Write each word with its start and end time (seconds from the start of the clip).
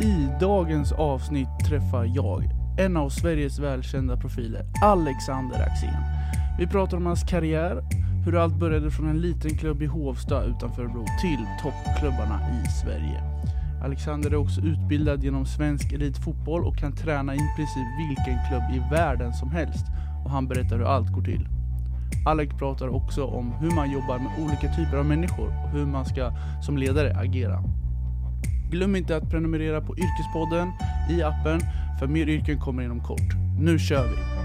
I 0.00 0.28
dagens 0.40 0.92
avsnitt 0.92 1.48
träffar 1.68 2.04
jag 2.04 2.50
en 2.78 2.96
av 2.96 3.08
Sveriges 3.08 3.58
välkända 3.58 4.16
profiler, 4.16 4.64
Alexander 4.82 5.62
Axén. 5.62 6.02
Vi 6.58 6.66
pratar 6.66 6.96
om 6.96 7.06
hans 7.06 7.22
karriär, 7.22 7.82
hur 8.24 8.36
allt 8.36 8.54
började 8.54 8.90
från 8.90 9.08
en 9.08 9.20
liten 9.20 9.50
klubb 9.50 9.82
i 9.82 9.86
Hovsta 9.86 10.44
utanför 10.44 10.82
Örebro 10.82 11.04
till 11.20 11.46
toppklubbarna 11.62 12.40
i 12.50 12.68
Sverige. 12.68 13.22
Alexander 13.84 14.30
är 14.30 14.36
också 14.36 14.60
utbildad 14.60 15.24
genom 15.24 15.46
svensk 15.46 15.92
elitfotboll 15.92 16.64
och 16.64 16.76
kan 16.76 16.92
träna 16.92 17.34
i 17.34 17.40
princip 17.56 17.86
vilken 17.98 18.38
klubb 18.48 18.62
i 18.72 18.94
världen 18.94 19.32
som 19.34 19.50
helst 19.50 19.86
och 20.24 20.30
han 20.30 20.48
berättar 20.48 20.76
hur 20.76 20.84
allt 20.84 21.12
går 21.12 21.22
till. 21.22 21.48
Alex 22.26 22.54
pratar 22.54 22.88
också 22.88 23.24
om 23.24 23.52
hur 23.52 23.70
man 23.70 23.90
jobbar 23.90 24.18
med 24.18 24.44
olika 24.44 24.68
typer 24.74 24.96
av 24.96 25.06
människor 25.06 25.48
och 25.48 25.70
hur 25.70 25.86
man 25.86 26.04
ska 26.04 26.32
som 26.62 26.78
ledare 26.78 27.16
agera. 27.16 27.62
Glöm 28.70 28.96
inte 28.96 29.16
att 29.16 29.30
prenumerera 29.30 29.80
på 29.80 29.96
Yrkespodden 29.98 30.72
i 31.10 31.22
appen, 31.22 31.60
för 31.98 32.06
mer 32.06 32.28
yrken 32.28 32.60
kommer 32.60 32.82
inom 32.82 33.00
kort. 33.00 33.34
Nu 33.60 33.78
kör 33.78 34.04
vi! 34.04 34.35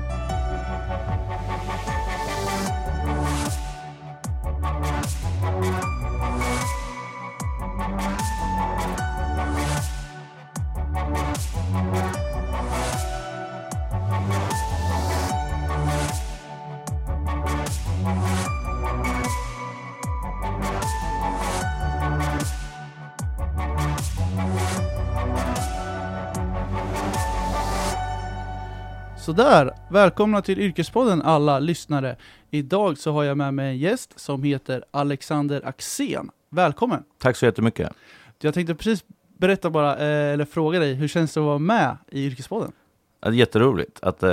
Sådär, 29.32 29.72
välkomna 29.90 30.42
till 30.42 30.60
Yrkespodden 30.60 31.22
alla 31.22 31.60
lyssnare. 31.60 32.16
Idag 32.50 32.98
så 32.98 33.12
har 33.12 33.24
jag 33.24 33.38
med 33.38 33.54
mig 33.54 33.70
en 33.70 33.78
gäst 33.78 34.20
som 34.20 34.44
heter 34.44 34.84
Alexander 34.92 35.62
Axén. 35.66 36.30
Välkommen! 36.50 37.04
Tack 37.18 37.38
så 37.38 37.46
jättemycket. 37.46 37.94
Jag 38.40 38.54
tänkte 38.54 38.76
precis 38.76 39.04
berätta 39.38 39.70
bara, 39.70 39.98
eh, 39.98 40.34
eller 40.34 40.46
fråga 40.46 40.80
dig, 40.80 40.94
hur 40.94 41.08
känns 41.08 41.34
det 41.34 41.40
att 41.40 41.46
vara 41.46 41.60
med 41.60 41.98
i 42.12 42.26
Yrkespodden? 42.26 42.72
Det 43.20 43.28
är 43.28 43.32
jätteroligt 43.32 44.00
att 44.02 44.24
eh, 44.24 44.30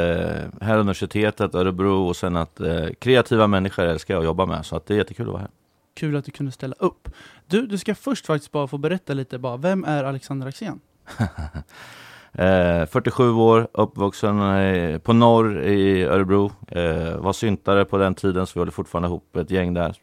här 0.61 0.79
universitetet, 0.79 1.55
Örebro 1.55 2.09
och 2.09 2.17
sen 2.17 2.37
att 2.37 2.61
eh, 2.61 2.87
kreativa 2.99 3.47
människor 3.47 3.85
älskar 3.85 4.15
jag 4.15 4.21
att 4.21 4.25
jobba 4.25 4.47
med, 4.47 4.67
så 4.67 4.77
att 4.77 4.87
det 4.87 4.95
är 4.95 4.99
jättekul 4.99 5.27
att 5.27 5.33
vara 5.33 5.41
här. 5.41 5.51
Kul 5.95 6.17
att 6.17 6.25
du 6.25 6.31
kunde 6.31 6.53
ställa 6.53 6.75
upp. 6.79 7.09
Du, 7.47 7.67
du 7.67 7.79
ska 7.79 7.95
först 7.95 8.27
faktiskt 8.27 8.53
bara 8.53 8.67
få 8.67 8.79
berätta 8.79 9.15
lite 9.15 9.39
bara, 9.39 9.57
vem 9.57 9.85
är 9.85 10.05
Alexander 10.05 10.47
Axén? 10.47 10.81
Eh, 12.33 12.87
47 12.87 13.31
år, 13.33 13.69
uppvuxen 13.73 14.41
eh, 14.41 14.99
på 14.99 15.13
norr 15.13 15.63
i 15.63 16.05
Örebro. 16.05 16.53
Eh, 16.69 17.17
var 17.17 17.33
syntare 17.33 17.85
på 17.85 17.99
den 17.99 18.15
tiden 18.15 18.47
så 18.47 18.53
vi 18.55 18.61
håller 18.61 18.73
fortfarande 18.73 19.09
ihop 19.09 19.37
ett 19.37 19.51
gäng 19.51 19.75
där. 19.75 19.97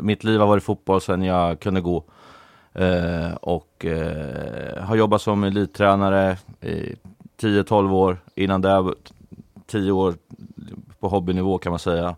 Mitt 0.00 0.24
liv 0.24 0.40
har 0.40 0.46
varit 0.46 0.64
fotboll 0.64 1.00
sedan 1.00 1.22
jag 1.22 1.60
kunde 1.60 1.80
gå. 1.80 2.04
Eh, 2.74 3.34
och 3.40 3.84
eh, 3.84 4.84
har 4.84 4.96
jobbat 4.96 5.22
som 5.22 5.44
elittränare 5.44 6.36
i 6.60 6.94
10-12 7.40 7.92
år. 7.92 8.18
Innan 8.34 8.60
det 8.62 8.94
10 9.66 9.92
år 9.92 10.14
på 11.00 11.08
hobbynivå 11.08 11.58
kan 11.58 11.70
man 11.70 11.78
säga. 11.78 12.16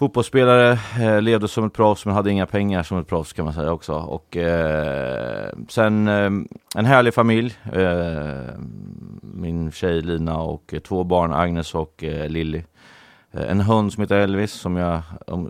Fotbollsspelare, 0.00 0.78
eh, 1.00 1.22
levde 1.22 1.48
som 1.48 1.66
ett 1.66 1.72
proffs 1.72 2.06
men 2.06 2.14
hade 2.14 2.30
inga 2.30 2.46
pengar 2.46 2.82
som 2.82 2.98
ett 2.98 3.06
proffs 3.06 3.32
kan 3.32 3.44
man 3.44 3.54
säga 3.54 3.72
också. 3.72 3.94
Och 3.94 4.36
eh, 4.36 5.48
sen 5.68 6.08
eh, 6.08 6.30
en 6.76 6.84
härlig 6.84 7.14
familj. 7.14 7.58
Eh, 7.72 8.54
min 9.22 9.72
tjej 9.72 10.02
Lina 10.02 10.38
och 10.38 10.74
två 10.84 11.04
barn, 11.04 11.32
Agnes 11.32 11.74
och 11.74 12.04
eh, 12.04 12.28
Lilly. 12.28 12.62
Eh, 13.32 13.50
en 13.50 13.60
hund 13.60 13.92
som 13.92 14.00
heter 14.00 14.16
Elvis 14.16 14.52
som 14.52 14.76
jag 14.76 15.02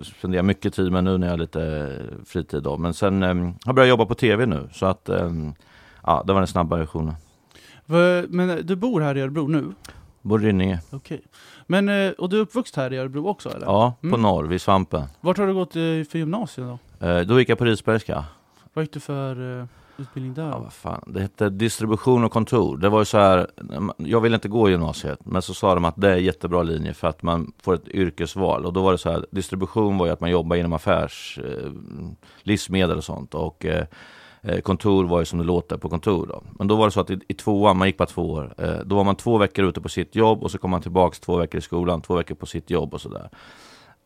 spenderar 0.02 0.42
mycket 0.42 0.74
tid 0.74 0.92
med 0.92 1.04
nu 1.04 1.18
när 1.18 1.26
jag 1.26 1.32
har 1.32 1.38
lite 1.38 1.92
fritid. 2.26 2.62
Då. 2.62 2.76
Men 2.76 2.94
sen 2.94 3.22
eh, 3.22 3.34
har 3.34 3.54
jag 3.64 3.74
börjat 3.74 3.88
jobba 3.88 4.06
på 4.06 4.14
tv 4.14 4.46
nu 4.46 4.68
så 4.72 4.86
att 4.86 5.10
ja, 6.02 6.22
det 6.26 6.32
var 6.32 6.40
den 6.40 6.46
snabba 6.46 6.76
versionen. 6.76 7.14
Men 8.28 8.66
du 8.66 8.76
bor 8.76 9.00
här 9.00 9.16
i 9.16 9.20
Örebro 9.20 9.46
nu? 9.46 9.64
Bor 10.22 10.44
i 10.44 10.46
Rynninge. 10.46 10.80
Okej. 10.90 11.22
Men, 11.70 11.88
eh, 11.88 12.10
och 12.10 12.28
du 12.28 12.36
är 12.36 12.40
uppvuxen 12.40 12.82
här 12.82 12.92
i 12.92 12.96
Örebro 12.96 13.28
också 13.28 13.48
eller? 13.48 13.66
Ja, 13.66 13.94
på 14.00 14.06
mm. 14.06 14.22
norr, 14.22 14.44
vid 14.44 14.60
Svampen. 14.60 15.02
Vart 15.20 15.38
har 15.38 15.46
du 15.46 15.54
gått 15.54 15.76
eh, 15.76 15.80
för 15.80 16.16
gymnasium 16.16 16.78
då? 16.98 17.06
Eh, 17.06 17.20
då 17.20 17.38
gick 17.38 17.48
jag 17.48 17.58
på 17.58 17.64
Risbergska. 17.64 18.24
Vad 18.72 18.84
gick 18.84 18.92
du 18.92 19.00
för 19.00 19.66
utbildning 19.96 20.34
där? 20.34 20.48
Ja, 20.48 20.58
vad 20.58 20.72
fan. 20.72 21.02
Det 21.06 21.20
hette 21.20 21.50
distribution 21.50 22.24
och 22.24 22.32
kontor. 22.32 22.76
Det 22.76 22.88
var 22.88 22.98
ju 22.98 23.04
så 23.04 23.18
här, 23.18 23.46
jag 23.96 24.20
ville 24.20 24.34
inte 24.34 24.48
gå 24.48 24.70
gymnasiet, 24.70 25.18
men 25.24 25.42
så 25.42 25.54
sa 25.54 25.74
de 25.74 25.84
att 25.84 25.94
det 25.96 26.08
är 26.08 26.16
en 26.16 26.24
jättebra 26.24 26.62
linje 26.62 26.94
för 26.94 27.08
att 27.08 27.22
man 27.22 27.52
får 27.62 27.74
ett 27.74 27.88
yrkesval. 27.88 28.66
Och 28.66 28.72
då 28.72 28.82
var 28.82 28.92
det 28.92 28.98
så 28.98 29.10
här, 29.10 29.26
distribution 29.30 29.98
var 29.98 30.06
ju 30.06 30.12
att 30.12 30.20
man 30.20 30.30
jobbar 30.30 30.56
inom 30.56 30.72
affärs, 30.72 31.38
livsmedel 32.42 32.96
och 32.96 33.04
sånt. 33.04 33.34
Och 33.34 33.66
Eh, 34.42 34.60
kontor 34.60 35.04
var 35.04 35.18
ju 35.18 35.24
som 35.24 35.38
det 35.38 35.44
låter 35.44 35.76
på 35.76 35.88
kontor. 35.88 36.26
Då. 36.26 36.42
Men 36.58 36.68
då 36.68 36.76
var 36.76 36.84
det 36.84 36.90
så 36.90 37.00
att 37.00 37.10
i, 37.10 37.20
i 37.28 37.34
tvåan, 37.34 37.76
man 37.76 37.88
gick 37.88 37.96
bara 37.96 38.06
två 38.06 38.30
år, 38.32 38.54
eh, 38.58 38.78
då 38.84 38.96
var 38.96 39.04
man 39.04 39.16
två 39.16 39.38
veckor 39.38 39.64
ute 39.64 39.80
på 39.80 39.88
sitt 39.88 40.16
jobb 40.16 40.42
och 40.42 40.50
så 40.50 40.58
kom 40.58 40.70
man 40.70 40.82
tillbaks 40.82 41.20
två 41.20 41.36
veckor 41.36 41.58
i 41.58 41.62
skolan, 41.62 42.02
två 42.02 42.14
veckor 42.14 42.34
på 42.34 42.46
sitt 42.46 42.70
jobb 42.70 42.94
och 42.94 43.00
sådär. 43.00 43.30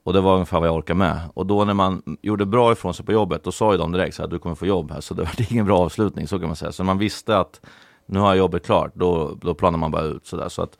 Och 0.04 0.12
det 0.12 0.20
var 0.20 0.34
ungefär 0.34 0.60
vad 0.60 0.68
jag 0.68 0.76
orkade 0.76 0.98
med. 0.98 1.20
Och 1.34 1.46
då 1.46 1.64
när 1.64 1.74
man 1.74 2.02
gjorde 2.22 2.46
bra 2.46 2.72
ifrån 2.72 2.94
sig 2.94 3.06
på 3.06 3.12
jobbet, 3.12 3.44
då 3.44 3.52
sa 3.52 3.72
ju 3.72 3.78
de 3.78 3.92
direkt 3.92 4.16
så 4.16 4.22
här, 4.22 4.28
du 4.28 4.38
kommer 4.38 4.54
få 4.54 4.66
jobb 4.66 4.90
här. 4.90 5.00
Så 5.00 5.14
det 5.14 5.22
var 5.22 5.32
ingen 5.52 5.66
bra 5.66 5.78
avslutning, 5.78 6.28
så 6.28 6.38
kan 6.38 6.48
man 6.48 6.56
säga. 6.56 6.72
Så 6.72 6.84
man 6.84 6.98
visste 6.98 7.38
att 7.38 7.60
nu 8.06 8.18
har 8.18 8.28
jag 8.28 8.36
jobbet 8.36 8.66
klart, 8.66 8.92
då, 8.94 9.38
då 9.40 9.54
planar 9.54 9.78
man 9.78 9.90
bara 9.90 10.02
ut 10.02 10.26
sådär. 10.26 10.48
Så 10.48 10.62
att 10.62 10.78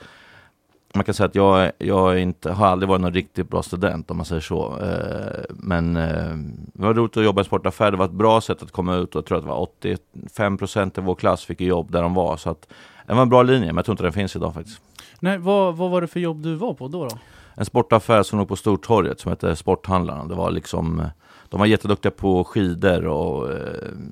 man 0.94 1.04
kan 1.04 1.14
säga 1.14 1.26
att 1.26 1.34
jag, 1.34 1.72
jag 1.78 2.20
inte, 2.20 2.52
har 2.52 2.66
aldrig 2.66 2.88
varit 2.88 3.00
någon 3.00 3.14
riktigt 3.14 3.50
bra 3.50 3.62
student 3.62 4.10
om 4.10 4.16
man 4.16 4.26
säger 4.26 4.40
så. 4.40 4.78
Eh, 4.80 5.44
men 5.50 5.96
eh, 5.96 6.36
det 6.74 6.82
var 6.82 6.94
roligt 6.94 7.16
att 7.16 7.24
jobba 7.24 7.40
i 7.40 7.44
sportaffär. 7.44 7.90
Det 7.90 7.96
var 7.96 8.04
ett 8.04 8.10
bra 8.10 8.40
sätt 8.40 8.62
att 8.62 8.72
komma 8.72 8.96
ut 8.96 9.14
och 9.14 9.18
jag 9.18 9.26
tror 9.26 9.38
att 9.38 9.44
det 9.44 9.50
var 9.50 9.60
85 9.60 10.58
procent 10.58 10.98
av 10.98 11.04
vår 11.04 11.14
klass 11.14 11.44
fick 11.44 11.60
jobb 11.60 11.92
där 11.92 12.02
de 12.02 12.14
var. 12.14 12.36
Så 12.36 12.50
att 12.50 12.68
det 13.06 13.14
var 13.14 13.22
en 13.22 13.28
bra 13.28 13.42
linje, 13.42 13.66
men 13.66 13.76
jag 13.76 13.84
tror 13.84 13.92
inte 13.92 14.02
den 14.02 14.12
finns 14.12 14.36
idag 14.36 14.54
faktiskt. 14.54 14.80
Nej, 15.20 15.38
vad, 15.38 15.76
vad 15.76 15.90
var 15.90 16.00
det 16.00 16.06
för 16.06 16.20
jobb 16.20 16.42
du 16.42 16.54
var 16.54 16.74
på 16.74 16.88
då? 16.88 17.04
då? 17.04 17.18
En 17.54 17.64
sportaffär 17.64 18.22
som 18.22 18.38
låg 18.38 18.48
på 18.48 18.56
Stortorget 18.56 19.20
som 19.20 19.30
hette 19.30 19.56
Sporthandlarna. 19.56 20.24
Det 20.24 20.34
var 20.34 20.50
liksom, 20.50 21.02
de 21.48 21.60
var 21.60 21.66
jätteduktiga 21.66 22.12
på 22.12 22.44
skidor 22.44 23.06
och 23.06 23.52
eh, 23.52 23.58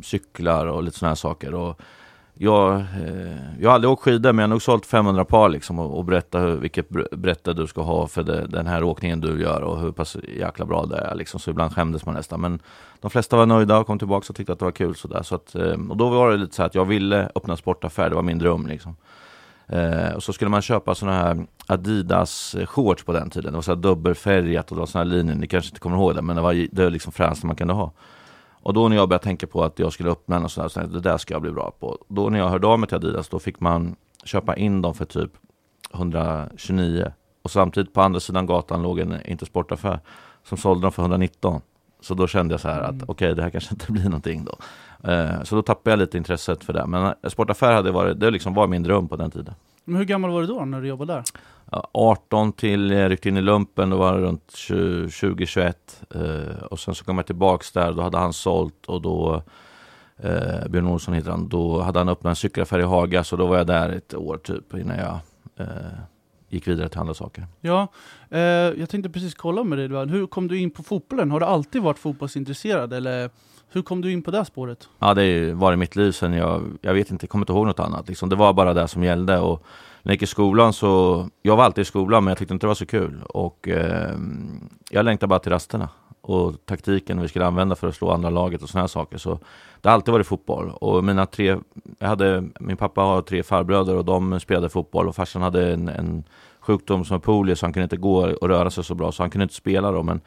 cyklar 0.02 0.66
och 0.66 0.82
lite 0.82 0.98
sådana 0.98 1.10
här 1.10 1.16
saker. 1.16 1.54
Och 1.54 1.80
jag, 2.34 2.74
eh, 2.74 3.60
jag 3.60 3.70
har 3.70 3.74
aldrig 3.74 3.90
åkt 3.90 4.02
skidor 4.02 4.32
men 4.32 4.42
jag 4.42 4.48
har 4.48 4.50
nog 4.50 4.62
sålt 4.62 4.86
500 4.86 5.24
par 5.24 5.48
liksom 5.48 5.78
och, 5.78 5.98
och 5.98 6.04
berätta 6.04 6.38
hur, 6.38 6.56
vilket 6.56 6.88
brätte 7.10 7.52
du 7.52 7.66
ska 7.66 7.82
ha 7.82 8.06
för 8.06 8.22
det, 8.22 8.46
den 8.46 8.66
här 8.66 8.82
åkningen 8.82 9.20
du 9.20 9.42
gör 9.42 9.60
och 9.60 9.80
hur 9.80 9.92
pass 9.92 10.16
jäkla 10.38 10.64
bra 10.64 10.86
det 10.86 10.96
är 10.96 11.14
liksom. 11.14 11.40
Så 11.40 11.50
ibland 11.50 11.74
skämdes 11.74 12.06
man 12.06 12.14
nästan. 12.14 12.40
Men 12.40 12.60
de 13.00 13.10
flesta 13.10 13.36
var 13.36 13.46
nöjda 13.46 13.78
och 13.78 13.86
kom 13.86 13.98
tillbaka 13.98 14.26
och 14.28 14.36
tyckte 14.36 14.52
att 14.52 14.58
det 14.58 14.64
var 14.64 14.72
kul 14.72 14.94
sådär. 14.94 15.22
Så 15.22 15.34
att, 15.34 15.54
eh, 15.54 15.76
och 15.90 15.96
då 15.96 16.08
var 16.08 16.30
det 16.30 16.36
lite 16.36 16.54
så 16.54 16.62
att 16.62 16.74
jag 16.74 16.84
ville 16.84 17.30
öppna 17.34 17.56
sportaffär, 17.56 18.08
det 18.08 18.14
var 18.14 18.22
min 18.22 18.38
dröm 18.38 18.66
liksom. 18.66 18.96
Eh, 19.66 20.12
och 20.14 20.22
så 20.22 20.32
skulle 20.32 20.50
man 20.50 20.62
köpa 20.62 20.94
sådana 20.94 21.18
här 21.18 21.46
Adidas 21.66 22.56
shorts 22.66 23.04
på 23.04 23.12
den 23.12 23.30
tiden. 23.30 23.52
Det 23.52 23.56
var 23.56 23.62
så 23.62 23.74
här 23.74 23.82
dubbelfärgat 23.82 24.70
och 24.70 24.76
det 24.76 24.80
var 24.80 24.86
sådana 24.86 25.10
här 25.10 25.16
linjer, 25.16 25.34
ni 25.34 25.46
kanske 25.46 25.68
inte 25.68 25.80
kommer 25.80 25.96
ihåg 25.96 26.14
det, 26.14 26.22
men 26.22 26.36
det 26.36 26.42
var 26.42 26.66
det 26.72 26.82
var 26.82 26.90
liksom 26.90 27.12
fränaste 27.12 27.46
man 27.46 27.56
kunde 27.56 27.74
ha. 27.74 27.92
Och 28.62 28.74
då 28.74 28.88
när 28.88 28.96
jag 28.96 29.08
började 29.08 29.24
tänka 29.24 29.46
på 29.46 29.64
att 29.64 29.78
jag 29.78 29.92
skulle 29.92 30.10
öppna 30.10 30.36
en 30.36 30.44
och 30.44 30.50
sådär, 30.50 30.68
så 30.68 30.80
det 30.80 31.00
där 31.00 31.18
ska 31.18 31.34
jag 31.34 31.42
bli 31.42 31.50
bra 31.50 31.72
på. 31.80 31.98
Då 32.08 32.28
när 32.28 32.38
jag 32.38 32.48
hörde 32.48 32.66
av 32.66 32.78
mig 32.78 32.88
till 32.88 32.96
Adidas, 32.96 33.28
då 33.28 33.38
fick 33.38 33.60
man 33.60 33.96
köpa 34.24 34.56
in 34.56 34.82
dem 34.82 34.94
för 34.94 35.04
typ 35.04 35.30
129. 35.94 37.12
Och 37.42 37.50
samtidigt 37.50 37.92
på 37.92 38.02
andra 38.02 38.20
sidan 38.20 38.46
gatan 38.46 38.82
låg 38.82 38.98
en 38.98 39.26
Intersportaffär 39.26 40.00
som 40.44 40.58
sålde 40.58 40.82
dem 40.82 40.92
för 40.92 41.02
119. 41.02 41.60
Så 42.00 42.14
då 42.14 42.26
kände 42.26 42.52
jag 42.54 42.60
så 42.60 42.68
här 42.68 42.80
att 42.80 42.90
mm. 42.90 43.04
okej, 43.08 43.26
okay, 43.26 43.34
det 43.34 43.42
här 43.42 43.50
kanske 43.50 43.74
inte 43.74 43.86
blir 43.92 44.04
någonting 44.04 44.44
då. 44.44 44.56
Eh, 45.10 45.42
så 45.42 45.54
då 45.54 45.62
tappade 45.62 45.90
jag 45.90 45.98
lite 45.98 46.18
intresset 46.18 46.64
för 46.64 46.72
det. 46.72 46.86
Men 46.86 47.14
sportaffär 47.28 47.72
hade 47.72 47.90
varit, 47.90 48.20
det 48.20 48.30
liksom 48.30 48.54
var 48.54 48.66
min 48.66 48.82
dröm 48.82 49.08
på 49.08 49.16
den 49.16 49.30
tiden. 49.30 49.54
Men 49.84 49.96
hur 49.96 50.04
gammal 50.04 50.30
var 50.30 50.40
du 50.40 50.46
då 50.46 50.64
när 50.64 50.80
du 50.80 50.88
jobbade 50.88 51.12
där? 51.12 51.24
18 51.92 52.52
till 52.52 52.90
jag 52.90 53.10
ryckte 53.10 53.28
in 53.28 53.36
i 53.36 53.40
lumpen, 53.40 53.90
då 53.90 53.96
var 53.96 54.14
det 54.14 54.20
runt 54.20 54.48
20-21. 54.48 55.74
Eh, 56.14 56.62
och 56.62 56.80
sen 56.80 56.94
så 56.94 57.04
kom 57.04 57.16
jag 57.16 57.26
tillbaks 57.26 57.72
där, 57.72 57.92
då 57.92 58.02
hade 58.02 58.18
han 58.18 58.32
sålt 58.32 58.86
och 58.86 59.02
då 59.02 59.42
eh, 60.16 60.68
Björn 60.68 60.86
Olsson 60.86 61.14
heter 61.14 61.30
han, 61.30 61.48
då 61.48 61.80
hade 61.80 61.98
han 61.98 62.08
öppnat 62.08 62.30
en 62.30 62.36
cykelaffär 62.36 62.78
i 62.78 62.82
Haga 62.82 63.24
så 63.24 63.36
då 63.36 63.46
var 63.46 63.56
jag 63.56 63.66
där 63.66 63.88
ett 63.88 64.14
år 64.14 64.36
typ 64.36 64.74
innan 64.74 64.98
jag 64.98 65.18
eh, 65.56 65.66
gick 66.48 66.68
vidare 66.68 66.88
till 66.88 67.00
andra 67.00 67.14
saker. 67.14 67.46
Ja, 67.60 67.88
eh, 68.30 68.40
jag 68.40 68.88
tänkte 68.88 69.10
precis 69.10 69.34
kolla 69.34 69.64
med 69.64 69.78
dig, 69.78 70.08
hur 70.08 70.26
kom 70.26 70.48
du 70.48 70.58
in 70.58 70.70
på 70.70 70.82
fotbollen? 70.82 71.30
Har 71.30 71.40
du 71.40 71.46
alltid 71.46 71.82
varit 71.82 71.98
fotbollsintresserad 71.98 72.92
eller 72.92 73.30
hur 73.72 73.82
kom 73.82 74.00
du 74.00 74.12
in 74.12 74.22
på 74.22 74.30
det 74.30 74.44
spåret? 74.44 74.88
Ja, 74.98 75.14
det 75.14 75.48
har 75.48 75.54
varit 75.54 75.78
mitt 75.78 75.96
liv 75.96 76.12
sen 76.12 76.32
jag, 76.32 76.62
jag 76.80 76.94
vet 76.94 77.10
inte, 77.10 77.26
kommer 77.26 77.42
inte 77.42 77.52
ihåg 77.52 77.66
något 77.66 77.80
annat. 77.80 78.08
Liksom, 78.08 78.28
det 78.28 78.36
var 78.36 78.52
bara 78.52 78.74
det 78.74 78.88
som 78.88 79.04
gällde. 79.04 79.38
Och 79.38 79.62
när 80.02 80.10
jag 80.10 80.14
gick 80.14 80.22
i 80.22 80.26
skolan 80.26 80.72
så, 80.72 81.26
jag 81.42 81.56
var 81.56 81.64
alltid 81.64 81.82
i 81.82 81.84
skolan 81.84 82.24
men 82.24 82.30
jag 82.30 82.38
tyckte 82.38 82.54
inte 82.54 82.66
det 82.66 82.68
var 82.68 82.74
så 82.74 82.86
kul. 82.86 83.22
Och 83.28 83.68
eh, 83.68 84.18
jag 84.90 85.04
längtade 85.04 85.28
bara 85.28 85.38
till 85.38 85.52
rasterna. 85.52 85.88
och 86.20 86.54
taktiken 86.64 87.20
vi 87.20 87.28
skulle 87.28 87.46
använda 87.46 87.76
för 87.76 87.88
att 87.88 87.94
slå 87.94 88.10
andra 88.10 88.30
laget 88.30 88.62
och 88.62 88.68
sådana 88.68 88.88
saker. 88.88 89.18
Så 89.18 89.38
det 89.80 89.88
har 89.88 89.94
alltid 89.94 90.12
varit 90.12 90.26
fotboll. 90.26 90.70
Och 90.70 91.04
mina 91.04 91.26
tre, 91.26 91.56
jag 91.98 92.08
hade, 92.08 92.44
min 92.60 92.76
pappa 92.76 93.00
har 93.00 93.22
tre 93.22 93.42
farbröder 93.42 93.96
och 93.96 94.04
de 94.04 94.40
spelade 94.40 94.68
fotboll 94.68 95.08
och 95.08 95.14
farsan 95.14 95.42
hade 95.42 95.72
en, 95.72 95.88
en 95.88 96.24
sjukdom 96.60 97.04
som 97.04 97.20
polio 97.20 97.54
så 97.54 97.66
han 97.66 97.72
kunde 97.72 97.84
inte 97.84 97.96
gå 97.96 98.32
och 98.40 98.48
röra 98.48 98.70
sig 98.70 98.84
så 98.84 98.94
bra 98.94 99.12
så 99.12 99.22
han 99.22 99.30
kunde 99.30 99.42
inte 99.42 99.54
spela 99.54 99.92
då. 99.92 100.02
Men 100.02 100.20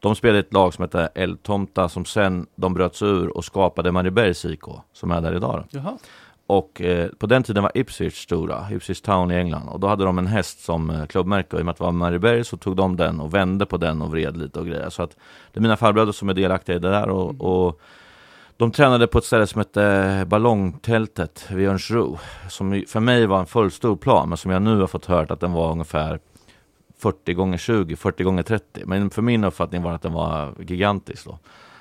de 0.00 0.14
spelade 0.14 0.38
ett 0.38 0.52
lag 0.52 0.74
som 0.74 0.82
hette 0.82 1.08
Eldtomta 1.14 1.88
som 1.88 2.04
sen 2.04 2.46
de 2.56 2.74
bröts 2.74 3.02
ur 3.02 3.36
och 3.36 3.44
skapade 3.44 3.92
Mariebergs 3.92 4.44
IK 4.44 4.64
som 4.92 5.10
är 5.10 5.20
där 5.20 5.36
idag. 5.36 5.64
Och 6.48 6.80
eh, 6.80 7.08
på 7.08 7.26
den 7.26 7.42
tiden 7.42 7.62
var 7.62 7.72
Ipswich 7.74 8.22
stora, 8.22 8.66
Ipswich 8.70 9.00
Town 9.00 9.30
i 9.30 9.34
England. 9.34 9.68
Och 9.68 9.80
då 9.80 9.86
hade 9.86 10.04
de 10.04 10.18
en 10.18 10.26
häst 10.26 10.64
som 10.64 10.90
eh, 10.90 11.06
klubbmärke. 11.06 11.56
Och 11.56 11.60
i 11.60 11.62
och 11.62 11.66
med 11.66 11.72
att 11.72 11.78
det 11.78 11.84
var 11.84 11.92
Marieberg 11.92 12.44
så 12.44 12.56
tog 12.56 12.76
de 12.76 12.96
den 12.96 13.20
och 13.20 13.34
vände 13.34 13.66
på 13.66 13.76
den 13.76 14.02
och 14.02 14.10
vred 14.10 14.36
lite 14.36 14.58
och 14.58 14.66
grejer. 14.66 14.90
Så 14.90 15.02
att 15.02 15.16
det 15.52 15.58
är 15.58 15.62
mina 15.62 15.76
farbröder 15.76 16.12
som 16.12 16.28
är 16.28 16.34
delaktiga 16.34 16.76
i 16.76 16.78
det 16.78 16.90
där. 16.90 17.08
Och, 17.08 17.30
mm. 17.30 17.40
och 17.40 17.80
de 18.56 18.70
tränade 18.70 19.06
på 19.06 19.18
ett 19.18 19.24
ställe 19.24 19.46
som 19.46 19.58
hette 19.58 20.24
Ballongtältet 20.26 21.46
vid 21.50 21.68
Örnsro. 21.68 22.18
Som 22.48 22.84
för 22.88 23.00
mig 23.00 23.26
var 23.26 23.40
en 23.40 23.46
fullstor 23.46 23.96
plan, 23.96 24.28
men 24.28 24.38
som 24.38 24.50
jag 24.50 24.62
nu 24.62 24.80
har 24.80 24.86
fått 24.86 25.06
hört 25.06 25.30
att 25.30 25.40
den 25.40 25.52
var 25.52 25.72
ungefär 25.72 26.20
40 26.98 27.34
gånger 27.34 27.58
20, 27.58 27.96
40 27.96 28.24
gånger 28.24 28.42
30. 28.42 28.82
Men 28.86 29.10
för 29.10 29.22
min 29.22 29.44
uppfattning 29.44 29.82
var 29.82 29.92
att 29.92 30.02
den 30.02 30.12
var 30.12 30.54
gigantisk 30.58 31.24
då. 31.24 31.38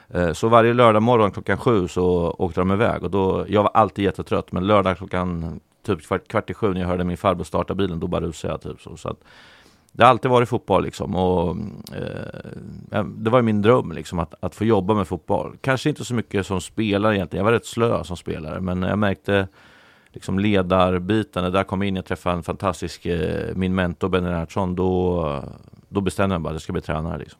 Eh, 0.09 0.33
så 0.33 0.47
varje 0.47 0.73
lördag 0.73 1.03
morgon 1.03 1.31
klockan 1.31 1.57
sju 1.57 1.87
så 1.87 2.35
åkte 2.39 2.61
de 2.61 2.71
iväg 2.71 3.03
och 3.03 3.11
då, 3.11 3.45
jag 3.49 3.63
var 3.63 3.71
alltid 3.73 4.05
jättetrött 4.05 4.51
men 4.51 4.67
lördag 4.67 4.97
klockan 4.97 5.59
typ 5.85 6.07
kvart, 6.07 6.27
kvart 6.27 6.49
i 6.49 6.53
sju 6.53 6.73
när 6.73 6.81
jag 6.81 6.87
hörde 6.87 7.03
min 7.03 7.17
farbror 7.17 7.43
starta 7.43 7.75
bilen 7.75 7.99
då 7.99 8.07
bara 8.07 8.21
rusade 8.21 8.53
jag 8.53 8.61
typ 8.61 8.81
så. 8.81 8.97
så 8.97 9.09
att, 9.09 9.23
det 9.91 10.03
har 10.03 10.09
alltid 10.09 10.31
varit 10.31 10.49
fotboll 10.49 10.83
liksom 10.83 11.15
och 11.15 11.57
eh, 11.95 13.03
det 13.05 13.29
var 13.29 13.41
min 13.41 13.61
dröm 13.61 13.91
liksom 13.91 14.19
att, 14.19 14.33
att 14.39 14.55
få 14.55 14.65
jobba 14.65 14.93
med 14.93 15.07
fotboll. 15.07 15.57
Kanske 15.61 15.89
inte 15.89 16.05
så 16.05 16.13
mycket 16.13 16.45
som 16.45 16.61
spelare 16.61 17.15
egentligen, 17.15 17.45
jag 17.45 17.51
var 17.51 17.59
rätt 17.59 17.65
slö 17.65 18.03
som 18.03 18.17
spelare 18.17 18.61
men 18.61 18.81
jag 18.81 18.99
märkte 18.99 19.47
liksom 20.17 20.39
ledarbiten, 20.39 21.43
när 21.43 21.57
jag 21.57 21.67
kom 21.67 21.83
in, 21.83 21.95
jag 21.95 22.05
träffade 22.05 22.35
en 22.35 22.43
fantastisk, 22.43 23.05
eh, 23.05 23.55
min 23.55 23.75
mentor 23.75 24.09
Benny 24.09 24.29
Lennartsson, 24.29 24.75
då, 24.75 25.43
då 25.89 26.01
bestämde 26.01 26.35
jag 26.35 26.41
bara 26.41 26.49
att 26.49 26.55
jag 26.55 26.61
ska 26.61 26.73
bli 26.73 26.81
tränare 26.81 27.17
liksom. 27.17 27.39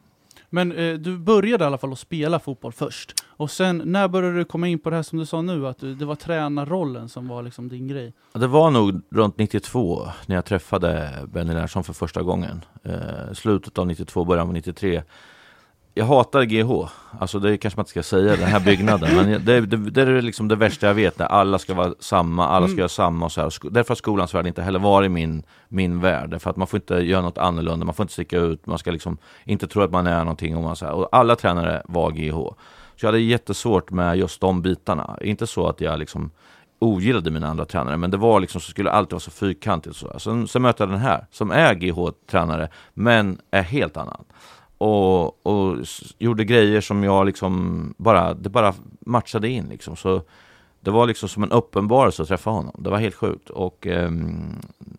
Men 0.50 0.71
eh, 0.71 0.94
du 0.94 1.18
började 1.18 1.63
i 1.63 1.68
alla 1.68 1.77
fall 1.77 1.91
att 1.91 2.00
spela 2.00 2.39
fotboll 2.39 2.71
först. 2.71 3.13
Och 3.27 3.51
sen, 3.51 3.81
när 3.85 4.07
började 4.07 4.38
du 4.38 4.45
komma 4.45 4.68
in 4.68 4.79
på 4.79 4.89
det 4.89 4.95
här 4.95 5.03
som 5.03 5.19
du 5.19 5.25
sa 5.25 5.41
nu, 5.41 5.68
att 5.68 5.79
du, 5.79 5.95
det 5.95 6.06
var 6.06 6.15
tränarrollen 6.15 7.09
som 7.09 7.27
var 7.27 7.44
liksom 7.44 7.69
din 7.69 7.88
grej? 7.88 8.13
Det 8.33 8.47
var 8.47 8.71
nog 8.71 9.01
runt 9.09 9.38
92, 9.38 10.07
när 10.25 10.35
jag 10.35 10.45
träffade 10.45 11.13
Benny 11.33 11.53
Larsson 11.53 11.83
för 11.83 11.94
första 11.94 12.21
gången. 12.21 12.65
Eh, 12.83 13.33
slutet 13.33 13.77
av 13.77 13.88
92, 13.88 14.25
början 14.25 14.47
av 14.47 14.53
93 14.53 15.03
jag 15.97 16.05
hatar 16.05 16.44
GH, 16.44 16.89
alltså 17.19 17.39
det 17.39 17.57
kanske 17.57 17.77
man 17.77 17.81
inte 17.81 17.89
ska 17.89 18.03
säga, 18.03 18.35
den 18.35 18.47
här 18.47 18.59
byggnaden. 18.59 19.15
men 19.15 19.45
det, 19.45 19.61
det, 19.61 19.77
det, 19.77 20.01
är 20.01 20.21
liksom 20.21 20.47
det 20.47 20.55
värsta 20.55 20.88
jag 20.88 20.94
vet, 20.94 21.19
när 21.19 21.25
alla 21.25 21.59
ska 21.59 21.73
vara 21.73 21.94
samma, 21.99 22.47
alla 22.47 22.65
ska 22.65 22.71
mm. 22.71 22.79
göra 22.79 22.89
samma 22.89 23.25
och 23.25 23.31
så 23.31 23.41
här. 23.41 23.69
Därför 23.69 23.89
har 23.89 23.95
skolans 23.95 24.33
värld 24.33 24.47
inte 24.47 24.61
heller 24.61 24.79
varit 24.79 25.11
min, 25.11 25.44
min 25.67 26.01
värld. 26.01 26.29
Därför 26.29 26.49
att 26.49 26.57
man 26.57 26.67
får 26.67 26.77
inte 26.77 26.95
göra 26.95 27.21
något 27.21 27.38
annorlunda, 27.38 27.85
man 27.85 27.95
får 27.95 28.03
inte 28.03 28.13
sticka 28.13 28.38
ut, 28.38 28.65
man 28.65 28.77
ska 28.77 28.91
liksom 28.91 29.17
inte 29.45 29.67
tro 29.67 29.81
att 29.81 29.91
man 29.91 30.07
är 30.07 30.19
någonting. 30.19 30.57
Och, 30.57 30.63
man 30.63 30.75
så 30.75 30.85
här. 30.85 30.94
och 30.94 31.09
alla 31.11 31.35
tränare 31.35 31.81
var 31.85 32.11
GH. 32.11 32.35
Så 32.95 33.05
jag 33.05 33.07
hade 33.07 33.19
jättesvårt 33.19 33.91
med 33.91 34.17
just 34.17 34.41
de 34.41 34.61
bitarna. 34.61 35.17
Inte 35.21 35.47
så 35.47 35.67
att 35.67 35.81
jag 35.81 35.99
liksom 35.99 36.31
ogillade 36.79 37.31
mina 37.31 37.47
andra 37.47 37.65
tränare, 37.65 37.97
men 37.97 38.11
det 38.11 38.17
var 38.17 38.39
liksom 38.39 38.61
så 38.61 38.71
skulle 38.71 38.91
alltid 38.91 39.11
vara 39.11 39.19
så 39.19 39.31
fyrkantigt. 39.31 39.95
Så. 39.95 40.19
Sen, 40.19 40.47
sen 40.47 40.61
möter 40.61 40.85
jag 40.85 40.94
den 40.94 40.99
här, 40.99 41.25
som 41.31 41.51
är 41.51 41.73
GH-tränare, 41.73 42.69
men 42.94 43.41
är 43.51 43.61
helt 43.61 43.97
annan 43.97 44.25
och, 44.77 45.45
och 45.45 45.77
gjorde 46.18 46.45
grejer 46.45 46.81
som 46.81 47.03
jag 47.03 47.25
liksom 47.25 47.94
bara, 47.97 48.33
det 48.33 48.50
bara 48.50 48.74
matchade 49.00 49.50
in 49.50 49.65
liksom. 49.69 49.95
Så 49.95 50.21
det 50.79 50.91
var 50.91 51.07
liksom 51.07 51.29
som 51.29 51.44
en 51.44 51.51
uppenbarelse 51.51 52.21
att 52.21 52.27
träffa 52.27 52.50
honom. 52.50 52.75
Det 52.79 52.89
var 52.89 52.97
helt 52.97 53.15
sjukt. 53.15 53.50
Och 53.50 53.88
eh, 53.88 54.12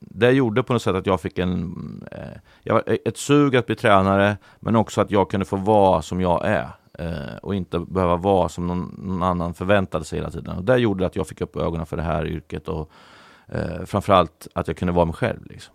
det 0.01 0.31
gjorde 0.31 0.63
på 0.63 0.73
något 0.73 0.83
sätt 0.83 0.95
att 0.95 1.07
jag 1.07 1.21
fick 1.21 1.39
en, 1.39 1.75
eh, 2.13 2.39
jag, 2.63 2.89
eh, 2.89 2.97
ett 3.05 3.17
sug 3.17 3.57
att 3.57 3.67
bli 3.67 3.75
tränare, 3.75 4.37
men 4.61 4.77
också 4.77 5.01
att 5.01 5.11
jag 5.11 5.31
kunde 5.31 5.47
få 5.47 5.57
vara 5.57 6.03
som 6.03 6.21
jag 6.21 6.47
är. 6.47 6.69
Eh, 6.99 7.37
och 7.43 7.55
inte 7.55 7.79
behöva 7.79 8.17
vara 8.17 8.49
som 8.49 8.67
någon, 8.67 8.95
någon, 8.99 9.23
annan 9.23 9.55
förväntade 9.55 10.05
sig 10.05 10.19
hela 10.19 10.31
tiden. 10.31 10.57
Och 10.57 10.65
det 10.65 10.77
gjorde 10.77 11.07
att 11.07 11.17
jag 11.17 11.27
fick 11.27 11.41
upp 11.41 11.57
ögonen 11.57 11.87
för 11.87 11.97
det 11.97 12.03
här 12.03 12.27
yrket 12.27 12.69
och 12.69 12.91
eh, 13.47 13.85
framförallt 13.87 14.49
att 14.55 14.69
jag 14.69 14.77
kunde 14.77 14.93
vara 14.93 15.05
mig 15.05 15.15
själv. 15.15 15.47
Liksom. 15.47 15.75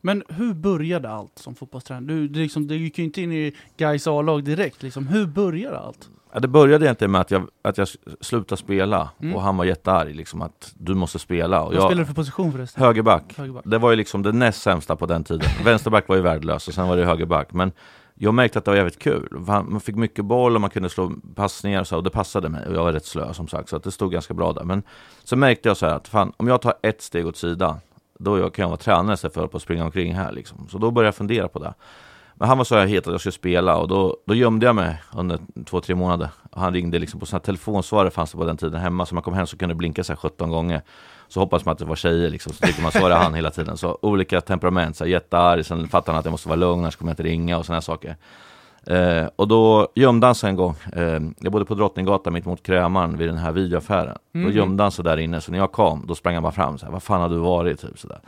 Men 0.00 0.22
hur 0.28 0.54
började 0.54 1.10
allt 1.10 1.38
som 1.38 1.54
fotbollstränare? 1.54 2.04
Du, 2.04 2.28
du, 2.28 2.40
liksom, 2.40 2.66
du 2.66 2.76
gick 2.76 2.98
ju 2.98 3.04
inte 3.04 3.22
in 3.22 3.32
i 3.32 3.52
Gais 3.76 4.06
A-lag 4.06 4.44
direkt, 4.44 4.82
liksom. 4.82 5.06
hur 5.06 5.26
började 5.26 5.78
allt? 5.78 6.10
Ja, 6.32 6.40
det 6.40 6.48
började 6.48 6.86
egentligen 6.86 7.10
med 7.10 7.20
att 7.20 7.30
jag, 7.30 7.48
att 7.62 7.78
jag 7.78 7.88
slutade 8.20 8.58
spela 8.58 9.10
mm. 9.20 9.34
och 9.34 9.42
han 9.42 9.56
var 9.56 9.64
jättearg 9.64 10.16
liksom 10.16 10.42
att 10.42 10.72
du 10.78 10.94
måste 10.94 11.18
spela. 11.18 11.62
Och 11.62 11.74
Vad 11.74 11.82
spelade 11.82 12.00
du 12.00 12.06
för 12.06 12.14
position 12.14 12.52
förresten? 12.52 12.82
Högerback. 12.82 13.34
högerback. 13.36 13.64
Det 13.66 13.78
var 13.78 13.90
ju 13.90 13.96
liksom 13.96 14.22
det 14.22 14.32
näst 14.32 14.62
sämsta 14.62 14.96
på 14.96 15.06
den 15.06 15.24
tiden. 15.24 15.48
Vänsterback 15.64 16.08
var 16.08 16.16
ju 16.16 16.22
värdelös 16.22 16.68
och 16.68 16.74
sen 16.74 16.88
var 16.88 16.96
det 16.96 17.04
högerback. 17.04 17.52
Men 17.52 17.72
jag 18.14 18.34
märkte 18.34 18.58
att 18.58 18.64
det 18.64 18.70
var 18.70 18.76
jävligt 18.76 18.98
kul. 18.98 19.28
Man 19.38 19.80
fick 19.80 19.96
mycket 19.96 20.24
boll 20.24 20.54
och 20.54 20.60
man 20.60 20.70
kunde 20.70 20.88
slå 20.88 21.12
passningar 21.34 21.80
och 21.80 21.86
så, 21.86 21.96
och 21.96 22.02
det 22.02 22.10
passade 22.10 22.48
mig. 22.48 22.66
Och 22.66 22.74
jag 22.74 22.84
var 22.84 22.92
rätt 22.92 23.06
slö 23.06 23.34
som 23.34 23.48
sagt, 23.48 23.68
så 23.68 23.76
att 23.76 23.82
det 23.82 23.92
stod 23.92 24.12
ganska 24.12 24.34
bra 24.34 24.52
där. 24.52 24.64
Men 24.64 24.82
så 25.24 25.36
märkte 25.36 25.68
jag 25.68 25.76
så 25.76 25.86
att 25.86 26.08
fan, 26.08 26.32
om 26.36 26.48
jag 26.48 26.62
tar 26.62 26.74
ett 26.82 27.02
steg 27.02 27.26
åt 27.26 27.36
sidan 27.36 27.76
då 28.18 28.50
kan 28.50 28.62
jag 28.62 28.68
vara 28.68 28.76
tränare 28.78 29.14
istället 29.14 29.34
för 29.34 29.50
att 29.56 29.62
springa 29.62 29.84
omkring 29.84 30.14
här 30.14 30.32
liksom. 30.32 30.68
Så 30.68 30.78
då 30.78 30.90
började 30.90 31.08
jag 31.08 31.14
fundera 31.14 31.48
på 31.48 31.58
det. 31.58 31.74
Men 32.38 32.48
han 32.48 32.58
var 32.58 32.64
så 32.64 32.74
här 32.74 32.86
het 32.86 33.06
att 33.06 33.12
jag 33.12 33.20
skulle 33.20 33.32
spela 33.32 33.76
och 33.76 33.88
då, 33.88 34.16
då 34.26 34.34
gömde 34.34 34.66
jag 34.66 34.74
mig 34.74 35.02
under 35.14 35.38
två, 35.64 35.80
tre 35.80 35.94
månader. 35.94 36.28
Och 36.50 36.60
han 36.60 36.74
ringde 36.74 36.98
liksom 36.98 37.20
på 37.20 37.26
sådana 37.26 37.40
telefonsvarare 37.44 38.10
fanns 38.10 38.32
det 38.32 38.38
på 38.38 38.44
den 38.44 38.56
tiden 38.56 38.80
hemma, 38.80 39.06
så 39.06 39.14
man 39.14 39.22
kom 39.22 39.34
hem 39.34 39.46
så 39.46 39.56
kunde 39.56 39.74
det 39.74 39.76
blinka 39.76 40.04
så 40.04 40.12
här 40.12 40.16
17 40.16 40.50
gånger. 40.50 40.82
Så 41.28 41.40
hoppas 41.40 41.64
man 41.64 41.72
att 41.72 41.78
det 41.78 41.84
var 41.84 41.96
tjejer 41.96 42.30
liksom, 42.30 42.52
så 42.52 42.66
tyckte 42.66 42.82
man 42.82 42.92
svara 42.92 43.14
han 43.14 43.34
hela 43.34 43.50
tiden. 43.50 43.76
Så 43.76 43.98
olika 44.02 44.40
temperament, 44.40 44.96
så 44.96 45.04
här, 45.04 45.10
jättearg, 45.10 45.66
sen 45.66 45.88
fattade 45.88 46.12
han 46.12 46.18
att 46.18 46.24
jag 46.24 46.32
måste 46.32 46.48
vara 46.48 46.56
lugn, 46.56 46.80
annars 46.80 46.96
kommer 46.96 47.10
jag 47.10 47.12
inte 47.12 47.22
ringa 47.22 47.58
och 47.58 47.66
sådana 47.66 47.80
saker. 47.80 48.16
Eh, 48.86 49.28
och 49.36 49.48
då 49.48 49.88
gömde 49.94 50.26
han 50.26 50.34
sig 50.34 50.50
en 50.50 50.56
gång. 50.56 50.74
Eh, 50.92 51.20
jag 51.38 51.52
bodde 51.52 51.64
på 51.64 51.74
Drottninggatan 51.74 52.32
mitt 52.32 52.44
mot 52.44 52.62
Krämaren 52.62 53.18
vid 53.18 53.28
den 53.28 53.38
här 53.38 53.52
videoaffären. 53.52 54.18
Mm. 54.34 54.46
Då 54.46 54.52
gömde 54.56 54.82
han 54.82 54.92
sig 54.92 55.04
där 55.04 55.16
inne, 55.16 55.40
så 55.40 55.52
när 55.52 55.58
jag 55.58 55.72
kom, 55.72 56.04
då 56.06 56.14
sprang 56.14 56.34
han 56.34 56.42
bara 56.42 56.52
fram 56.52 56.78
så 56.78 56.86
här, 56.86 56.92
vad 56.92 57.02
fan 57.02 57.20
har 57.20 57.28
du 57.28 57.36
varit? 57.36 57.80
Typ, 57.80 57.98
så 57.98 58.08
där. 58.08 58.20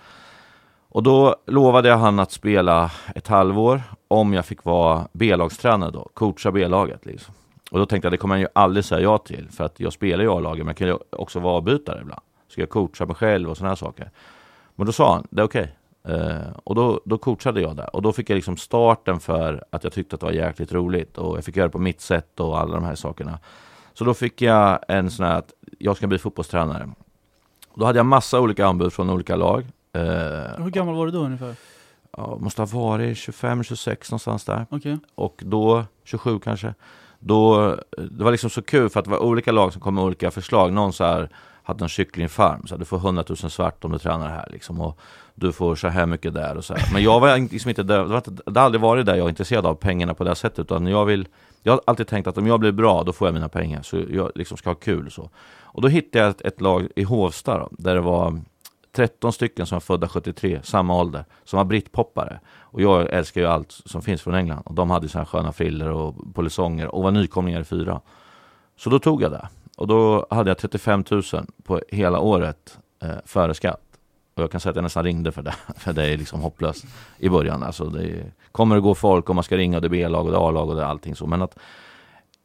Och 0.88 1.02
då 1.02 1.36
lovade 1.46 1.88
jag 1.88 1.98
han 1.98 2.18
att 2.18 2.32
spela 2.32 2.90
ett 3.14 3.28
halvår 3.28 3.82
om 4.08 4.32
jag 4.32 4.46
fick 4.46 4.64
vara 4.64 5.08
B-lagstränare 5.12 5.90
då, 5.90 6.08
coacha 6.14 6.52
B-laget. 6.52 7.06
Liksom. 7.06 7.34
Och 7.70 7.78
då 7.78 7.86
tänkte 7.86 8.06
jag, 8.06 8.12
det 8.12 8.16
kommer 8.16 8.34
han 8.34 8.40
ju 8.40 8.48
aldrig 8.52 8.84
säga 8.84 9.00
ja 9.00 9.18
till, 9.18 9.48
för 9.50 9.64
att 9.64 9.80
jag 9.80 9.92
spelar 9.92 10.24
ju 10.24 10.30
A-laget, 10.30 10.58
men 10.58 10.66
jag 10.66 10.76
kan 10.76 10.88
ju 10.88 10.96
också 11.10 11.40
vara 11.40 11.54
avbytare 11.54 12.00
ibland. 12.00 12.22
Ska 12.48 12.62
jag 12.62 12.70
coacha 12.70 13.06
mig 13.06 13.16
själv 13.16 13.50
och 13.50 13.56
sådana 13.56 13.70
här 13.70 13.76
saker. 13.76 14.10
Men 14.74 14.86
då 14.86 14.92
sa 14.92 15.12
han, 15.12 15.26
det 15.30 15.40
är 15.40 15.46
okej. 15.46 15.62
Okay. 15.62 15.74
Uh, 16.08 16.50
och 16.64 16.74
då, 16.74 17.00
då 17.04 17.18
coachade 17.18 17.60
jag 17.60 17.76
där 17.76 17.96
och 17.96 18.02
då 18.02 18.12
fick 18.12 18.30
jag 18.30 18.34
liksom 18.34 18.56
starten 18.56 19.20
för 19.20 19.64
att 19.70 19.84
jag 19.84 19.92
tyckte 19.92 20.14
att 20.14 20.20
det 20.20 20.26
var 20.26 20.32
jäkligt 20.32 20.72
roligt 20.72 21.18
och 21.18 21.36
jag 21.36 21.44
fick 21.44 21.56
göra 21.56 21.68
det 21.68 21.72
på 21.72 21.78
mitt 21.78 22.00
sätt 22.00 22.40
och 22.40 22.58
alla 22.58 22.74
de 22.74 22.84
här 22.84 22.94
sakerna. 22.94 23.38
Så 23.94 24.04
då 24.04 24.14
fick 24.14 24.42
jag 24.42 24.78
en 24.88 25.10
sån 25.10 25.26
här 25.26 25.38
att 25.38 25.52
jag 25.78 25.96
ska 25.96 26.06
bli 26.06 26.18
fotbollstränare. 26.18 26.88
Då 27.74 27.84
hade 27.84 27.98
jag 27.98 28.06
massa 28.06 28.40
olika 28.40 28.66
anbud 28.66 28.92
från 28.92 29.10
olika 29.10 29.36
lag. 29.36 29.60
Uh, 29.96 30.02
Hur 30.64 30.70
gammal 30.70 30.94
var 30.94 31.06
du 31.06 31.12
då 31.12 31.18
ungefär? 31.18 31.54
Ja, 32.16 32.38
måste 32.40 32.62
ha 32.62 32.66
varit 32.66 33.18
25, 33.18 33.64
26 33.64 34.10
någonstans 34.10 34.44
där. 34.44 34.66
Okay. 34.70 34.96
Och 35.14 35.42
då, 35.44 35.84
27 36.04 36.38
kanske. 36.38 36.74
Då, 37.18 37.74
det 38.10 38.24
var 38.24 38.30
liksom 38.30 38.50
så 38.50 38.62
kul 38.62 38.88
för 38.88 39.00
att 39.00 39.04
det 39.04 39.10
var 39.10 39.22
olika 39.22 39.52
lag 39.52 39.72
som 39.72 39.82
kom 39.82 39.94
med 39.94 40.04
olika 40.04 40.30
förslag. 40.30 40.72
Någon 40.72 40.92
så 40.92 41.04
här 41.04 41.28
hade 41.62 41.84
en 41.84 41.88
kycklingfarm, 41.88 42.66
så 42.66 42.74
här, 42.74 42.78
du 42.78 42.84
får 42.84 42.96
100 42.96 43.24
000 43.28 43.36
svart 43.36 43.84
om 43.84 43.92
du 43.92 43.98
tränar 43.98 44.28
här 44.28 44.48
liksom. 44.50 44.80
Och 44.80 45.00
du 45.40 45.52
får 45.52 45.74
så 45.74 45.88
här 45.88 46.06
mycket 46.06 46.34
där 46.34 46.56
och 46.56 46.64
så 46.64 46.74
här. 46.74 46.92
Men 46.92 47.02
jag 47.02 47.20
var 47.20 47.38
liksom 47.38 47.68
inte 47.68 47.82
där, 47.82 48.22
det, 48.46 48.60
har 48.60 48.66
aldrig 48.66 48.80
varit 48.80 49.06
där 49.06 49.14
jag 49.14 49.24
är 49.24 49.28
intresserad 49.28 49.66
av 49.66 49.74
pengarna 49.74 50.14
på 50.14 50.24
det 50.24 50.34
sättet, 50.34 50.58
utan 50.58 50.86
jag 50.86 51.04
vill 51.04 51.28
jag 51.62 51.72
har 51.72 51.80
alltid 51.84 52.06
tänkt 52.06 52.26
att 52.26 52.38
om 52.38 52.46
jag 52.46 52.60
blir 52.60 52.72
bra, 52.72 53.02
då 53.02 53.12
får 53.12 53.28
jag 53.28 53.34
mina 53.34 53.48
pengar, 53.48 53.82
så 53.82 54.04
jag 54.10 54.32
liksom 54.34 54.56
ska 54.56 54.70
ha 54.70 54.74
kul 54.74 55.10
så. 55.10 55.30
Och 55.60 55.82
då 55.82 55.88
hittade 55.88 56.24
jag 56.24 56.30
ett, 56.30 56.40
ett 56.40 56.60
lag 56.60 56.88
i 56.96 57.02
Hovsta 57.02 57.58
då, 57.58 57.68
där 57.70 57.94
det 57.94 58.00
var 58.00 58.40
13 58.92 59.32
stycken 59.32 59.66
som 59.66 59.76
var 59.76 59.80
födda 59.80 60.08
73, 60.08 60.60
samma 60.62 61.00
ålder, 61.00 61.24
som 61.44 61.56
var 61.56 61.64
brittpoppare. 61.64 62.40
Och 62.60 62.82
jag 62.82 63.12
älskar 63.12 63.40
ju 63.40 63.46
allt 63.46 63.72
som 63.72 64.02
finns 64.02 64.22
från 64.22 64.34
England. 64.34 64.62
Och 64.64 64.74
de 64.74 64.90
hade 64.90 65.08
så 65.08 65.18
här 65.18 65.24
sköna 65.24 65.52
friller 65.52 65.90
och 65.90 66.34
polisonger 66.34 66.86
och 66.86 67.02
var 67.02 67.10
nykomlingar 67.10 67.60
i 67.60 67.64
fyra. 67.64 68.00
Så 68.76 68.90
då 68.90 68.98
tog 68.98 69.22
jag 69.22 69.30
det. 69.30 69.48
Och 69.76 69.86
då 69.86 70.26
hade 70.30 70.50
jag 70.50 70.58
35 70.58 71.04
000 71.10 71.22
på 71.64 71.80
hela 71.88 72.20
året 72.20 72.78
eh, 73.02 73.10
före 73.24 73.54
skatt. 73.54 73.87
Och 74.38 74.42
jag 74.42 74.50
kan 74.50 74.60
säga 74.60 74.70
att 74.70 74.76
jag 74.76 74.82
nästan 74.82 75.04
ringde 75.04 75.32
för 75.32 75.42
det, 75.42 75.54
för 75.76 75.92
det 75.92 76.06
är 76.06 76.16
liksom 76.16 76.40
hopplöst 76.40 76.84
i 77.18 77.28
början. 77.28 77.62
Alltså 77.62 77.84
det 77.84 78.24
kommer 78.52 78.76
att 78.76 78.82
gå 78.82 78.94
folk 78.94 79.28
och 79.28 79.34
man 79.34 79.44
ska 79.44 79.56
ringa 79.56 79.76
och 79.76 79.82
det 79.82 79.86
är 79.86 79.90
B-lag 79.90 80.26
och 80.26 80.32
det 80.32 80.38
är 80.38 80.48
A-lag 80.48 80.68
och 80.68 80.76
det 80.76 80.82
är 80.82 80.86
allting 80.86 81.16
så. 81.16 81.26
Men 81.26 81.42
att 81.42 81.58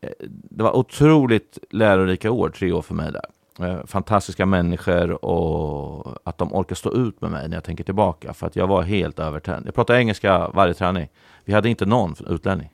eh, 0.02 0.10
det 0.28 0.64
var 0.64 0.78
otroligt 0.78 1.58
lärorika 1.70 2.32
år, 2.32 2.50
tre 2.50 2.72
år 2.72 2.82
för 2.82 2.96
mig 2.96 3.12
där. 3.12 3.26
Eh, 3.60 3.86
fantastiska 3.86 4.46
människor 4.46 5.26
och 5.26 6.18
att 6.24 6.38
de 6.38 6.54
orkar 6.54 6.76
stå 6.76 6.92
ut 6.94 7.22
med 7.22 7.32
mig 7.32 7.50
när 7.50 7.58
jag 7.58 7.64
tänker 7.64 7.84
tillbaka. 7.84 8.34
För 8.34 8.48
att 8.48 8.56
jag 8.56 8.68
var 8.68 8.82
helt 8.82 9.20
övertänd. 9.20 9.68
Jag 9.68 9.76
pratade 9.76 10.00
engelska 10.00 10.48
varje 10.48 10.74
träning. 10.74 11.08
Vi 11.46 11.54
hade 11.54 11.70
inte 11.70 11.86
någon 11.86 12.16
utlänning. 12.28 12.70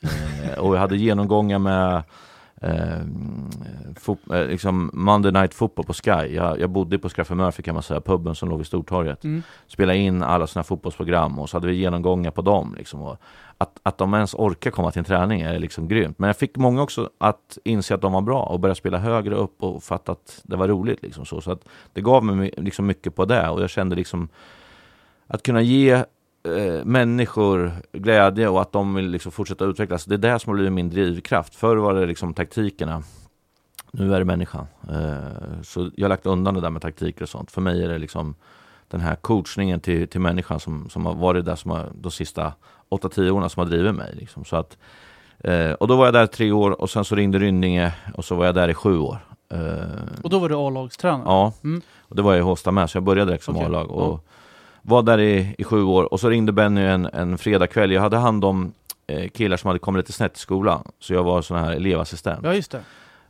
Eh, 0.44 0.58
och 0.58 0.74
jag 0.74 0.80
hade 0.80 0.96
genomgångar 0.96 1.58
med 1.58 2.02
eh, 2.64 3.00
eh, 4.30 4.46
liksom 4.46 4.90
Monday 4.92 5.32
Night 5.32 5.54
Football 5.54 5.84
på 5.84 5.92
Sky. 5.92 6.34
Jag, 6.34 6.60
jag 6.60 6.70
bodde 6.70 6.98
på 6.98 7.08
Scruffy 7.08 7.34
Murphy 7.34 7.62
kan 7.62 7.74
man 7.74 7.82
säga, 7.82 8.00
puben 8.00 8.34
som 8.34 8.48
låg 8.48 8.58
vid 8.58 8.66
Stortorget. 8.66 9.24
Mm. 9.24 9.42
Spelade 9.66 9.98
in 9.98 10.22
alla 10.22 10.46
sina 10.46 10.62
fotbollsprogram 10.62 11.38
och 11.38 11.50
så 11.50 11.56
hade 11.56 11.66
vi 11.66 11.74
genomgångar 11.74 12.30
på 12.30 12.42
dem. 12.42 12.74
Liksom, 12.78 13.16
att, 13.58 13.80
att 13.82 13.98
de 13.98 14.14
ens 14.14 14.34
orkar 14.34 14.70
komma 14.70 14.90
till 14.90 14.98
en 14.98 15.04
träning 15.04 15.40
är 15.40 15.58
liksom 15.58 15.88
grymt. 15.88 16.18
Men 16.18 16.26
jag 16.26 16.36
fick 16.36 16.56
många 16.56 16.82
också 16.82 17.10
att 17.18 17.58
inse 17.64 17.94
att 17.94 18.00
de 18.00 18.12
var 18.12 18.20
bra 18.20 18.42
och 18.42 18.60
börja 18.60 18.74
spela 18.74 18.98
högre 18.98 19.34
upp 19.34 19.62
och 19.62 19.82
fatta 19.82 20.12
att 20.12 20.40
det 20.42 20.56
var 20.56 20.68
roligt. 20.68 21.02
Liksom 21.02 21.24
så. 21.24 21.40
så 21.40 21.52
att 21.52 21.68
det 21.92 22.00
gav 22.00 22.24
mig 22.24 22.54
liksom 22.56 22.86
mycket 22.86 23.14
på 23.14 23.24
det 23.24 23.48
och 23.48 23.62
jag 23.62 23.70
kände 23.70 23.96
liksom 23.96 24.28
att 25.26 25.42
kunna 25.42 25.60
ge 25.62 26.04
eh, 26.44 26.84
människor 26.84 27.72
glädje 27.92 28.48
och 28.48 28.60
att 28.62 28.72
de 28.72 28.94
vill 28.94 29.10
liksom 29.10 29.32
fortsätta 29.32 29.64
utvecklas. 29.64 30.04
Det 30.04 30.14
är 30.14 30.18
det 30.18 30.38
som 30.38 30.50
har 30.50 30.54
blivit 30.54 30.72
min 30.72 30.90
drivkraft. 30.90 31.54
Förr 31.54 31.76
var 31.76 31.94
det 31.94 32.06
liksom 32.06 32.34
taktikerna. 32.34 33.02
Nu 33.92 34.14
är 34.14 34.18
det 34.18 34.24
människan. 34.24 34.66
Eh, 34.90 35.62
så 35.62 35.90
jag 35.96 36.04
har 36.04 36.08
lagt 36.08 36.26
undan 36.26 36.54
det 36.54 36.60
där 36.60 36.70
med 36.70 36.82
taktiker 36.82 37.22
och 37.22 37.28
sånt. 37.28 37.50
För 37.50 37.60
mig 37.60 37.84
är 37.84 37.88
det 37.88 37.98
liksom 37.98 38.34
den 38.88 39.00
här 39.00 39.14
coachningen 39.14 39.80
till, 39.80 40.08
till 40.08 40.20
människan 40.20 40.60
som, 40.60 40.88
som 40.90 41.06
har 41.06 41.14
varit 41.14 41.44
där 41.44 41.56
som 41.56 41.70
har, 41.70 41.88
de 41.94 42.10
sista 42.12 42.52
8-10 42.90 43.30
åren 43.30 43.50
som 43.50 43.60
har 43.60 43.66
drivit 43.70 43.94
mig. 43.94 44.14
Liksom. 44.14 44.44
Så 44.44 44.56
att, 44.56 44.78
eh, 45.38 45.72
och 45.72 45.88
då 45.88 45.96
var 45.96 46.04
jag 46.04 46.14
där 46.14 46.26
tre 46.26 46.52
år 46.52 46.80
och 46.80 46.90
sen 46.90 47.04
så 47.04 47.14
ringde 47.14 47.38
Rynninge 47.38 47.92
och 48.14 48.24
så 48.24 48.34
var 48.34 48.46
jag 48.46 48.54
där 48.54 48.68
i 48.68 48.74
sju 48.74 48.98
år. 48.98 49.18
Eh, 49.52 49.58
Och 50.22 50.30
då 50.30 50.38
var 50.38 50.48
du 50.48 50.54
A-lagstränare? 50.54 51.22
Ja, 51.26 51.52
Mm. 51.64 51.82
och 52.00 52.16
det 52.16 52.22
var 52.22 52.32
jag 52.32 52.38
i 52.38 52.42
Håsta 52.42 52.70
med, 52.70 52.90
så 52.90 52.96
jag 52.96 53.04
började 53.04 53.30
direkt 53.30 53.44
som 53.44 53.56
Okej, 53.56 53.66
A-lag. 53.66 53.90
Och 53.90 54.12
ja 54.12 54.20
var 54.86 55.02
där 55.02 55.20
i, 55.20 55.54
i 55.58 55.64
sju 55.64 55.82
år. 55.82 56.12
Och 56.12 56.20
så 56.20 56.28
ringde 56.28 56.52
Benny 56.52 56.80
en, 56.80 57.06
en 57.06 57.38
fredagkväll. 57.38 57.92
Jag 57.92 58.00
hade 58.02 58.16
hand 58.16 58.44
om 58.44 58.72
eh, 59.06 59.28
killar 59.28 59.56
som 59.56 59.68
hade 59.68 59.78
kommit 59.78 59.98
lite 59.98 60.12
snett 60.12 60.36
i 60.36 60.40
skolan. 60.40 60.84
Så 61.00 61.14
jag 61.14 61.22
var 61.22 61.42
sån 61.42 61.58
här 61.58 61.72
elevassistent. 61.72 62.40
Ja, 62.44 62.54
just 62.54 62.70
det. 62.70 62.80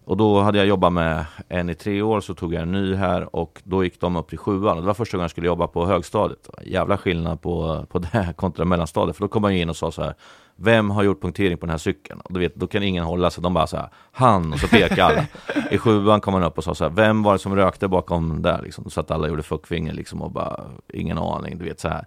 Och 0.04 0.16
då 0.16 0.40
hade 0.40 0.58
jag 0.58 0.66
jobbat 0.66 0.92
med 0.92 1.26
en 1.48 1.70
i 1.70 1.74
tre 1.74 2.02
år, 2.02 2.20
så 2.20 2.34
tog 2.34 2.54
jag 2.54 2.62
en 2.62 2.72
ny 2.72 2.94
här 2.94 3.36
och 3.36 3.62
då 3.64 3.84
gick 3.84 4.00
de 4.00 4.16
upp 4.16 4.28
till 4.28 4.38
sjuan. 4.38 4.76
Det 4.76 4.82
var 4.82 4.94
första 4.94 5.16
gången 5.16 5.24
jag 5.24 5.30
skulle 5.30 5.46
jobba 5.46 5.66
på 5.66 5.86
högstadiet. 5.86 6.48
Jävla 6.62 6.98
skillnad 6.98 7.40
på, 7.40 7.86
på 7.90 7.98
det 7.98 8.08
här 8.12 8.32
kontra 8.32 8.64
mellanstadiet. 8.64 9.16
För 9.16 9.24
då 9.24 9.28
kom 9.28 9.42
man 9.42 9.54
ju 9.54 9.60
in 9.60 9.70
och 9.70 9.76
sa 9.76 9.90
så 9.90 10.02
här 10.02 10.14
Vem 10.56 10.90
har 10.90 11.02
gjort 11.02 11.22
punktering 11.22 11.58
på 11.58 11.66
den 11.66 11.70
här 11.70 11.78
cykeln? 11.78 12.20
Och 12.20 12.32
du 12.32 12.40
vet, 12.40 12.54
då 12.54 12.66
kan 12.66 12.82
ingen 12.82 13.04
hålla 13.04 13.30
sig. 13.30 13.42
De 13.42 13.54
bara 13.54 13.66
så 13.66 13.76
här 13.76 13.88
Han! 14.12 14.52
Och 14.52 14.58
så 14.58 14.68
pekar 14.68 15.04
alla. 15.04 15.26
I 15.70 15.78
sjuan 15.78 16.20
kom 16.20 16.32
man 16.32 16.44
upp 16.44 16.58
och 16.58 16.64
sa 16.64 16.74
så 16.74 16.84
här 16.84 16.90
Vem 16.90 17.22
var 17.22 17.32
det 17.32 17.38
som 17.38 17.56
rökte 17.56 17.88
bakom 17.88 18.42
där? 18.42 18.62
Liksom. 18.62 18.90
Så 18.90 19.00
att 19.00 19.10
alla 19.10 19.28
gjorde 19.28 19.42
fuckfinger 19.42 19.92
liksom 19.92 20.22
och 20.22 20.30
bara 20.30 20.60
Ingen 20.92 21.18
aning, 21.18 21.58
du 21.58 21.64
vet 21.64 21.80
så 21.80 21.88
här. 21.88 22.04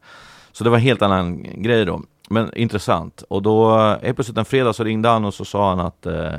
Så 0.52 0.64
det 0.64 0.70
var 0.70 0.78
en 0.78 0.84
helt 0.84 1.02
annan 1.02 1.44
grej 1.64 1.86
då. 1.86 2.02
Men 2.30 2.58
intressant. 2.58 3.24
Och 3.30 3.42
då, 3.42 3.78
helt 3.78 4.16
plötsligt 4.16 4.38
en 4.38 4.46
fredag 4.46 4.74
så 4.74 4.84
ringde 4.84 5.10
han 5.10 5.26
och 5.26 5.34
så 5.34 5.46
sa 5.46 5.70
han 5.70 5.80
att 5.80 6.06
eh, 6.06 6.32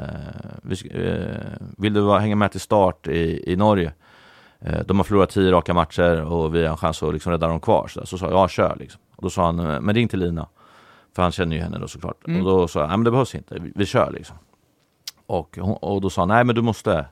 vi, 0.62 0.76
eh, 0.90 1.59
Vill 1.76 1.92
du 1.92 2.12
hänga 2.12 2.37
med 2.37 2.50
till 2.50 2.61
start 2.61 3.07
i, 3.09 3.52
i 3.52 3.57
Norge? 3.57 3.92
Eh, 4.61 4.80
de 4.87 4.97
har 4.97 5.04
förlorat 5.04 5.30
tio 5.30 5.52
raka 5.52 5.75
matcher 5.75 6.23
och 6.23 6.54
vi 6.54 6.62
har 6.62 6.71
en 6.71 6.76
chans 6.76 7.02
att 7.02 7.12
liksom 7.12 7.33
rädda 7.33 7.49
dem 7.49 7.61
kvar. 7.61 7.88
Så, 7.88 8.07
så 8.07 8.18
sa 8.18 8.26
jag, 8.26 8.35
ja 8.35 8.49
kör 8.49 8.76
liksom. 8.78 9.00
Och 9.16 9.23
då 9.23 9.30
sa 9.30 9.45
han, 9.45 9.59
eh, 9.59 9.80
men 9.80 9.95
ring 9.95 10.09
till 10.09 10.18
Lina. 10.18 10.49
För 11.14 11.23
han 11.23 11.33
känner 11.33 11.57
ju 11.57 11.62
henne 11.62 11.78
då 11.78 11.88
såklart. 11.88 12.26
Mm. 12.26 12.40
Och 12.40 12.52
då 12.52 12.68
sa 12.68 12.80
jag, 12.80 12.88
nej 12.88 12.97
men 12.97 13.04
det 13.04 13.11
behövs 13.11 13.35
inte, 13.35 13.59
vi, 13.59 13.73
vi 13.75 13.87
kör 13.87 14.11
liksom. 14.11 14.37
Och, 15.26 15.59
och 15.59 16.00
då 16.00 16.11
sa 16.11 16.23
han, 16.23 16.28
nej 16.28 16.45
men 16.45 16.54
du 16.54 16.62
måste. 16.62 17.07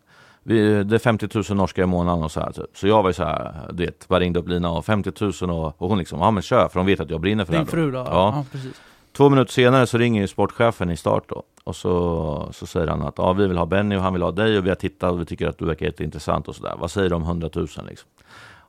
Vi, 0.48 0.84
det 0.84 0.94
är 0.94 0.98
50 0.98 1.28
000 1.34 1.44
norska 1.50 1.82
i 1.82 1.86
månaden 1.86 2.24
och 2.24 2.32
så 2.32 2.40
här 2.40 2.52
typ. 2.52 2.76
Så 2.76 2.86
jag 2.86 3.02
var 3.02 3.10
ju 3.10 3.14
så 3.14 3.24
här, 3.24 3.52
du 3.72 3.84
vet, 3.84 4.08
bara 4.08 4.20
ringde 4.20 4.40
upp 4.40 4.48
Lina 4.48 4.70
och 4.70 4.84
50 4.84 5.12
000 5.20 5.50
och, 5.50 5.82
och 5.82 5.88
hon 5.88 5.98
liksom, 5.98 6.20
ja 6.20 6.30
men 6.30 6.42
kör 6.42 6.68
för 6.68 6.80
hon 6.80 6.86
vet 6.86 7.00
att 7.00 7.10
jag 7.10 7.20
brinner 7.20 7.44
för 7.44 7.52
det 7.52 7.58
Din 7.58 7.66
fru 7.66 7.90
då? 7.90 7.98
Ja. 7.98 8.04
ja 8.06 8.44
precis. 8.52 8.80
Två 9.16 9.28
minuter 9.28 9.52
senare 9.52 9.86
så 9.86 9.98
ringer 9.98 10.20
ju 10.20 10.28
sportchefen 10.28 10.90
i 10.90 10.96
start 10.96 11.24
då. 11.28 11.42
Och 11.64 11.76
så, 11.76 12.48
så 12.52 12.66
säger 12.66 12.86
han 12.86 13.02
att 13.02 13.14
ja, 13.16 13.32
vi 13.32 13.46
vill 13.46 13.58
ha 13.58 13.66
Benny 13.66 13.96
och 13.96 14.02
han 14.02 14.12
vill 14.12 14.22
ha 14.22 14.30
dig 14.30 14.58
och 14.58 14.64
vi 14.64 14.68
har 14.68 14.76
tittat 14.76 15.12
och 15.12 15.20
vi 15.20 15.24
tycker 15.24 15.48
att 15.48 15.58
du 15.58 15.64
verkar 15.64 15.86
jätteintressant 15.86 16.48
och 16.48 16.56
sådär. 16.56 16.74
Vad 16.78 16.90
säger 16.90 17.08
du 17.08 17.14
om 17.14 17.22
100 17.22 17.50
000 17.54 17.66
liksom? 17.88 18.08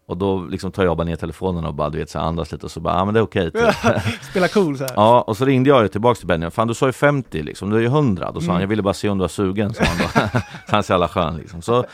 Och 0.09 0.17
då 0.17 0.39
liksom 0.39 0.71
tar 0.71 0.83
jag 0.83 0.97
bara 0.97 1.03
ner 1.03 1.15
telefonen 1.15 1.65
och 1.65 1.73
bara 1.73 1.89
du 1.89 1.97
vet 1.97 2.09
så 2.09 2.19
andas 2.19 2.51
lite 2.51 2.65
och 2.65 2.71
så 2.71 2.79
bara, 2.79 2.93
ja 2.93 3.05
men 3.05 3.13
det 3.13 3.19
är 3.19 3.21
okej 3.23 3.51
typ. 3.51 3.75
Spela 4.29 4.47
cool 4.47 4.77
så 4.77 4.83
här. 4.83 4.93
Ja, 4.95 5.21
och 5.21 5.37
så 5.37 5.45
ringde 5.45 5.69
jag 5.69 5.91
tillbaks 5.91 6.19
till 6.19 6.27
Benny. 6.27 6.49
Fan 6.49 6.67
du 6.67 6.73
sa 6.73 6.85
ju 6.85 6.91
50 6.91 7.43
liksom, 7.43 7.69
du 7.69 7.75
är 7.77 7.81
ju 7.81 7.85
100. 7.87 8.31
Då 8.31 8.41
sa 8.41 8.45
han, 8.45 8.51
Mm. 8.55 8.61
jag 8.61 8.67
ville 8.67 8.81
bara 8.81 8.93
se 8.93 9.09
om 9.09 9.17
du 9.17 9.21
var 9.21 9.27
sugen. 9.27 9.73
Så 9.73 9.83
han, 9.83 9.97
då. 9.97 10.29
han 10.67 10.77
är 10.79 10.81
så 10.81 10.93
jävla 10.93 11.07
skön 11.07 11.37
liksom. 11.37 11.61
Så, 11.61 11.85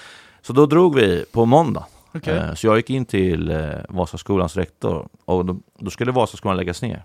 så 0.42 0.54
då 0.54 0.66
drog 0.66 0.96
vi 0.96 1.26
på 1.32 1.46
måndag. 1.46 1.86
Okej. 2.16 2.38
Eh, 2.38 2.54
Så 2.54 2.68
jag 2.68 2.78
gick 2.78 2.90
in 2.90 3.06
till 3.06 3.52
eh, 3.52 3.60
Vasaskolans 3.90 4.56
rektor 4.58 5.08
och 5.26 5.46
då, 5.46 5.56
då 5.80 5.90
skulle 5.90 6.12
Vasaskolan 6.12 6.58
läggas 6.58 6.82
ner. 6.82 7.04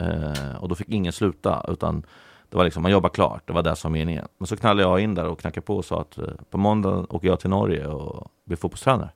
Eh, 0.00 0.56
och 0.62 0.68
då 0.68 0.74
fick 0.74 0.88
ingen 0.88 1.12
sluta 1.12 1.64
utan 1.68 2.02
det 2.50 2.56
var 2.56 2.64
liksom, 2.64 2.82
man 2.82 2.92
jobbar 2.92 3.08
klart, 3.08 3.42
det 3.46 3.52
var 3.52 3.62
det 3.62 3.76
som 3.76 3.92
meningen. 3.92 4.26
Men 4.38 4.46
så 4.46 4.56
knallade 4.56 4.82
jag 4.88 5.00
in 5.00 5.14
där 5.14 5.24
och 5.26 5.40
knackade 5.40 5.66
på 5.66 5.76
och 5.76 5.84
sa 5.84 6.00
att 6.00 6.18
på 6.50 6.58
måndag 6.58 7.06
åker 7.14 7.28
jag 7.28 7.40
till 7.40 7.50
Norge 7.50 7.86
och 7.86 8.28
blir 8.46 8.56
fotbollstränare. 8.56 9.10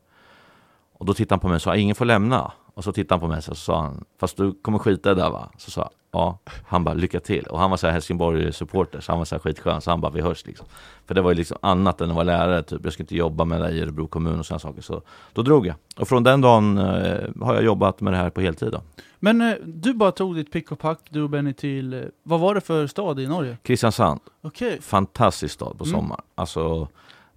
Och 1.05 1.09
då 1.09 1.15
tittade 1.15 1.35
han 1.35 1.41
på 1.41 1.49
mig 1.49 1.55
och 1.55 1.63
sa, 1.63 1.77
ingen 1.77 1.95
får 1.95 2.05
lämna. 2.05 2.53
Och 2.75 2.85
så 2.85 2.93
tittade 2.93 3.15
han 3.15 3.21
på 3.21 3.29
mig 3.29 3.39
och 3.39 3.45
så 3.45 3.55
sa 3.55 3.81
han, 3.83 4.05
fast 4.21 4.37
du 4.37 4.53
kommer 4.63 4.79
skita 4.79 5.11
i 5.11 5.15
det 5.15 5.21
där 5.21 5.31
va? 5.31 5.51
Så 5.59 5.71
sa 5.71 5.91
ja. 6.13 6.39
Han 6.67 6.85
bara, 6.85 6.95
lycka 6.95 7.21
till. 7.21 7.45
Och 7.47 7.59
han 7.59 7.71
var 7.71 7.77
så 7.77 7.87
här 7.87 7.93
Helsingborg-supporter, 7.95 9.01
så 9.01 9.13
han 9.13 9.19
var 9.19 9.25
så 9.25 9.35
här 9.35 9.41
skitskön, 9.41 9.81
så 9.81 9.91
han 9.91 10.01
bara, 10.01 10.13
vi 10.13 10.21
hörs 10.21 10.47
liksom. 10.47 10.67
För 11.07 11.15
det 11.15 11.23
var 11.23 11.31
ju 11.31 11.37
liksom 11.37 11.57
annat 11.61 12.01
än 12.01 12.09
att 12.11 12.15
vara 12.15 12.25
lärare, 12.25 12.63
typ. 12.63 12.81
Jag 12.85 12.93
skulle 12.93 13.05
inte 13.05 13.17
jobba 13.17 13.45
med 13.45 13.61
det 13.61 13.71
i 13.71 13.81
Örebro 13.83 14.07
kommun 14.07 14.39
och 14.39 14.47
sådana 14.47 14.59
saker. 14.59 14.83
Så 14.83 15.03
då 15.33 15.43
drog 15.43 15.67
jag. 15.67 15.77
Och 15.97 16.09
från 16.09 16.23
den 16.23 16.41
dagen 16.41 16.79
eh, 16.79 17.21
har 17.41 17.55
jag 17.55 17.65
jobbat 17.65 18.01
med 18.01 18.13
det 18.13 18.17
här 18.17 18.31
på 18.31 18.41
heltid 18.41 18.73
då. 18.73 18.81
Men 19.19 19.41
eh, 19.41 19.55
du 19.65 19.95
bara 19.95 20.11
tog 20.13 20.35
ditt 20.37 20.53
pick 20.53 20.73
och 20.73 20.79
pack, 20.79 20.99
du 21.11 21.23
och 21.23 21.31
Benny 21.31 21.53
till, 21.53 21.95
eh, 21.95 22.01
vad 22.23 22.41
var 22.41 22.55
det 22.55 22.61
för 22.61 22.87
stad 22.87 23.21
i 23.21 23.27
Norge? 23.27 23.57
Kristiansand. 23.63 24.21
Okej. 24.43 24.79
fantastisk 24.83 25.55
stad 25.55 25.79
på 25.79 25.85
Mm. 25.85 25.97
sommar. 25.97 26.21
Alltså 26.35 26.89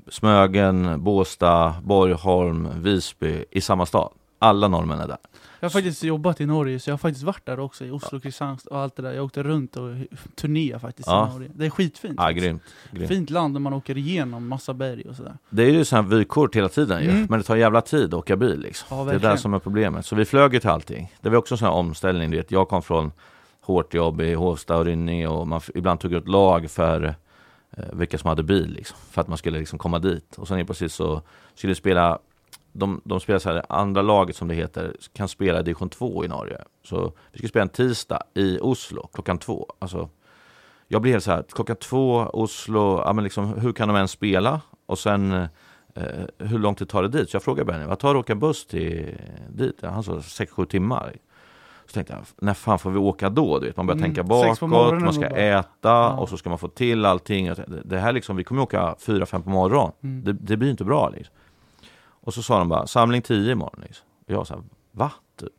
Smögen, 0.10 1.04
Båstad, 1.04 1.76
Borgholm, 1.84 2.70
Visby 2.82 3.46
i 3.52 3.62
samma 3.62 3.86
stad. 3.86 4.12
Alla 4.40 4.68
norrmän 4.68 5.00
är 5.00 5.08
där. 5.08 5.18
Jag 5.60 5.66
har 5.66 5.70
faktiskt 5.70 6.04
jobbat 6.04 6.42
i 6.42 6.46
Norge, 6.46 6.80
så 6.80 6.90
jag 6.90 6.94
har 6.94 6.98
faktiskt 6.98 7.24
varit 7.24 7.46
där 7.46 7.60
också, 7.60 7.86
i 7.86 7.92
Oslo, 7.92 8.20
Kristianstad 8.20 8.70
och 8.70 8.80
allt 8.80 8.96
det 8.96 9.02
där. 9.02 9.14
Jag 9.14 9.26
åkte 9.26 9.44
runt 9.44 9.76
och 9.76 9.90
turnerade 10.36 10.80
faktiskt 10.80 11.08
Ja. 11.08 11.28
i 11.30 11.34
Norge. 11.34 11.50
Det 11.56 11.66
är 11.66 11.70
skitfint. 11.70 12.16
Ja, 12.18 12.30
grymt, 12.32 12.64
grymt. 12.92 13.08
Fint 13.10 13.30
land 13.30 13.56
där 13.56 13.60
man 13.60 13.74
åker 13.74 13.98
igenom 13.98 14.48
massa 14.48 14.74
berg 14.74 15.04
och 15.10 15.16
sådär. 15.16 15.38
Det 15.50 15.64
är 15.64 15.70
ju 15.70 15.86
här 15.92 16.02
vykort 16.02 16.56
hela 16.56 16.70
tiden 16.70 17.04
ju. 17.04 17.10
Mm. 17.10 17.28
Men 17.30 17.40
det 17.40 17.44
tar 17.46 17.56
jävla 17.56 17.82
tid 17.82 18.06
att 18.06 18.14
åka 18.14 18.36
bil 18.36 18.60
liksom. 18.60 18.98
Ja, 18.98 19.04
det 19.04 19.16
är 19.16 19.32
det 19.32 19.38
som 19.38 19.54
är 19.54 19.60
problemet. 19.60 20.06
Så 20.06 20.16
vi 20.16 20.26
flög 20.26 20.54
ju 20.54 20.60
till 20.60 20.70
allting. 20.70 21.14
Det 21.22 21.30
var 21.30 21.38
också 21.38 21.54
en 21.54 21.58
sån 21.58 21.68
här 21.68 21.76
omställning. 21.76 22.32
Du 22.32 22.38
vet. 22.38 22.52
Jag 22.52 22.68
kom 22.70 22.82
från 22.82 23.12
hårt 23.62 23.94
jobb 23.94 24.22
i 24.22 24.34
Hovsta 24.34 24.78
och 24.78 24.86
Rynninge 24.86 25.28
och 25.28 25.48
man 25.48 25.62
ibland 25.76 26.00
tog 26.00 26.14
ut 26.14 26.28
lag 26.28 26.72
för 26.72 27.16
Eh, 27.72 27.86
vilka 27.94 28.18
som 28.18 28.28
hade 28.28 28.44
bil 28.44 28.70
liksom, 28.74 28.98
för 29.12 29.22
att 29.22 29.28
man 29.28 29.38
skulle 29.38 29.60
liksom 29.60 29.80
komma 29.80 30.00
dit. 30.00 30.36
Och 30.38 30.48
sen 30.48 30.58
helt 30.58 30.68
plötsligt 30.68 30.92
så 30.92 31.22
skulle 31.56 31.72
vi 31.72 31.76
spela 31.76 32.20
de, 32.72 33.02
de 33.04 33.20
spelar 33.20 33.40
så 33.40 33.52
här, 33.52 33.66
andra 33.70 34.02
laget 34.02 34.36
som 34.36 34.48
det 34.48 34.56
heter 34.56 34.96
kan 35.14 35.28
spela 35.28 35.60
i 35.60 35.64
division 35.64 35.90
2 35.90 36.26
i 36.26 36.28
Norge. 36.28 36.62
Så 36.84 37.14
vi 37.32 37.38
skulle 37.38 37.50
spela 37.50 37.64
en 37.64 37.70
tisdag 37.70 38.24
i 38.34 38.60
Oslo 38.62 39.08
klockan 39.14 39.38
två. 39.38 39.68
Alltså, 39.80 40.10
jag 40.88 41.02
blir 41.02 41.12
helt 41.12 41.24
så 41.24 41.32
här, 41.32 41.44
klockan 41.50 41.76
två, 41.76 42.30
Oslo, 42.34 43.02
ja, 43.06 43.14
men 43.14 43.24
liksom, 43.24 43.54
hur 43.54 43.74
kan 43.74 43.88
de 43.88 43.96
ens 43.96 44.12
spela? 44.12 44.62
Och 44.86 45.00
sen 45.00 45.32
eh, 45.32 45.48
hur 46.38 46.60
lång 46.60 46.76
tid 46.76 46.90
tar 46.90 47.02
det 47.02 47.10
dit? 47.10 47.30
Så 47.30 47.36
jag 47.36 47.44
frågade 47.44 47.72
Benny, 47.72 47.86
vad 47.86 48.00
tar 48.00 48.14
det 48.14 48.20
att 48.20 48.26
åka 48.26 48.36
buss 48.36 48.66
till 48.66 49.16
dit? 49.50 49.82
Han 49.82 50.04
sa 50.04 50.12
6-7 50.12 50.66
timmar. 50.66 51.16
Så 51.88 51.94
tänkte 51.94 52.14
jag, 52.14 52.22
när 52.38 52.54
fan 52.54 52.80
får 52.80 52.92
vi 52.92 52.98
åka 53.00 53.30
då? 53.30 53.60
Du 53.60 53.68
vet, 53.68 53.78
man 53.78 53.86
börjar 53.88 53.98
Mm, 53.98 54.10
tänka 54.10 54.24
bakåt, 54.24 54.62
man 55.02 55.14
ska 55.14 55.26
äta 55.26 55.68
Ja. 55.82 56.10
och 56.14 56.30
så 56.30 56.38
ska 56.38 56.50
man 56.50 56.60
få 56.60 56.68
till 56.68 57.06
allting. 57.06 57.52
Det 57.86 58.00
här 58.00 58.14
liksom, 58.14 58.36
vi 58.36 58.44
kommer 58.44 58.62
åka 58.62 58.96
4-5 59.00 59.44
på 59.44 59.50
morgonen. 59.50 59.92
Mm. 60.04 60.24
Det, 60.24 60.34
det 60.34 60.58
blir 60.58 60.70
inte 60.70 60.84
bra 60.84 61.10
liksom. 61.10 61.36
Och 62.10 62.34
så 62.34 62.44
sa 62.44 62.60
de 62.60 62.70
bara, 62.70 62.88
samling 62.88 63.22
10 63.22 63.52
imorgon. 63.52 63.80
Liksom. 63.84 64.06
Och 64.28 64.34
jag 64.34 64.48
sa, 64.48 64.64
va? 64.92 65.12
Typ. 65.40 65.50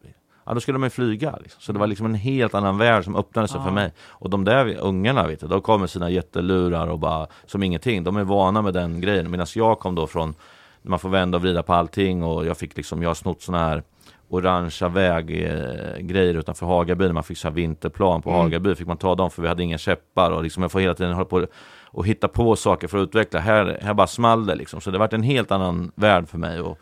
Ja, 0.45 0.55
då 0.55 0.61
skulle 0.61 0.79
man 0.79 0.87
ju 0.87 0.91
flyga. 0.91 1.37
Liksom. 1.43 1.61
Så 1.61 1.73
det 1.73 1.79
var 1.79 1.87
liksom 1.87 2.07
en 2.07 2.15
helt 2.15 2.55
annan 2.55 2.79
värld 2.79 3.05
som 3.05 3.17
öppnade 3.17 3.49
sig 3.49 3.59
Ja. 3.61 3.65
för 3.65 3.71
mig. 3.73 3.93
Och 4.09 4.31
de 4.31 4.45
där 4.45 4.77
ungarna, 4.81 5.27
vet 5.27 5.41
du, 5.41 5.47
de 5.47 5.61
kom 5.61 5.81
med 5.81 5.91
sina 5.91 6.11
jättelurar 6.11 6.87
och 6.87 6.99
bara 6.99 7.27
som 7.47 7.63
ingenting. 7.63 8.05
De 8.05 8.17
är 8.17 8.25
vana 8.25 8.63
med 8.63 8.75
den 8.75 9.01
grejen. 9.01 9.31
Medan 9.31 9.47
jag 9.55 9.79
kom 9.79 9.95
då 9.95 10.07
från, 10.07 10.35
man 10.83 10.99
får 10.99 11.09
vända 11.09 11.37
och 11.39 11.43
vrida 11.43 11.63
på 11.63 11.75
allting 11.75 12.25
och 12.25 12.47
jag 12.47 12.57
fick 12.57 12.77
liksom, 12.77 13.03
jag 13.03 13.11
har 13.11 13.15
snott 13.15 13.43
såna 13.43 13.59
här 13.59 13.83
orangea 14.29 14.89
väggrejer 14.89 16.35
utanför 16.35 16.67
Hagaby 16.67 17.07
när 17.07 17.13
man 17.13 17.23
fick 17.23 17.39
så 17.39 17.51
vinterplan 17.51 18.23
på 18.23 18.31
Mm. 18.31 18.41
Hagaby 18.41 18.75
fick 18.75 18.87
man 18.87 18.97
ta 18.97 19.15
dem 19.15 19.31
för 19.31 19.43
vi 19.43 19.49
hade 19.49 19.63
inga 19.63 19.79
käppar 19.79 20.31
och 20.31 20.43
liksom 20.43 20.63
jag 20.63 20.73
får 20.73 20.81
hela 20.81 20.95
tiden 20.95 21.13
hålla 21.13 21.25
på 21.25 21.47
och 21.91 22.07
hitta 22.07 22.29
på 22.29 22.57
saker 22.57 22.89
för 22.89 22.99
att 22.99 23.09
utveckla. 23.09 23.41
Här, 23.41 23.79
här 23.83 23.95
bara 23.95 24.07
small 24.07 24.47
det 24.47 24.55
liksom. 24.55 24.81
Så 24.81 24.91
det 24.91 24.99
varit 24.99 25.13
en 25.13 25.23
helt 25.23 25.51
annan 25.51 25.93
värld 25.95 26.29
för 26.29 26.39
mig. 26.39 26.61
Och 26.61 26.79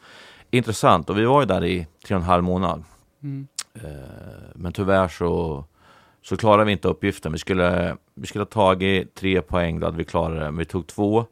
intressant. 0.50 1.10
Och 1.10 1.18
vi 1.18 1.24
var 1.24 1.40
ju 1.40 1.46
där 1.46 1.64
i 1.64 1.86
tre 2.06 2.16
och 2.16 2.22
en 2.22 2.26
halv 2.26 2.44
månad. 2.44 2.84
Mm. 3.22 3.46
Eh, 3.74 3.90
Men 4.54 4.72
tyvärr 4.72 5.08
så, 5.08 5.64
så 6.22 6.36
klarade 6.36 6.64
vi 6.64 6.72
inte 6.72 6.88
uppgiften. 6.88 7.32
Vi 7.32 7.38
skulle, 7.38 7.96
vi 8.14 8.26
skulle 8.26 8.42
ha 8.42 8.46
tagit 8.46 9.14
tre 9.14 9.42
poäng, 9.42 9.80
då 9.80 9.86
hade 9.86 9.96
vi 9.96 10.04
klarat 10.04 10.38
det. 10.38 10.44
Men 10.44 10.56
vi 10.56 10.64
tog 10.64 10.86
två, 10.86 11.24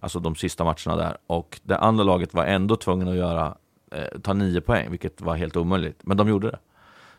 alltså 0.00 0.20
de 0.20 0.34
sista 0.34 0.64
matcherna 0.64 0.96
där. 0.96 1.16
Och 1.26 1.60
det 1.62 1.78
andra 1.78 2.04
laget 2.04 2.34
var 2.34 2.44
ändå 2.44 2.76
tvungen 2.76 3.08
att 3.08 3.16
göra, 3.16 3.54
eh, 3.90 4.20
ta 4.22 4.32
nio 4.32 4.60
poäng, 4.60 4.90
vilket 4.90 5.20
var 5.20 5.36
helt 5.36 5.56
omöjligt. 5.56 6.00
Men 6.02 6.16
de 6.16 6.28
gjorde 6.28 6.50
det. 6.50 6.58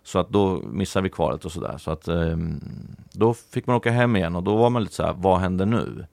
Så 0.03 0.19
att 0.19 0.29
då 0.29 0.61
missade 0.63 1.03
vi 1.03 1.09
kvalet 1.09 1.45
och 1.45 1.51
sådär. 1.51 1.77
Så 1.77 1.91
att 1.91 2.07
eh, 2.07 2.37
då 3.11 3.33
fick 3.33 3.67
man 3.67 3.75
åka 3.75 3.91
hem 3.91 4.15
igen 4.15 4.35
och 4.35 4.43
då 4.43 4.55
var 4.55 4.69
man 4.69 4.83
lite 4.83 4.95
så 4.95 5.03
här, 5.03 5.13
vad 5.13 5.39
händer 5.39 5.65
nu? 5.65 6.05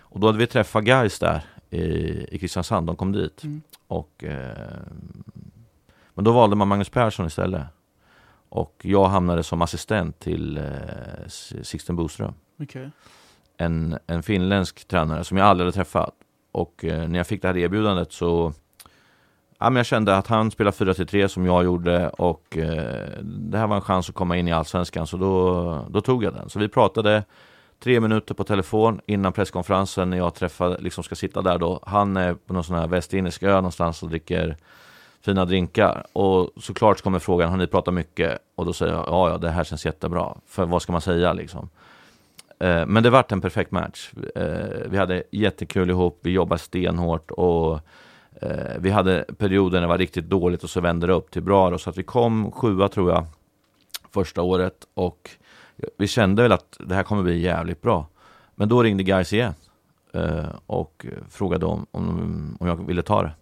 Och 0.00 0.20
då 0.20 0.26
hade 0.26 0.38
vi 0.38 0.46
träffat 0.46 0.84
guys 0.84 1.18
där 1.18 1.44
i, 1.70 1.80
i 2.34 2.38
Kristiansand, 2.38 2.86
de 2.86 2.96
kom 2.96 3.12
dit. 3.12 3.44
Mm. 3.44 3.62
Och, 3.86 4.24
eh, 4.24 4.78
men 6.14 6.24
då 6.24 6.32
valde 6.32 6.56
man 6.56 6.68
Magnus 6.68 6.88
Persson 6.88 7.26
istället. 7.26 7.62
Och 8.48 8.80
jag 8.82 9.08
hamnade 9.08 9.42
som 9.42 9.62
assistent 9.62 10.18
till 10.18 10.58
eh, 10.58 11.28
Sixten 11.62 11.96
Boström. 11.96 12.34
Okej. 12.62 12.90
En, 13.56 13.98
en 14.06 14.22
finländsk 14.22 14.88
tränare 14.88 15.24
som 15.24 15.36
jag 15.36 15.46
aldrig 15.46 15.64
hade 15.66 15.74
träffat. 15.74 16.14
Och 16.52 16.84
eh, 16.84 17.08
när 17.08 17.18
jag 17.18 17.26
fick 17.26 17.42
det 17.42 17.48
här 17.48 17.56
erbjudandet 17.56 18.12
så 18.12 18.52
ja, 19.60 19.70
men 19.70 19.76
jag 19.76 19.86
kände 19.86 20.16
att 20.16 20.26
han 20.26 20.50
spelade 20.50 20.76
4-3 20.76 21.28
som 21.28 21.46
jag 21.46 21.64
gjorde 21.64 22.08
och 22.08 22.56
eh, 22.56 23.08
det 23.22 23.58
här 23.58 23.66
var 23.66 23.76
en 23.76 23.82
chans 23.82 24.08
att 24.08 24.14
komma 24.14 24.36
in 24.36 24.48
i 24.48 24.52
Allsvenskan 24.52 25.06
så 25.06 25.16
då, 25.16 25.86
då 25.90 26.00
tog 26.00 26.24
jag 26.24 26.34
den. 26.34 26.48
Så 26.48 26.58
vi 26.58 26.68
pratade 26.68 27.24
tre 27.82 28.00
minuter 28.00 28.34
på 28.34 28.44
telefon 28.44 29.00
innan 29.06 29.32
presskonferensen 29.32 30.10
när 30.10 30.16
jag 30.16 30.34
träffade, 30.34 30.78
liksom 30.78 31.04
ska 31.04 31.14
sitta 31.14 31.42
där 31.42 31.58
då. 31.58 31.80
Han 31.82 32.16
är 32.16 32.34
på 32.34 32.52
någon 32.52 32.64
sån 32.64 32.76
här 32.76 32.86
västindisk 32.86 33.42
ö 33.42 33.54
någonstans 33.54 34.02
och 34.02 34.08
dricker 34.08 34.56
fina 35.24 35.44
drinkar. 35.44 36.06
Och 36.12 36.50
såklart 36.56 36.98
så 36.98 37.04
kommer 37.04 37.18
frågan, 37.18 37.50
har 37.50 37.56
ni 37.56 37.66
pratat 37.66 37.94
mycket? 37.94 38.38
Och 38.54 38.66
då 38.66 38.72
säger 38.72 38.92
jag, 38.92 39.04
ja 39.08 39.30
ja 39.30 39.38
det 39.38 39.50
här 39.50 39.64
känns 39.64 39.86
jättebra. 39.86 40.36
För 40.46 40.66
vad 40.66 40.82
ska 40.82 40.92
man 40.92 41.00
säga 41.00 41.32
liksom? 41.32 41.68
Eh, 42.58 42.86
men 42.86 43.02
det 43.02 43.10
vart 43.10 43.32
en 43.32 43.40
perfekt 43.40 43.70
match. 43.70 44.10
Eh, 44.34 44.86
vi 44.86 44.96
hade 44.96 45.22
jättekul 45.30 45.90
ihop, 45.90 46.18
vi 46.22 46.30
jobbade 46.30 46.58
stenhårt 46.58 47.30
och 47.30 47.80
Eh, 48.40 48.78
vi 48.78 48.90
hade 48.90 49.24
perioder 49.38 49.76
när 49.76 49.80
det 49.80 49.88
var 49.88 49.98
riktigt 49.98 50.24
dåligt 50.24 50.64
och 50.64 50.70
så 50.70 50.80
vände 50.80 51.06
det 51.06 51.12
upp 51.12 51.30
till 51.30 51.42
bra. 51.42 51.70
Då, 51.70 51.78
så 51.78 51.90
att 51.90 51.98
vi 51.98 52.02
kom 52.02 52.52
sjua 52.52 52.88
tror 52.88 53.10
jag 53.10 53.26
första 54.10 54.42
året 54.42 54.86
och 54.94 55.30
vi 55.98 56.06
kände 56.06 56.42
väl 56.42 56.52
att 56.52 56.76
det 56.80 56.94
här 56.94 57.02
kommer 57.02 57.22
bli 57.22 57.40
jävligt 57.40 57.82
bra. 57.82 58.06
Men 58.54 58.68
då 58.68 58.82
ringde 58.82 59.02
guys 59.02 59.32
igen 59.32 59.54
eh, 60.12 60.48
och 60.66 61.06
frågade 61.30 61.66
om, 61.66 61.86
om, 61.90 62.56
om 62.60 62.66
jag 62.66 62.86
ville 62.86 63.02
ta 63.02 63.22
det. 63.22 63.32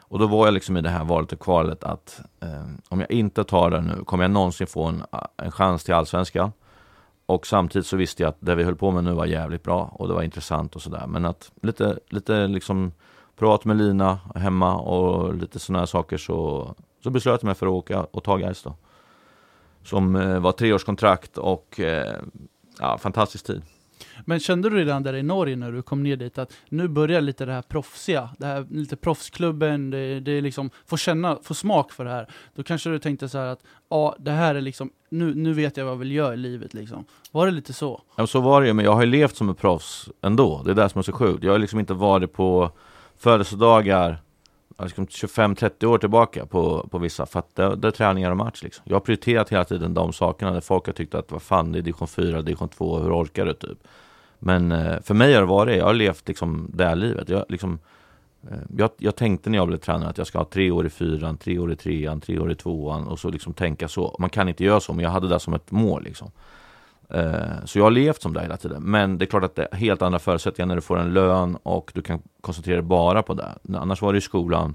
Och 0.00 0.18
då 0.18 0.26
var 0.26 0.46
jag 0.46 0.54
liksom 0.54 0.76
i 0.76 0.80
det 0.80 0.90
här 0.90 1.04
valet 1.04 1.32
och 1.32 1.40
kvalet 1.40 1.84
att 1.84 2.20
eh, 2.40 2.66
om 2.88 3.00
jag 3.00 3.10
inte 3.10 3.44
tar 3.44 3.70
det 3.70 3.80
nu, 3.80 4.04
kommer 4.04 4.24
jag 4.24 4.30
någonsin 4.30 4.66
få 4.66 4.84
en, 4.84 5.04
en 5.36 5.50
chans 5.50 5.84
till 5.84 5.94
allsvenskan? 5.94 6.52
Och 7.26 7.46
samtidigt 7.46 7.86
så 7.86 7.96
visste 7.96 8.22
jag 8.22 8.30
att 8.30 8.36
det 8.40 8.54
vi 8.54 8.64
höll 8.64 8.76
på 8.76 8.90
med 8.90 9.04
nu 9.04 9.12
var 9.12 9.26
jävligt 9.26 9.62
bra 9.62 9.82
och 9.92 10.08
det 10.08 10.14
var 10.14 10.22
intressant 10.22 10.76
och 10.76 10.82
sådär. 10.82 11.06
Men 11.06 11.24
att 11.24 11.52
lite, 11.62 11.98
lite 12.08 12.46
liksom 12.46 12.92
prat 13.38 13.64
med 13.64 13.76
Lina 13.76 14.18
hemma 14.34 14.76
och 14.76 15.34
lite 15.34 15.58
sådana 15.58 15.78
här 15.78 15.86
saker 15.86 16.16
så, 16.16 16.74
så 17.02 17.10
beslöt 17.10 17.42
jag 17.42 17.46
mig 17.46 17.54
för 17.54 17.66
att 17.66 17.72
åka 17.72 18.02
och 18.02 18.24
ta 18.24 18.36
Gais 18.36 18.62
då. 18.62 18.74
Som 19.84 20.16
eh, 20.16 20.38
var 20.38 20.52
treårskontrakt 20.52 21.38
och 21.38 21.80
eh, 21.80 22.16
ja, 22.78 22.98
fantastisk 22.98 23.46
tid. 23.46 23.62
Men 24.24 24.40
kände 24.40 24.70
du 24.70 24.76
redan 24.76 25.02
där 25.02 25.14
i 25.14 25.22
Norge 25.22 25.56
när 25.56 25.72
du 25.72 25.82
kom 25.82 26.02
ner 26.02 26.16
dit 26.16 26.38
att 26.38 26.52
nu 26.68 26.88
börjar 26.88 27.20
lite 27.20 27.44
det 27.44 27.52
här 27.52 27.62
proffsiga, 27.62 28.30
det 28.38 28.46
här 28.46 28.66
lite 28.70 28.96
proffsklubben, 28.96 29.90
det, 29.90 30.20
det 30.20 30.32
är 30.32 30.42
liksom, 30.42 30.70
få 30.86 30.96
känna, 30.96 31.38
få 31.42 31.54
smak 31.54 31.92
för 31.92 32.04
det 32.04 32.10
här. 32.10 32.28
Då 32.54 32.62
kanske 32.62 32.90
du 32.90 32.98
tänkte 32.98 33.28
så 33.28 33.38
här 33.38 33.46
att, 33.46 33.62
ja 33.90 34.16
det 34.18 34.30
här 34.30 34.54
är 34.54 34.60
liksom, 34.60 34.90
nu, 35.08 35.34
nu 35.34 35.52
vet 35.52 35.76
jag 35.76 35.84
vad 35.84 35.92
jag 35.94 35.98
vill 35.98 36.12
göra 36.12 36.34
i 36.34 36.36
livet 36.36 36.74
liksom. 36.74 37.04
Var 37.30 37.46
det 37.46 37.52
lite 37.52 37.72
så? 37.72 38.02
Ja, 38.16 38.26
så 38.26 38.40
var 38.40 38.60
det 38.60 38.66
ju, 38.66 38.72
men 38.72 38.84
jag 38.84 38.92
har 38.92 39.00
ju 39.00 39.10
levt 39.10 39.36
som 39.36 39.48
en 39.48 39.54
proffs 39.54 40.08
ändå. 40.22 40.62
Det 40.64 40.70
är 40.70 40.74
det 40.74 40.88
som 40.88 40.98
är 40.98 41.02
så 41.02 41.12
sjukt. 41.12 41.44
Jag 41.44 41.52
har 41.52 41.58
liksom 41.58 41.80
inte 41.80 41.94
varit 41.94 42.32
på 42.32 42.70
födelsedagar 43.18 44.22
liksom 44.82 45.06
25-30 45.06 45.84
år 45.84 45.98
tillbaka 45.98 46.46
på, 46.46 46.88
på 46.90 46.98
vissa, 46.98 47.26
för 47.26 47.38
att 47.38 47.56
det, 47.56 47.76
det 47.76 47.88
är 47.88 47.92
träningar 47.92 48.30
och 48.30 48.36
match 48.36 48.62
liksom. 48.62 48.84
Jag 48.88 48.96
har 48.96 49.00
prioriterat 49.00 49.52
hela 49.52 49.64
tiden 49.64 49.94
de 49.94 50.12
sakerna 50.12 50.52
där 50.52 50.60
folk 50.60 50.86
har 50.86 50.92
tyckt 50.92 51.14
att 51.14 51.32
vad 51.32 51.42
fan, 51.42 51.72
det 51.72 51.78
är 51.78 51.82
division 51.82 52.08
4, 52.08 52.42
division 52.42 52.68
2, 52.68 52.98
hur 52.98 53.22
orkar 53.22 53.46
du 53.46 53.54
typ? 53.54 53.78
Men 54.38 54.72
eh, 54.72 55.00
för 55.02 55.14
mig 55.14 55.34
har 55.34 55.40
det 55.40 55.46
varit, 55.46 55.76
jag 55.76 55.84
har 55.84 55.94
levt 55.94 56.28
liksom 56.28 56.70
det 56.74 56.84
här 56.84 56.96
livet. 56.96 57.28
Jag, 57.28 57.44
liksom, 57.48 57.78
eh, 58.50 58.58
jag, 58.76 58.90
jag 58.98 59.16
tänkte 59.16 59.50
när 59.50 59.58
jag 59.58 59.68
blev 59.68 59.78
tränare 59.78 60.10
att 60.10 60.18
jag 60.18 60.26
ska 60.26 60.38
ha 60.38 60.44
tre 60.44 60.70
år 60.70 60.86
i 60.86 60.90
fyran, 60.90 61.36
tre 61.36 61.58
år 61.58 61.72
i 61.72 61.76
trean, 61.76 62.20
tre 62.20 62.38
år 62.38 62.50
i 62.50 62.54
tvåan 62.54 63.08
och 63.08 63.18
så 63.18 63.30
liksom 63.30 63.54
tänka 63.54 63.88
så. 63.88 64.16
Man 64.18 64.30
kan 64.30 64.48
inte 64.48 64.64
göra 64.64 64.80
så, 64.80 64.92
men 64.92 65.04
jag 65.04 65.10
hade 65.10 65.28
det 65.28 65.40
som 65.40 65.54
ett 65.54 65.70
mål 65.70 66.02
liksom. 66.02 66.30
Eh, 67.08 67.64
så 67.64 67.78
jag 67.78 67.84
har 67.84 67.90
levt 67.90 68.22
som 68.22 68.32
det 68.32 68.40
hela 68.40 68.56
tiden. 68.56 68.82
Men 68.82 69.18
det 69.18 69.24
är 69.24 69.26
klart 69.26 69.44
att 69.44 69.54
det 69.54 69.68
är 69.70 69.76
helt 69.76 70.02
andra 70.02 70.18
förutsättningar 70.18 70.66
när 70.66 70.74
du 70.74 70.80
får 70.80 70.98
en 70.98 71.12
lön 71.12 71.56
och 71.62 71.90
du 71.94 72.02
kan 72.02 72.22
koncentrera 72.40 72.76
dig 72.76 72.84
bara 72.84 73.22
på 73.22 73.34
det. 73.34 73.58
Annars 73.74 74.02
var 74.02 74.12
det 74.12 74.18
i 74.18 74.20
skolan 74.20 74.74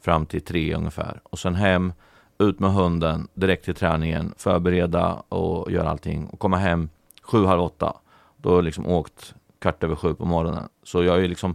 fram 0.00 0.26
till 0.26 0.40
tre 0.40 0.74
ungefär. 0.74 1.20
Och 1.22 1.38
sen 1.38 1.54
hem, 1.54 1.92
ut 2.38 2.60
med 2.60 2.72
hunden, 2.72 3.28
direkt 3.34 3.64
till 3.64 3.74
träningen, 3.74 4.34
förbereda 4.36 5.22
och 5.28 5.72
göra 5.72 5.90
allting. 5.90 6.26
Och 6.26 6.38
komma 6.38 6.56
hem 6.56 6.88
sju, 7.22 7.44
halv 7.44 7.62
åtta. 7.62 7.96
Då 8.36 8.48
har 8.48 8.56
jag 8.56 8.64
liksom 8.64 8.86
åkt 8.86 9.34
kvart 9.58 9.84
över 9.84 9.96
sju 9.96 10.14
på 10.14 10.24
morgonen. 10.24 10.68
Så 10.82 11.04
jag 11.04 11.24
är 11.24 11.28
liksom, 11.28 11.54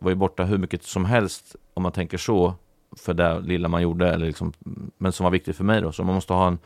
var 0.00 0.10
ju 0.10 0.16
borta 0.16 0.44
hur 0.44 0.58
mycket 0.58 0.82
som 0.82 1.04
helst 1.04 1.56
om 1.74 1.82
man 1.82 1.92
tänker 1.92 2.18
så. 2.18 2.54
För 2.96 3.14
det 3.14 3.40
lilla 3.40 3.68
man 3.68 3.82
gjorde, 3.82 4.12
eller 4.12 4.26
liksom, 4.26 4.52
men 4.98 5.12
som 5.12 5.24
var 5.24 5.30
viktigt 5.30 5.56
för 5.56 5.64
mig 5.64 5.80
då. 5.80 5.92
Så 5.92 6.04
man 6.04 6.14
måste 6.14 6.32
ha 6.32 6.46
en 6.46 6.58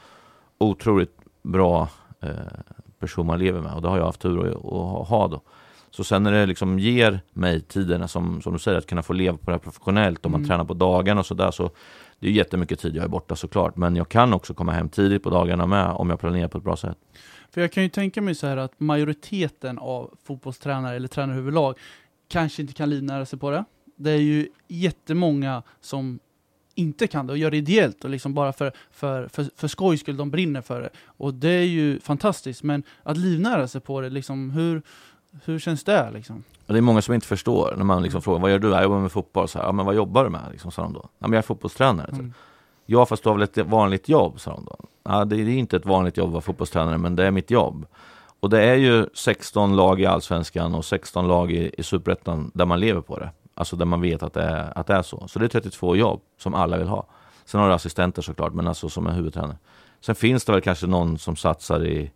otroligt 0.58 1.18
bra 1.42 1.88
person 2.98 3.26
man 3.26 3.38
lever 3.38 3.60
med 3.60 3.72
och 3.74 3.82
det 3.82 3.88
har 3.88 3.98
jag 3.98 4.04
haft 4.04 4.20
tur 4.20 4.48
att, 4.48 5.08
ha 5.08 5.28
då. 5.28 5.40
Så 5.90 6.04
sen 6.04 6.22
när 6.22 6.32
det 6.32 6.46
liksom 6.46 6.78
ger 6.78 7.20
mig 7.32 7.60
tiderna 7.60 8.08
som, 8.08 8.42
som 8.42 8.52
du 8.52 8.58
säger, 8.58 8.78
att 8.78 8.86
kunna 8.86 9.02
få 9.02 9.12
leva 9.12 9.36
på 9.36 9.44
det 9.44 9.52
här 9.52 9.58
professionellt 9.58 10.24
och 10.24 10.30
man 10.30 10.40
Mm. 10.40 10.48
tränar 10.48 10.64
på 10.64 10.74
dagarna 10.74 11.20
och 11.20 11.26
sådär 11.26 11.50
så 11.50 11.70
det 12.18 12.26
är 12.26 12.30
jättemycket 12.30 12.80
tid 12.80 12.96
jag 12.96 13.04
är 13.04 13.08
borta 13.08 13.36
såklart 13.36 13.76
men 13.76 13.96
jag 13.96 14.08
kan 14.08 14.32
också 14.32 14.54
komma 14.54 14.72
hem 14.72 14.88
tidigt 14.88 15.22
på 15.22 15.30
dagarna 15.30 15.66
med 15.66 15.86
om 15.86 16.10
jag 16.10 16.20
planerar 16.20 16.48
på 16.48 16.58
ett 16.58 16.64
bra 16.64 16.76
sätt. 16.76 16.98
För 17.50 17.60
jag 17.60 17.72
kan 17.72 17.82
ju 17.82 17.88
tänka 17.88 18.22
mig 18.22 18.34
så 18.34 18.46
här 18.46 18.56
att 18.56 18.80
majoriteten 18.80 19.78
av 19.78 20.14
fotbollstränare 20.24 20.96
eller 20.96 21.08
tränare 21.08 21.38
överlag 21.38 21.78
kanske 22.28 22.62
inte 22.62 22.74
kan 22.74 22.90
livnära 22.90 23.26
sig 23.26 23.38
på 23.38 23.50
det. 23.50 23.64
Det 23.96 24.10
är 24.10 24.16
ju 24.20 24.48
jättemånga 24.68 25.62
som 25.80 26.18
inte 26.78 27.06
kan 27.06 27.26
det 27.26 27.32
och 27.32 27.38
gör 27.38 27.50
det 27.50 27.56
ideellt 27.56 28.04
och 28.04 28.10
liksom 28.10 28.34
bara 28.34 28.52
för, 28.52 28.72
för, 28.90 29.28
för, 29.28 29.46
för 29.56 29.68
skojs 29.68 30.00
skull, 30.00 30.16
de 30.16 30.30
brinner 30.30 30.60
för 30.60 30.80
det. 30.80 30.90
Och 31.04 31.34
det 31.34 31.50
är 31.50 31.64
ju 31.64 32.00
fantastiskt, 32.00 32.62
men 32.62 32.82
att 33.02 33.16
livnära 33.16 33.68
sig 33.68 33.80
på 33.80 34.00
det, 34.00 34.10
liksom, 34.10 34.50
hur, 34.50 34.82
hur 35.44 35.58
känns 35.58 35.84
det 35.84 36.10
liksom? 36.10 36.44
Och 36.66 36.74
det 36.74 36.78
är 36.78 36.82
många 36.82 37.02
som 37.02 37.14
inte 37.14 37.26
förstår 37.26 37.74
när 37.76 37.84
man 37.84 38.02
liksom 38.02 38.22
frågar 38.22 38.40
vad 38.40 38.50
gör 38.50 38.58
du? 38.58 38.68
Jag 38.68 38.82
jobbar 38.82 38.98
med 38.98 39.12
fotboll. 39.12 39.48
Så 39.48 39.58
här, 39.58 39.66
ja, 39.66 39.72
men 39.72 39.86
vad 39.86 39.94
jobbar 39.94 40.24
du 40.24 40.30
med? 40.30 40.42
Liksom, 40.52 40.70
sa 40.70 40.82
de 40.82 40.92
då. 40.92 41.00
Ja, 41.18 41.26
men 41.26 41.32
jag 41.32 41.38
är 41.38 41.46
fotbollstränare. 41.46 42.10
Mm. 42.12 42.32
Ja, 42.86 43.06
fast 43.06 43.22
du 43.22 43.28
har 43.28 43.36
väl 43.36 43.42
ett 43.42 43.58
vanligt 43.58 44.08
jobb, 44.08 44.40
sa 44.40 44.50
de 44.50 44.64
då. 44.64 44.76
Ja, 45.02 45.24
det 45.24 45.36
är 45.36 45.48
inte 45.48 45.76
ett 45.76 45.86
vanligt 45.86 46.16
jobb 46.16 46.26
att 46.26 46.32
vara 46.32 46.42
fotbollstränare, 46.42 46.98
men 46.98 47.16
det 47.16 47.24
är 47.26 47.30
mitt 47.30 47.50
jobb. 47.50 47.86
Och 48.40 48.50
det 48.50 48.62
är 48.62 48.74
ju 48.74 49.06
16 49.14 49.76
lag 49.76 50.00
i 50.00 50.06
Allsvenskan 50.06 50.74
och 50.74 50.84
16 50.84 51.28
lag 51.28 51.52
i, 51.52 51.70
i 51.78 51.82
Superettan 51.82 52.50
där 52.54 52.64
man 52.64 52.80
lever 52.80 53.00
på 53.00 53.18
det. 53.18 53.30
Alltså 53.58 53.76
där 53.76 53.84
man 53.84 54.00
vet 54.00 54.22
att 54.22 54.32
det, 54.32 54.42
är, 54.42 54.78
att 54.78 54.86
det 54.86 54.94
är 54.94 55.02
så. 55.02 55.28
Så 55.28 55.38
det 55.38 55.44
är 55.44 55.48
32 55.48 55.96
jobb 55.96 56.20
som 56.38 56.54
alla 56.54 56.78
vill 56.78 56.88
ha. 56.88 57.06
Sen 57.44 57.60
har 57.60 57.68
du 57.68 57.74
assistenter 57.74 58.22
såklart, 58.22 58.52
men 58.52 58.68
alltså 58.68 58.88
som 58.88 59.06
är 59.06 59.12
huvudtränare. 59.12 59.56
Sen 60.00 60.14
finns 60.14 60.44
det 60.44 60.52
väl 60.52 60.60
kanske 60.60 60.86
någon 60.86 61.18
som 61.18 61.36
satsar 61.36 61.86
i 61.86 62.10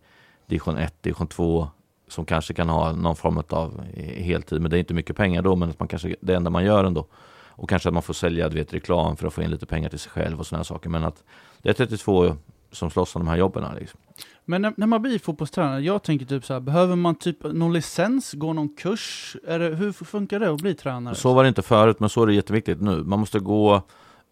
division 0.47 0.79
1, 0.79 1.03
division 1.03 1.27
2 1.27 1.69
som 2.09 2.25
kanske 2.25 2.55
kan 2.55 2.69
ha 2.69 2.93
någon 2.93 3.17
form 3.17 3.43
av 3.49 3.85
eh, 3.95 4.25
heltid, 4.25 4.61
men 4.61 4.71
det 4.71 4.77
är 4.77 4.79
inte 4.79 4.95
mycket 4.95 5.17
pengar 5.17 5.43
då, 5.43 5.57
men 5.57 5.71
att 5.71 5.79
man 5.79 5.89
kanske, 5.89 6.17
det 6.21 6.35
enda 6.35 6.51
man 6.51 6.65
gör 6.65 6.85
ändå. 6.85 7.07
Och 7.49 7.69
kanske 7.69 7.89
att 7.89 7.95
man 7.95 8.03
får 8.03 8.15
sälja 8.15 8.49
du 8.49 8.57
vet, 8.57 8.75
reklam 8.75 9.17
för 9.17 9.27
att 9.27 9.35
få 9.35 9.43
in 9.43 9.51
lite 9.51 9.67
pengar 9.67 9.89
till 9.89 9.99
sig 9.99 10.11
själv 10.11 10.41
och 10.41 10.47
sådana 10.47 10.65
saker. 10.65 10.91
Men 10.91 11.05
att 11.05 11.25
det 11.63 11.69
är 11.69 11.73
32 11.87 12.37
som 12.73 12.91
slåss 12.91 13.17
om 13.17 13.25
de 13.25 13.29
här 13.29 13.37
jobben. 13.37 13.65
Liksom. 13.81 14.01
Men 14.45 14.63
när, 14.63 14.73
när 14.77 14.87
man 14.87 15.03
blir 15.03 15.19
fotbollstränare, 15.19 15.81
jag 15.81 16.03
tänker 16.03 16.27
typ 16.27 16.45
så 16.45 16.53
här, 16.53 16.61
behöver 16.61 16.97
man 16.97 17.15
typ 17.15 17.43
någon 17.43 17.73
licens, 17.73 18.33
gå 18.33 18.53
någon 18.53 18.69
kurs? 18.69 19.37
Det, 19.47 19.59
hur 19.59 19.93
funkar 19.93 20.41
det 20.41 20.51
att 20.51 20.61
bli 20.61 20.75
tränare? 20.75 21.15
Så 21.15 21.35
var 21.35 21.43
det 21.43 21.49
inte 21.49 21.63
förut, 21.63 22.01
men 22.01 22.09
så 22.09 22.23
är 22.23 22.27
det 22.27 22.35
jätteviktigt 22.35 22.81
nu. 22.81 23.05
Man 23.05 23.21
måste 23.21 23.39
gå 23.39 23.83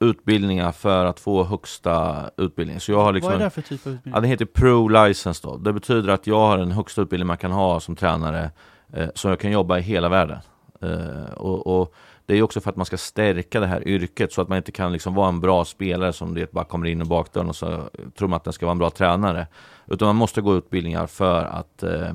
utbildningar 0.01 0.73
för 0.73 1.05
att 1.05 1.21
få 1.21 1.45
högsta 1.45 2.25
utbildning. 2.37 2.81
Så 2.81 2.93
jag 2.93 3.03
har 3.03 3.13
liksom 3.13 3.33
Vad 3.33 3.41
är 3.41 3.45
det 3.45 3.51
för 3.51 3.63
typ 3.63 3.87
av 3.87 3.93
utbildning? 3.93 4.15
Ja, 4.15 4.21
det 4.21 4.29
heter 4.29 4.45
Pro 4.45 4.89
License 4.89 5.41
då. 5.47 5.57
Det 5.57 5.73
betyder 5.73 6.13
att 6.13 6.27
jag 6.27 6.39
har 6.39 6.59
den 6.59 6.73
högsta 6.73 7.03
utbildning 7.03 7.27
man 7.27 7.37
kan 7.37 7.53
ha 7.53 7.81
som 7.81 7.97
tränare, 7.97 8.51
eh, 8.93 9.09
så 9.15 9.29
jag 9.29 9.41
kan 9.41 9.51
jobba 9.51 9.79
i 9.79 9.83
hela 9.83 10.09
världen. 10.09 10.39
Eh, 10.83 11.33
och, 11.37 11.81
och 11.81 11.95
det 12.31 12.39
är 12.39 12.43
också 12.43 12.61
för 12.61 12.71
att 12.71 12.77
man 12.77 12.87
ska 12.87 12.97
stärka 12.97 13.61
det 13.61 13.67
här 13.67 13.89
yrket 13.89 14.33
så 14.33 14.43
att 14.43 14.49
man 14.49 14.59
inte 14.59 14.73
kan 14.73 14.93
liksom 14.93 15.15
vara 15.15 15.29
en 15.29 15.41
bra 15.41 15.65
spelare 15.65 16.13
som 16.13 16.35
det 16.35 16.53
bara 16.53 16.65
kommer 16.65 16.87
in 16.87 17.03
i 17.03 17.05
bakdörren 17.05 17.49
och 17.49 17.57
så 17.57 17.73
eh, 17.73 17.81
tror 18.19 18.29
man 18.29 18.37
att 18.37 18.45
den 18.45 18.53
ska 18.53 18.67
vara 18.67 18.73
en 18.73 18.79
bra 18.79 18.91
tränare. 18.91 19.47
Utan 19.87 20.07
man 20.07 20.17
måste 20.17 20.41
gå 20.41 20.57
utbildningar 20.57 21.07
för 21.07 21.45
att 21.45 21.83
eh, 21.83 22.09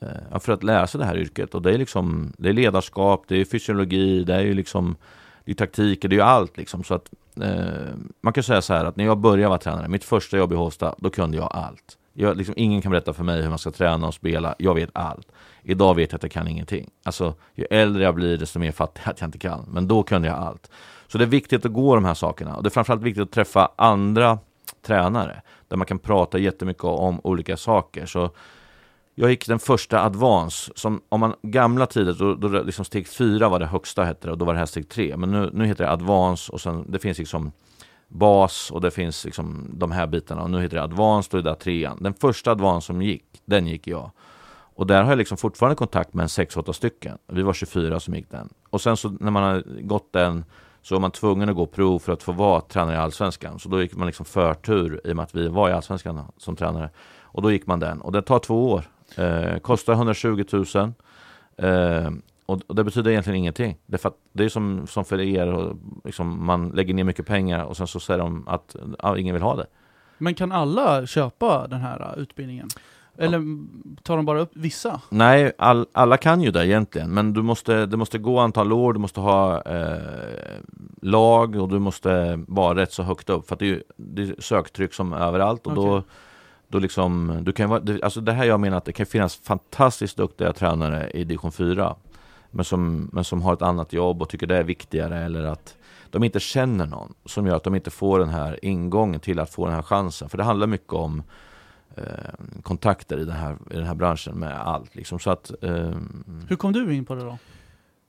eh 0.00 0.38
för 0.38 0.52
att 0.52 0.62
lära 0.62 0.86
sig 0.86 0.98
det 0.98 1.06
här 1.06 1.16
yrket. 1.16 1.54
Och 1.54 1.62
det 1.62 1.74
är 1.74 1.78
liksom 1.78 2.32
det 2.38 2.48
är 2.48 2.52
ledarskap, 2.52 3.24
det 3.28 3.40
är 3.40 3.44
fysiologi, 3.44 4.24
det 4.24 4.34
är 4.34 4.42
ju 4.42 4.54
liksom 4.54 4.96
det 5.44 5.52
är 5.52 5.54
taktiker, 5.54 6.08
det 6.08 6.14
är 6.14 6.18
ju 6.18 6.22
allt 6.22 6.56
liksom. 6.56 6.84
Så 6.84 6.94
att 6.94 7.10
eh, 7.40 7.94
man 8.20 8.32
kan 8.32 8.42
säga 8.42 8.62
så 8.62 8.74
här 8.74 8.84
att 8.84 8.96
när 8.96 9.04
jag 9.04 9.18
började 9.18 9.48
vara 9.48 9.58
tränare, 9.58 9.88
mitt 9.88 10.04
första 10.04 10.36
jobb 10.36 10.52
i 10.52 10.56
Hovsta, 10.56 10.94
då 10.98 11.10
kunde 11.10 11.36
jag 11.36 11.48
allt. 11.52 11.98
Jag, 12.18 12.36
liksom, 12.36 12.54
ingen 12.58 12.82
kan 12.82 12.90
berätta 12.90 13.12
för 13.12 13.24
mig 13.24 13.42
hur 13.42 13.48
man 13.48 13.58
ska 13.58 13.70
träna 13.70 14.06
och 14.06 14.14
spela, 14.14 14.54
jag 14.58 14.74
vet 14.74 14.90
allt. 14.92 15.32
Idag 15.62 15.94
vet 15.94 16.12
jag 16.12 16.16
att 16.16 16.22
jag 16.22 16.32
kan 16.32 16.48
ingenting. 16.48 16.90
Alltså, 17.04 17.34
ju 17.54 17.64
äldre 17.70 18.02
jag 18.02 18.14
blir, 18.14 18.38
desto 18.38 18.58
mer 18.58 18.72
fattig 18.72 19.02
att 19.04 19.20
jag 19.20 19.28
inte 19.28 19.38
kan. 19.38 19.64
Men 19.70 19.88
då 19.88 20.02
kunde 20.02 20.28
jag 20.28 20.36
allt. 20.36 20.70
Så 21.08 21.18
det 21.18 21.24
är 21.24 21.28
viktigt 21.28 21.66
att 21.66 21.72
gå 21.72 21.94
de 21.94 22.04
här 22.04 22.14
sakerna. 22.14 22.56
Och 22.56 22.62
det 22.62 22.68
är 22.68 22.70
framförallt 22.70 23.02
viktigt 23.02 23.22
att 23.22 23.30
träffa 23.30 23.68
andra 23.76 24.38
tränare. 24.82 25.42
Där 25.68 25.76
man 25.76 25.86
kan 25.86 25.98
prata 25.98 26.38
jättemycket 26.38 26.84
om 26.84 27.20
olika 27.24 27.56
saker. 27.56 28.06
Så 28.06 28.30
jag 29.14 29.30
gick 29.30 29.46
den 29.46 29.58
första 29.58 30.04
Advance, 30.04 30.72
som 30.74 31.00
om 31.08 31.20
man 31.20 31.34
gamla 31.42 31.86
tider, 31.86 32.16
då, 32.18 32.34
då 32.34 32.62
liksom 32.62 32.84
steg 32.84 33.08
fyra 33.08 33.48
var 33.48 33.58
det 33.58 33.66
högsta 33.66 34.04
hette 34.04 34.28
det, 34.28 34.32
och 34.32 34.38
då 34.38 34.44
var 34.44 34.52
det 34.52 34.58
här 34.58 34.66
steg 34.66 34.88
tre. 34.88 35.16
Men 35.16 35.30
nu, 35.30 35.50
nu 35.52 35.66
heter 35.66 35.84
det 35.84 35.90
Advance 35.90 36.52
och 36.52 36.60
sen 36.60 36.84
det 36.88 36.98
finns 36.98 37.18
liksom 37.18 37.52
bas 38.08 38.70
och 38.70 38.80
det 38.80 38.90
finns 38.90 39.24
liksom 39.24 39.70
de 39.72 39.92
här 39.92 40.06
bitarna 40.06 40.42
och 40.42 40.50
nu 40.50 40.60
heter 40.60 40.76
det 40.76 40.82
Advanced 40.82 41.38
och 41.38 41.44
det 41.44 41.50
där 41.50 41.56
trean. 41.56 41.98
Den 42.00 42.14
första 42.14 42.50
Advanced 42.50 42.86
som 42.86 43.02
gick, 43.02 43.24
den 43.44 43.66
gick 43.66 43.86
jag. 43.86 44.10
Och 44.76 44.86
där 44.86 45.02
har 45.02 45.10
jag 45.10 45.18
liksom 45.18 45.36
fortfarande 45.36 45.76
kontakt 45.76 46.14
med 46.14 46.22
en 46.22 46.28
6-8 46.28 46.72
stycken. 46.72 47.18
Vi 47.26 47.42
var 47.42 47.52
24 47.52 48.00
som 48.00 48.14
gick 48.14 48.30
den. 48.30 48.48
Och 48.70 48.80
sen 48.80 48.96
så 48.96 49.08
när 49.08 49.30
man 49.30 49.42
har 49.42 49.82
gått 49.82 50.12
den 50.12 50.44
så 50.82 50.96
är 50.96 51.00
man 51.00 51.10
tvungen 51.10 51.48
att 51.48 51.56
gå 51.56 51.66
prov 51.66 51.98
för 51.98 52.12
att 52.12 52.22
få 52.22 52.32
vara 52.32 52.60
tränare 52.60 52.94
i 52.94 52.98
Allsvenskan. 52.98 53.58
Så 53.58 53.68
då 53.68 53.82
gick 53.82 53.96
man 53.96 54.06
liksom 54.06 54.26
förtur 54.26 55.00
i 55.04 55.12
och 55.12 55.16
med 55.16 55.22
att 55.22 55.34
vi 55.34 55.48
var 55.48 55.70
i 55.70 55.72
Allsvenskan 55.72 56.24
som 56.36 56.56
tränare. 56.56 56.90
Och 57.20 57.42
då 57.42 57.52
gick 57.52 57.66
man 57.66 57.80
den. 57.80 58.00
Och 58.00 58.12
det 58.12 58.22
tar 58.22 58.38
två 58.38 58.70
år. 58.70 58.84
Eh, 59.16 59.58
kostar 59.58 59.92
120 59.92 60.44
000. 60.52 60.92
Eh, 61.56 62.10
och, 62.46 62.60
och, 62.66 62.74
det 62.74 62.84
betyder 62.84 63.10
egentligen 63.10 63.36
ingenting. 63.36 63.78
Det 63.86 64.04
är, 64.04 64.12
det 64.32 64.44
är 64.44 64.48
som, 64.48 64.86
som 64.86 65.04
för 65.04 65.20
er, 65.20 65.46
och 65.46 65.76
liksom, 66.04 66.46
man 66.46 66.68
lägger 66.68 66.94
ner 66.94 67.04
mycket 67.04 67.26
pengar 67.26 67.64
och 67.64 67.76
sen 67.76 67.86
så 67.86 68.00
säger 68.00 68.18
de 68.18 68.48
att 68.48 68.76
ah, 68.98 69.16
ingen 69.16 69.34
vill 69.34 69.42
ha 69.42 69.56
det. 69.56 69.66
Men 70.18 70.34
kan 70.34 70.52
alla 70.52 71.06
köpa 71.06 71.66
den 71.66 71.80
här 71.80 72.12
uh, 72.12 72.22
utbildningen? 72.22 72.68
Eller 73.18 73.40
tar 74.02 74.16
de 74.16 74.24
bara 74.24 74.40
upp 74.40 74.50
vissa? 74.54 75.00
Nej, 75.08 75.52
all, 75.58 75.86
alla 75.92 76.16
kan 76.16 76.40
ju 76.42 76.50
det 76.50 76.66
egentligen, 76.66 77.10
men 77.10 77.32
du 77.32 77.42
måste, 77.42 77.86
det 77.86 77.96
måste 77.96 78.18
gå 78.18 78.38
antal 78.38 78.72
år, 78.72 78.92
du 78.92 78.98
måste 78.98 79.20
ha 79.20 79.62
eh, 79.62 80.60
lag 81.02 81.56
och 81.56 81.68
du 81.68 81.78
måste 81.78 82.44
vara 82.48 82.78
rätt 82.78 82.92
så 82.92 83.02
högt 83.02 83.30
upp, 83.30 83.48
för 83.48 83.56
det 83.56 83.70
är, 83.70 83.82
det 83.96 84.22
är 84.22 84.34
söktryck 84.38 84.94
som 84.94 85.12
överallt 85.12 85.66
och 85.66 85.72
okay. 85.72 85.84
då 85.84 86.02
då 86.68 86.78
liksom, 86.78 87.38
du 87.42 87.52
kan 87.52 87.70
vara, 87.70 87.82
alltså 88.02 88.20
det 88.20 88.32
här 88.32 88.44
jag 88.44 88.60
menar 88.60 88.76
att 88.76 88.84
det 88.84 88.92
kan 88.92 89.06
finnas 89.06 89.36
fantastiskt 89.36 90.16
duktiga 90.16 90.52
tränare 90.52 91.10
i 91.10 91.24
division 91.24 91.52
4 91.52 91.96
men 92.56 92.64
som, 92.64 93.10
men 93.12 93.24
som 93.24 93.42
har 93.42 93.52
ett 93.52 93.62
annat 93.62 93.92
jobb 93.92 94.22
och 94.22 94.28
tycker 94.28 94.46
det 94.46 94.56
är 94.56 94.64
viktigare 94.64 95.18
eller 95.18 95.44
att 95.44 95.76
de 96.10 96.24
inte 96.24 96.40
känner 96.40 96.86
någon 96.86 97.14
som 97.24 97.46
gör 97.46 97.56
att 97.56 97.64
de 97.64 97.74
inte 97.74 97.90
får 97.90 98.18
den 98.18 98.28
här 98.28 98.64
ingången 98.64 99.20
till 99.20 99.38
att 99.38 99.50
få 99.50 99.66
den 99.66 99.74
här 99.74 99.82
chansen. 99.82 100.28
För 100.28 100.38
det 100.38 100.44
handlar 100.44 100.66
mycket 100.66 100.92
om 100.92 101.22
eh, 101.94 102.04
kontakter 102.62 103.18
i 103.18 103.24
den, 103.24 103.36
här, 103.36 103.56
i 103.70 103.76
den 103.76 103.86
här 103.86 103.94
branschen 103.94 104.34
med 104.34 104.60
allt. 104.60 104.94
Liksom. 104.94 105.18
Så 105.18 105.30
att, 105.30 105.50
eh, 105.62 105.90
Hur 106.48 106.56
kom 106.56 106.72
du 106.72 106.94
in 106.94 107.04
på 107.04 107.14
det 107.14 107.24
då? 107.24 107.38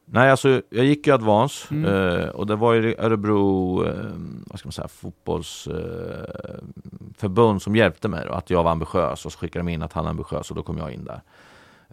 Nej, 0.10 0.32
alltså 0.32 0.62
jag 0.70 0.86
gick 0.86 1.08
ju 1.08 1.14
Advance 1.14 1.76
mm. 1.76 1.86
eh, 1.86 2.30
och 2.30 2.48
det 2.48 2.56
var 2.56 2.74
ju 2.74 2.96
Örebro 2.98 3.84
eh, 3.86 3.94
vad 4.46 4.60
ska 4.60 4.68
man 4.68 4.72
säga, 4.72 4.88
fotbollsförbund 4.88 7.56
eh, 7.56 7.60
som 7.60 7.76
hjälpte 7.76 8.08
mig 8.08 8.26
då, 8.28 8.34
att 8.34 8.50
jag 8.50 8.64
var 8.64 8.72
ambitiös 8.72 9.26
och 9.26 9.32
så 9.32 9.40
skickade 9.40 9.66
de 9.66 9.72
in 9.72 9.84
att 9.84 9.94
han 9.94 10.06
är 10.06 10.10
ambitiös 10.10 10.50
och 10.50 10.56
då 10.56 10.64
kom 10.64 10.78
jag 10.78 10.92
in 10.92 11.06
där. 11.06 11.22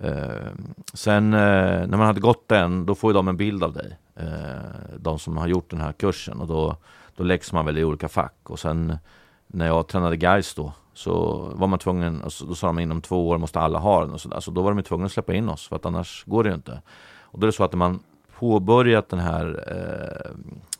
Eh, 0.00 0.52
sen 0.94 1.34
eh, 1.34 1.86
när 1.86 1.96
man 1.96 2.06
hade 2.06 2.20
gått 2.20 2.48
den, 2.48 2.86
då 2.86 2.94
får 2.94 3.10
ju 3.10 3.14
de 3.14 3.28
en 3.28 3.36
bild 3.36 3.64
av 3.64 3.72
dig. 3.72 3.98
Eh, 4.16 4.96
de 4.98 5.18
som 5.18 5.36
har 5.36 5.46
gjort 5.46 5.70
den 5.70 5.80
här 5.80 5.92
kursen 5.92 6.40
och 6.40 6.46
då, 6.46 6.76
då 7.16 7.24
läggs 7.24 7.52
man 7.52 7.66
väl 7.66 7.78
i 7.78 7.84
olika 7.84 8.08
fack. 8.08 8.34
Och 8.42 8.58
sen 8.58 8.98
när 9.46 9.66
jag 9.66 9.88
tränade 9.88 10.16
guys 10.16 10.54
då, 10.54 10.72
så 10.94 11.36
var 11.54 11.66
man 11.66 11.78
tvungen, 11.78 12.22
alltså, 12.24 12.44
då 12.44 12.54
sa 12.54 12.66
de 12.66 12.78
inom 12.78 13.00
två 13.00 13.28
år 13.28 13.38
måste 13.38 13.60
alla 13.60 13.78
ha 13.78 14.00
den 14.00 14.12
och 14.12 14.20
sådär. 14.20 14.40
Så 14.40 14.50
då 14.50 14.62
var 14.62 14.74
de 14.74 14.82
tvungna 14.82 15.06
att 15.06 15.12
släppa 15.12 15.34
in 15.34 15.48
oss, 15.48 15.68
för 15.68 15.76
att 15.76 15.86
annars 15.86 16.24
går 16.26 16.44
det 16.44 16.48
ju 16.48 16.54
inte. 16.54 16.82
Och 17.20 17.40
då 17.40 17.44
är 17.44 17.46
det 17.48 17.52
så 17.52 17.64
att 17.64 17.72
när 17.72 17.78
man 17.78 18.00
påbörjat 18.38 19.08
den 19.08 19.18
här, 19.18 19.64
eh, 19.68 20.30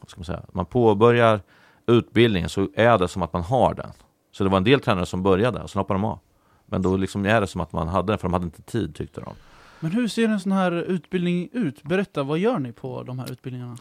vad 0.00 0.10
ska 0.10 0.18
man 0.18 0.24
säga, 0.24 0.42
man 0.52 0.66
påbörjar 0.66 1.40
utbildningen 1.86 2.48
så 2.48 2.68
är 2.74 2.98
det 2.98 3.08
som 3.08 3.22
att 3.22 3.32
man 3.32 3.42
har 3.42 3.74
den. 3.74 3.90
Så 4.32 4.44
det 4.44 4.50
var 4.50 4.56
en 4.56 4.64
del 4.64 4.80
tränare 4.80 5.06
som 5.06 5.22
började 5.22 5.62
och 5.62 5.70
sen 5.70 5.80
hoppade 5.80 6.00
de 6.00 6.04
av. 6.04 6.18
Men 6.66 6.82
då 6.82 6.96
liksom 6.96 7.26
är 7.26 7.40
det 7.40 7.46
som 7.46 7.60
att 7.60 7.72
man 7.72 7.88
hade 7.88 8.12
den, 8.12 8.18
för 8.18 8.28
de 8.28 8.32
hade 8.32 8.44
inte 8.44 8.62
tid 8.62 8.94
tyckte 8.94 9.20
de. 9.20 9.34
Men 9.80 9.92
hur 9.92 10.08
ser 10.08 10.28
en 10.28 10.40
sån 10.40 10.52
här 10.52 10.72
utbildning 10.72 11.48
ut? 11.52 11.82
Berätta, 11.82 12.22
vad 12.22 12.38
gör 12.38 12.58
ni 12.58 12.72
på 12.72 13.02
de 13.02 13.18
här 13.18 13.32
utbildningarna? 13.32 13.76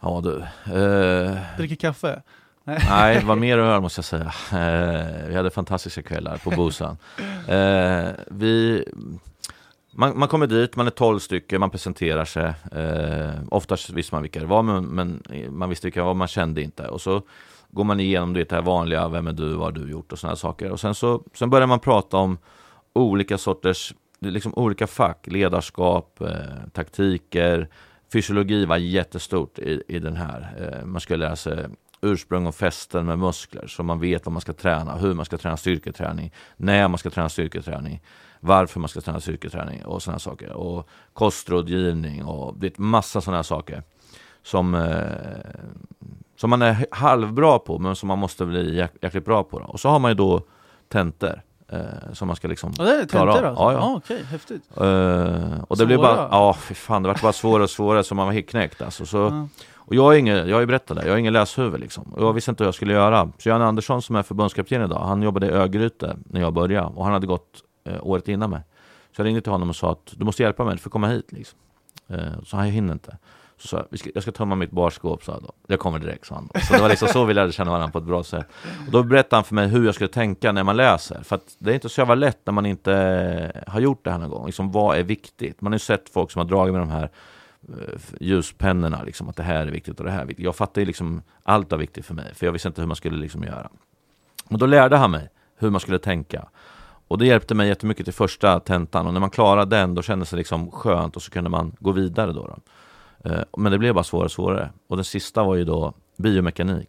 Ja 0.00 0.20
du. 0.24 0.36
Eh... 0.74 1.38
Dricker 1.56 1.76
kaffe? 1.76 2.22
Nej, 2.66 3.20
det 3.20 3.26
var 3.26 3.36
mer 3.46 3.58
öl 3.58 3.80
måste 3.80 3.98
jag 3.98 4.04
säga. 4.04 4.32
Eh, 4.52 5.28
vi 5.28 5.34
hade 5.36 5.50
fantastiska 5.50 6.02
kvällar 6.02 6.36
på 6.36 6.50
Bosan. 6.50 6.96
Eh, 7.48 8.10
vi, 8.26 8.84
man, 9.90 10.18
man, 10.18 10.28
kommer 10.28 10.46
dit, 10.46 10.76
man 10.76 10.86
är 10.86 10.90
12 10.90 11.18
stycken, 11.18 11.60
man 11.60 11.70
presenterar 11.70 12.24
sig. 12.24 12.52
Eh, 12.72 13.30
oftast 13.50 13.90
visste 13.90 14.14
man 14.14 14.22
vilka 14.22 14.40
det 14.40 14.46
var, 14.46 14.62
men, 14.62 14.84
men 14.84 15.22
man 15.50 15.68
visste 15.68 15.86
vilka 15.86 16.00
det 16.00 16.06
var, 16.06 16.14
man 16.14 16.28
kände 16.28 16.62
inte. 16.62 16.88
Och 16.88 17.00
så 17.00 17.22
går 17.76 17.84
man 17.84 18.00
igenom 18.00 18.32
det 18.32 18.52
här 18.52 18.62
vanliga, 18.62 19.08
vem 19.08 19.26
är 19.26 19.32
du, 19.32 19.54
vad 19.54 19.64
har 19.64 19.72
du 19.72 19.90
gjort 19.90 20.12
och 20.12 20.18
sådana 20.18 20.36
saker. 20.36 20.70
Och 20.70 20.80
sen 20.80 20.94
så 20.94 21.22
sen 21.34 21.50
börjar 21.50 21.66
man 21.66 21.80
prata 21.80 22.16
om 22.16 22.38
olika 22.92 23.38
sorters, 23.38 23.94
liksom 24.20 24.54
olika 24.54 24.86
fack, 24.86 25.26
ledarskap, 25.26 26.20
eh, 26.20 26.68
taktiker, 26.72 27.68
fysiologi 28.12 28.64
var 28.64 28.76
jättestort 28.76 29.58
i, 29.58 29.82
i 29.88 29.98
den 29.98 30.16
här. 30.16 30.54
Eh, 30.60 30.86
man 30.86 31.00
skulle 31.00 31.26
lära 31.26 31.36
sig 31.36 31.66
ursprung 32.00 32.46
och 32.46 32.54
fästen 32.54 33.06
med 33.06 33.18
muskler 33.18 33.66
så 33.66 33.82
man 33.82 34.00
vet 34.00 34.26
vad 34.26 34.32
man 34.32 34.40
ska 34.40 34.52
träna, 34.52 34.96
hur 34.96 35.14
man 35.14 35.24
ska 35.24 35.38
träna 35.38 35.56
styrketräning, 35.56 36.32
när 36.56 36.88
man 36.88 36.98
ska 36.98 37.10
träna 37.10 37.28
styrketräning, 37.28 38.02
varför 38.40 38.80
man 38.80 38.88
ska 38.88 39.00
träna 39.00 39.20
styrketräning 39.20 39.84
och 39.84 40.02
sådana 40.02 40.18
saker. 40.18 40.52
Och 40.52 40.88
kostrådgivning 41.12 42.24
och 42.24 42.58
det 42.58 42.78
är 42.78 42.82
massa 42.82 43.20
sådana 43.20 43.42
saker 43.42 43.82
som 44.42 44.74
eh, 44.74 45.00
som 46.36 46.50
man 46.50 46.62
är 46.62 46.86
halvbra 46.90 47.58
på 47.58 47.78
men 47.78 47.96
som 47.96 48.06
man 48.06 48.18
måste 48.18 48.46
bli 48.46 48.76
jäk 48.76 48.92
jäkligt 49.02 49.24
bra 49.24 49.44
på. 49.44 49.58
Då. 49.58 49.64
Och 49.64 49.80
så 49.80 49.88
har 49.88 49.98
man 49.98 50.10
ju 50.10 50.14
då 50.14 50.40
tentor 50.88 51.42
eh, 51.68 52.12
som 52.12 52.26
man 52.26 52.36
ska 52.36 52.48
liksom 52.48 52.72
ja, 52.78 52.84
det 52.84 52.90
är 52.90 53.06
klara 53.06 53.30
av. 53.30 53.44
Alltså. 53.44 53.62
Ja, 53.62 53.72
ja. 53.72 53.78
Ah, 53.78 53.96
okay, 53.96 54.22
häftigt. 54.22 54.62
Eh, 54.76 55.64
och 55.68 55.76
det 55.76 55.86
blev 55.86 55.98
bara, 55.98 56.28
ja 56.30 56.54
fy 56.60 56.74
fan, 56.74 57.02
det 57.02 57.08
vart 57.08 57.22
bara 57.22 57.32
svårare 57.32 57.62
och 57.62 57.70
svårare 57.70 58.04
så 58.04 58.14
man 58.14 58.26
var 58.26 58.32
helt 58.32 58.48
knäckt 58.48 58.82
alltså. 58.82 59.06
Så, 59.06 59.18
ja. 59.18 59.48
Och 59.74 59.94
jag 59.94 60.14
är 60.14 60.18
ingen, 60.18 60.48
jag 60.48 60.56
har 60.56 60.60
ju 60.60 60.66
berättat 60.66 60.96
det, 60.96 61.04
jag 61.04 61.12
har 61.12 61.18
ingen 61.18 61.32
läshuvud 61.32 61.80
liksom. 61.80 62.12
Och 62.12 62.22
jag 62.22 62.32
visste 62.32 62.50
inte 62.50 62.64
hur 62.64 62.66
jag 62.66 62.74
skulle 62.74 62.92
göra. 62.92 63.32
Så 63.38 63.48
Jan 63.48 63.62
Andersson 63.62 64.02
som 64.02 64.16
är 64.16 64.22
förbundskapten 64.22 64.82
idag, 64.82 65.04
han 65.04 65.22
jobbade 65.22 65.46
i 65.46 65.50
Örgryte 65.50 66.16
när 66.24 66.40
jag 66.40 66.52
började 66.52 66.86
och 66.86 67.04
han 67.04 67.12
hade 67.12 67.26
gått 67.26 67.62
eh, 67.84 68.06
året 68.06 68.28
innan 68.28 68.50
mig. 68.50 68.60
Så 69.16 69.20
jag 69.20 69.26
ringde 69.26 69.40
till 69.40 69.52
honom 69.52 69.68
och 69.68 69.76
sa 69.76 69.92
att 69.92 70.14
du 70.16 70.24
måste 70.24 70.42
hjälpa 70.42 70.64
mig, 70.64 70.74
du 70.74 70.80
får 70.80 70.90
komma 70.90 71.08
hit 71.08 71.32
liksom. 71.32 71.58
Eh, 72.08 72.42
så 72.44 72.56
han 72.56 72.66
hinner 72.66 72.92
inte. 72.92 73.18
Så 73.58 73.68
sa 73.68 73.76
jag, 73.90 74.00
jag 74.14 74.22
ska 74.22 74.32
tömma 74.32 74.54
mitt 74.54 74.70
barskåp, 74.70 75.24
sa 75.24 75.32
jag 75.32 75.42
då. 75.42 75.52
Jag 75.66 75.78
kommer 75.78 75.98
direkt, 75.98 76.26
sa 76.26 76.34
han 76.34 76.48
då. 76.54 76.60
Så 76.60 76.74
det 76.74 76.80
var 76.80 76.88
liksom 76.88 77.08
så 77.08 77.24
vi 77.24 77.34
lärde 77.34 77.52
känna 77.52 77.70
varandra 77.70 77.92
på 77.92 77.98
ett 77.98 78.04
bra 78.04 78.24
sätt. 78.24 78.46
Och 78.86 78.92
då 78.92 79.02
berättade 79.02 79.36
han 79.36 79.44
för 79.44 79.54
mig 79.54 79.66
hur 79.66 79.84
jag 79.84 79.94
skulle 79.94 80.08
tänka 80.08 80.52
när 80.52 80.64
man 80.64 80.76
läser. 80.76 81.22
För 81.22 81.36
att 81.36 81.56
det 81.58 81.70
är 81.70 81.74
inte 81.74 81.88
så 81.88 82.00
jävla 82.00 82.14
lätt 82.14 82.38
när 82.44 82.52
man 82.52 82.66
inte 82.66 82.92
eh, 83.54 83.72
har 83.72 83.80
gjort 83.80 84.04
det 84.04 84.10
här 84.10 84.18
någon 84.18 84.30
gång. 84.30 84.46
Liksom, 84.46 84.72
vad 84.72 84.98
är 84.98 85.02
viktigt? 85.02 85.60
Man 85.60 85.72
har 85.72 85.74
ju 85.74 85.78
sett 85.78 86.08
folk 86.08 86.30
som 86.30 86.38
har 86.40 86.46
dragit 86.46 86.72
med 86.72 86.82
de 86.82 86.90
här 86.90 87.10
eh, 87.68 87.98
ljuspennorna, 88.20 89.02
liksom, 89.02 89.28
att 89.28 89.36
det 89.36 89.42
här 89.42 89.66
är 89.66 89.70
viktigt 89.70 89.98
och 89.98 90.04
det 90.04 90.10
här 90.10 90.22
är 90.22 90.26
viktigt. 90.26 90.44
Jag 90.44 90.56
fattade 90.56 90.80
ju 90.80 90.86
liksom, 90.86 91.22
allt 91.42 91.70
var 91.70 91.78
viktigt 91.78 92.06
för 92.06 92.14
mig, 92.14 92.34
för 92.34 92.46
jag 92.46 92.52
visste 92.52 92.68
inte 92.68 92.80
hur 92.80 92.86
man 92.86 92.96
skulle 92.96 93.18
liksom 93.18 93.42
göra. 93.42 93.70
Men 94.48 94.58
då 94.58 94.66
lärde 94.66 94.96
han 94.96 95.10
mig 95.10 95.28
hur 95.58 95.70
man 95.70 95.80
skulle 95.80 95.98
tänka. 95.98 96.48
Och 97.08 97.18
det 97.18 97.26
hjälpte 97.26 97.54
mig 97.54 97.68
jättemycket 97.68 98.06
till 98.06 98.14
första 98.14 98.60
tentan 98.60 99.06
och 99.06 99.12
när 99.12 99.20
man 99.20 99.30
klarade 99.30 99.76
den 99.76 99.94
då 99.94 100.02
kändes 100.02 100.30
det 100.30 100.36
liksom 100.36 100.70
skönt 100.70 101.16
och 101.16 101.22
så 101.22 101.30
kunde 101.30 101.50
man 101.50 101.76
gå 101.78 101.92
vidare 101.92 102.32
då. 102.32 102.46
då. 102.46 102.58
Eh, 103.26 103.42
men 103.56 103.72
det 103.72 103.78
blev 103.78 103.94
bara 103.94 104.04
svårare 104.04 104.24
och 104.24 104.32
svårare. 104.32 104.70
Och 104.88 104.96
den 104.96 105.04
sista 105.04 105.44
var 105.44 105.54
ju 105.54 105.64
då 105.64 105.92
biomekanik. 106.16 106.88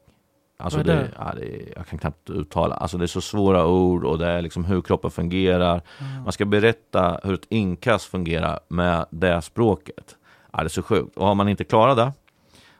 Alltså 0.60 0.84
det, 0.84 0.93
det? 0.93 1.12
Ja, 1.17 1.34
det, 1.36 1.73
jag 1.76 1.88
kan 1.88 2.00
knappt 2.00 2.30
uttala. 2.30 2.76
Alltså 2.76 2.97
det 2.97 3.06
är 3.06 3.08
så 3.08 3.21
svåra 3.21 3.67
ord 3.67 4.04
och 4.04 4.17
det 4.17 4.28
är 4.28 4.41
liksom 4.41 4.65
hur 4.65 4.82
kroppen 4.82 5.12
fungerar. 5.12 5.82
Mm. 6.00 6.23
Man 6.23 6.32
ska 6.32 6.45
berätta 6.45 7.19
hur 7.23 7.34
ett 7.34 7.45
inkast 7.50 8.06
fungerar 8.06 8.60
med 8.67 9.06
det 9.10 9.41
språket. 9.41 10.15
Ja, 10.52 10.60
det 10.60 10.67
är 10.67 10.69
så 10.69 10.84
sjukt. 10.84 11.17
Och 11.17 11.28
har 11.28 11.36
man 11.36 11.50
inte 11.50 11.63
klarat 11.63 11.97
det, 11.97 12.13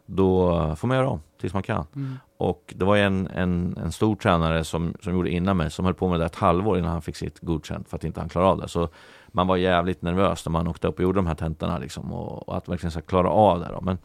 då 0.06 0.52
får 0.76 0.88
man 0.88 0.98
göra 0.98 1.10
om 1.10 1.22
tills 1.40 1.54
man 1.54 1.64
kan. 1.64 1.86
Mm. 1.96 2.18
Och 2.38 2.74
det 2.78 2.86
var 2.86 2.98
en, 2.98 3.28
en, 3.28 3.78
en 3.84 3.92
stor 3.92 4.16
tränare 4.16 4.64
som, 4.64 4.94
som 5.04 5.14
gjorde 5.14 5.30
innan 5.30 5.58
mig, 5.58 5.72
som 5.72 5.86
höll 5.86 5.94
på 5.94 6.08
med 6.08 6.20
det 6.20 6.26
ett 6.26 6.36
halvår 6.36 6.78
innan 6.78 6.92
han 6.92 7.02
fick 7.02 7.16
sitt 7.16 7.40
godkänt 7.40 7.90
för 7.90 7.96
att 7.98 8.04
inte 8.04 8.20
han 8.20 8.30
klarade 8.30 8.52
av 8.52 8.58
det. 8.58 8.68
Så 8.68 8.90
man 9.38 9.48
var 9.48 9.58
jävligt 9.58 10.02
nervös 10.02 10.46
när 10.46 10.52
man 10.52 10.68
åkte 10.68 10.88
upp 10.88 10.96
och 10.96 11.04
gjorde 11.04 11.18
de 11.18 11.28
här 11.28 11.36
tentorna 11.36 11.78
liksom, 11.78 12.14
och, 12.14 12.50
och, 12.50 12.58
att 12.58 12.70
verkligen 12.70 12.92
så 12.92 13.02
klara 13.02 13.30
av 13.30 13.60
det. 13.60 13.70
Då. 13.72 13.82
Men 13.82 13.98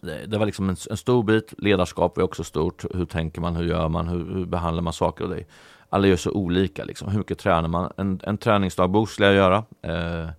det, 0.00 0.26
det 0.26 0.38
var 0.38 0.46
liksom 0.46 0.68
en, 0.68 0.76
en, 0.90 0.96
stor 0.96 1.22
bit, 1.22 1.54
ledarskap 1.58 2.18
är 2.18 2.22
också 2.22 2.44
stort. 2.44 2.84
Hur 2.94 3.04
tänker 3.04 3.40
man, 3.40 3.56
hur 3.56 3.64
gör 3.64 3.88
man, 3.88 4.08
hur, 4.08 4.34
hur 4.34 4.46
behandlar 4.46 4.82
man 4.82 4.92
saker 4.92 5.24
och 5.24 5.30
det. 5.30 5.44
Alla 5.88 6.06
gör 6.06 6.16
så 6.16 6.30
olika 6.30 6.84
liksom. 6.84 7.08
Hur 7.08 7.18
mycket 7.18 7.38
tränar 7.38 7.68
man? 7.68 7.92
En, 7.96 8.20
en 8.22 8.38
träningsdagbok 8.38 9.10
skulle 9.10 9.26
jag 9.26 9.36
göra. 9.36 9.64
Eh, 9.82 10.30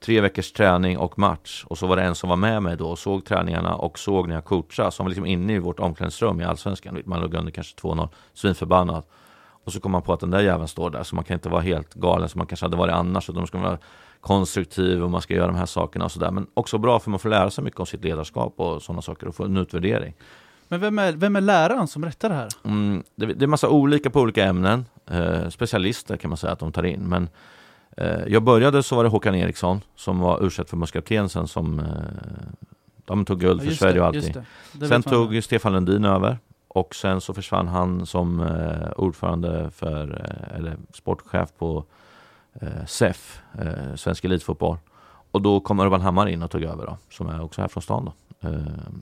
tre 0.00 0.20
veckors 0.20 0.52
träning 0.52 0.98
och 0.98 1.18
match. 1.18 1.64
Och 1.66 1.78
så 1.78 1.86
var 1.86 1.96
det 1.96 2.02
en 2.02 2.14
som 2.14 2.28
var 2.28 2.36
med 2.36 2.62
mig 2.62 2.76
då 2.76 2.90
och 2.90 2.98
såg 2.98 3.24
träningarna 3.24 3.74
och 3.74 3.98
såg 3.98 4.28
när 4.28 4.34
jag 4.34 4.44
coachade. 4.44 4.90
Som 4.90 5.04
var 5.04 5.08
liksom 5.08 5.26
inne 5.26 5.54
i 5.54 5.58
vårt 5.58 5.80
omklädningsrum 5.80 6.40
i 6.40 6.44
Allsvenskan. 6.44 7.02
Man 7.04 7.20
låg 7.20 7.34
under 7.34 7.52
kanske 7.52 7.76
2-0, 7.76 8.08
svinförbannad. 8.34 9.04
Och 9.64 9.72
så 9.72 9.80
kom 9.80 9.92
man 9.92 10.02
på 10.02 10.12
att 10.12 10.20
den 10.20 10.30
där 10.30 10.40
jäveln 10.40 10.68
står 10.68 10.90
där, 10.90 11.02
så 11.02 11.14
man 11.14 11.24
kan 11.24 11.34
inte 11.34 11.48
vara 11.48 11.60
helt 11.60 11.94
galen 11.94 12.28
som 12.28 12.38
man 12.38 12.46
kanske 12.46 12.66
hade 12.66 12.76
varit 12.76 12.94
annars. 12.94 13.28
Utan 13.28 13.40
man 13.40 13.46
ska 13.46 13.58
vara 13.58 13.78
konstruktiv 14.20 15.02
och 15.02 15.10
man 15.10 15.20
ska 15.22 15.34
göra 15.34 15.46
de 15.46 15.56
här 15.56 15.66
sakerna 15.66 16.04
och 16.04 16.12
sådär. 16.12 16.30
Men 16.30 16.46
också 16.54 16.78
bra 16.78 16.98
för 16.98 17.10
man 17.10 17.20
får 17.20 17.28
lära 17.28 17.50
sig 17.50 17.64
mycket 17.64 17.80
om 17.80 17.86
sitt 17.86 18.04
ledarskap 18.04 18.54
och 18.56 18.82
sådana 18.82 19.02
saker 19.02 19.28
och 19.28 19.34
få 19.34 19.44
en 19.44 19.56
utvärdering. 19.56 20.14
Men 20.68 20.80
vem 20.80 20.98
är, 20.98 21.12
vem 21.12 21.36
är 21.36 21.40
läraren 21.40 21.88
som 21.88 22.04
rättar 22.04 22.28
det 22.28 22.34
här? 22.34 22.48
Mm, 22.64 23.02
det, 23.14 23.26
det 23.26 23.44
är 23.44 23.46
massa 23.46 23.68
olika 23.68 24.10
på 24.10 24.20
olika 24.20 24.44
ämnen. 24.44 24.84
Eh, 25.10 25.48
specialister 25.48 26.16
kan 26.16 26.28
man 26.30 26.36
säga 26.36 26.52
att 26.52 26.58
de 26.58 26.72
tar 26.72 26.86
in. 26.86 27.00
Men 27.00 27.28
eh, 27.96 28.26
jag 28.26 28.42
började 28.42 28.82
så 28.82 28.96
var 28.96 29.04
det 29.04 29.10
Håkan 29.10 29.34
Eriksson 29.34 29.80
som 29.96 30.18
var 30.18 30.44
u 30.44 30.50
förbundskapten 30.50 31.28
sen 31.28 31.48
som 31.48 31.80
eh, 31.80 31.86
de 33.04 33.24
tog 33.24 33.40
guld 33.40 33.62
för 33.62 33.70
Sverige 33.70 33.94
det, 33.94 34.00
och 34.00 34.06
allting. 34.06 34.32
det. 34.32 34.44
Det 34.72 34.88
Sen 34.88 35.02
tog 35.02 35.44
Stefan 35.44 35.72
Lundin 35.72 36.04
över 36.04 36.38
och 36.74 36.94
sen 36.94 37.20
så 37.20 37.34
försvann 37.34 37.68
han 37.68 38.06
som 38.06 38.40
eh, 38.40 38.90
ordförande 38.96 39.70
för, 39.70 40.24
eh, 40.24 40.56
eller 40.56 40.76
sportchef 40.92 41.48
på 41.58 41.84
eh, 42.60 42.86
SEF, 42.86 43.42
eh, 43.58 43.94
Svensk 43.94 44.24
Elitfotboll. 44.24 44.76
Och 45.30 45.42
då 45.42 45.60
kom 45.60 45.80
Urban 45.80 46.00
Hammar 46.00 46.26
in 46.26 46.42
och 46.42 46.50
tog 46.50 46.62
över 46.62 46.86
då, 46.86 46.98
som 47.10 47.28
är 47.28 47.42
också 47.42 47.60
här 47.60 47.68
från 47.68 47.82
stan 47.82 48.04
då. 48.04 48.12
Eh, 48.48 48.56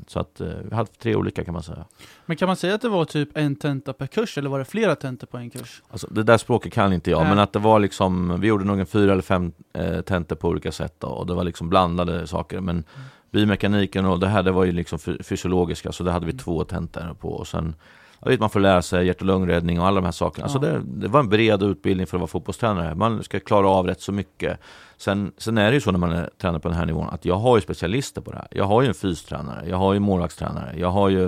så 0.06 0.20
att 0.20 0.40
eh, 0.40 0.48
vi 0.70 0.74
hade 0.74 0.90
tre 0.90 1.14
olika 1.14 1.44
kan 1.44 1.54
man 1.54 1.62
säga. 1.62 1.84
Men 2.26 2.36
kan 2.36 2.46
man 2.46 2.56
säga 2.56 2.74
att 2.74 2.80
det 2.80 2.88
var 2.88 3.04
typ 3.04 3.36
en 3.36 3.56
tenta 3.56 3.92
per 3.92 4.06
kurs, 4.06 4.38
eller 4.38 4.50
var 4.50 4.58
det 4.58 4.64
flera 4.64 4.96
tentor 4.96 5.26
på 5.26 5.36
en 5.36 5.50
kurs? 5.50 5.82
Alltså, 5.90 6.06
det 6.10 6.22
där 6.22 6.38
språket 6.38 6.72
kan 6.72 6.92
inte 6.92 7.10
jag, 7.10 7.20
Nej. 7.20 7.28
men 7.28 7.38
att 7.38 7.52
det 7.52 7.58
var 7.58 7.80
liksom, 7.80 8.40
vi 8.40 8.46
gjorde 8.46 8.64
nog 8.64 8.80
en 8.80 8.86
fyra 8.86 9.12
eller 9.12 9.22
fem 9.22 9.52
eh, 9.72 10.00
tentor 10.00 10.36
på 10.36 10.48
olika 10.48 10.72
sätt 10.72 10.94
då, 10.98 11.06
och 11.06 11.26
det 11.26 11.34
var 11.34 11.44
liksom 11.44 11.68
blandade 11.68 12.26
saker. 12.26 12.60
Men 12.60 12.84
biomekaniken 13.32 14.06
och 14.06 14.20
det 14.20 14.28
här, 14.28 14.42
det 14.42 14.52
var 14.52 14.64
ju 14.64 14.72
liksom 14.72 14.98
fy- 14.98 15.22
fysiologiska, 15.22 15.92
så 15.92 16.04
det 16.04 16.10
hade 16.12 16.26
vi 16.26 16.32
Mm. 16.32 16.38
två 16.38 16.64
tentor 16.64 17.14
på. 17.20 17.28
Och 17.28 17.46
sen, 17.46 17.74
jag 18.20 18.28
vet, 18.30 18.40
man 18.40 18.50
får 18.50 18.60
lära 18.60 18.82
sig 18.82 19.06
hjärt 19.06 19.20
och 19.20 19.26
lungräddning 19.26 19.80
och 19.80 19.86
alla 19.86 20.00
de 20.00 20.04
här 20.04 20.12
sakerna. 20.12 20.44
Alltså 20.44 20.66
Ja. 20.66 20.72
det, 20.72 20.80
det 20.84 21.08
var 21.08 21.20
en 21.20 21.28
bred 21.28 21.62
utbildning 21.62 22.06
för 22.06 22.16
att 22.16 22.20
vara 22.20 22.28
fotbollstränare. 22.28 22.94
Man 22.94 23.22
ska 23.22 23.40
klara 23.40 23.68
av 23.68 23.86
rätt 23.86 24.00
så 24.00 24.12
mycket. 24.12 24.58
Sen, 24.96 25.32
sen 25.38 25.58
är 25.58 25.68
det 25.70 25.74
ju 25.74 25.80
så 25.80 25.90
när 25.92 25.98
man 25.98 26.12
är 26.12 26.30
tränare 26.40 26.60
på 26.60 26.68
den 26.68 26.76
här 26.78 26.86
nivån, 26.86 27.08
att 27.08 27.24
jag 27.24 27.36
har 27.36 27.56
ju 27.56 27.60
specialister 27.60 28.20
på 28.20 28.30
det 28.30 28.36
här. 28.36 28.48
Jag 28.50 28.64
har 28.64 28.82
ju 28.82 28.88
en 28.88 28.94
fystränare, 28.94 29.68
jag 29.68 29.76
har 29.76 29.92
ju 29.92 29.98
målvaktstränare, 29.98 30.74
jag 30.76 30.90
har 30.90 31.08
ju 31.08 31.26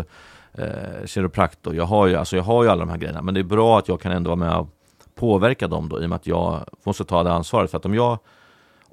eh, 0.54 1.06
kiropraktor, 1.06 1.74
jag 1.74 1.84
har, 1.84 2.06
ju, 2.06 2.16
alltså 2.16 2.36
jag 2.36 2.42
har 2.42 2.64
ju 2.64 2.70
alla 2.70 2.80
de 2.80 2.88
här 2.90 2.98
grejerna. 2.98 3.22
Men 3.22 3.34
det 3.34 3.40
är 3.40 3.44
bra 3.44 3.78
att 3.78 3.88
jag 3.88 4.00
kan 4.00 4.12
ändå 4.12 4.28
vara 4.30 4.36
med 4.36 4.56
och 4.56 4.68
påverka 5.14 5.68
dem 5.68 5.88
då, 5.88 6.02
i 6.02 6.04
och 6.04 6.08
med 6.08 6.16
att 6.16 6.26
jag 6.26 6.60
måste 6.86 7.04
ta 7.04 7.22
det 7.22 7.32
ansvaret. 7.32 7.70
För 7.70 7.78
att 7.78 7.86
om 7.86 7.94
jag 7.94 8.18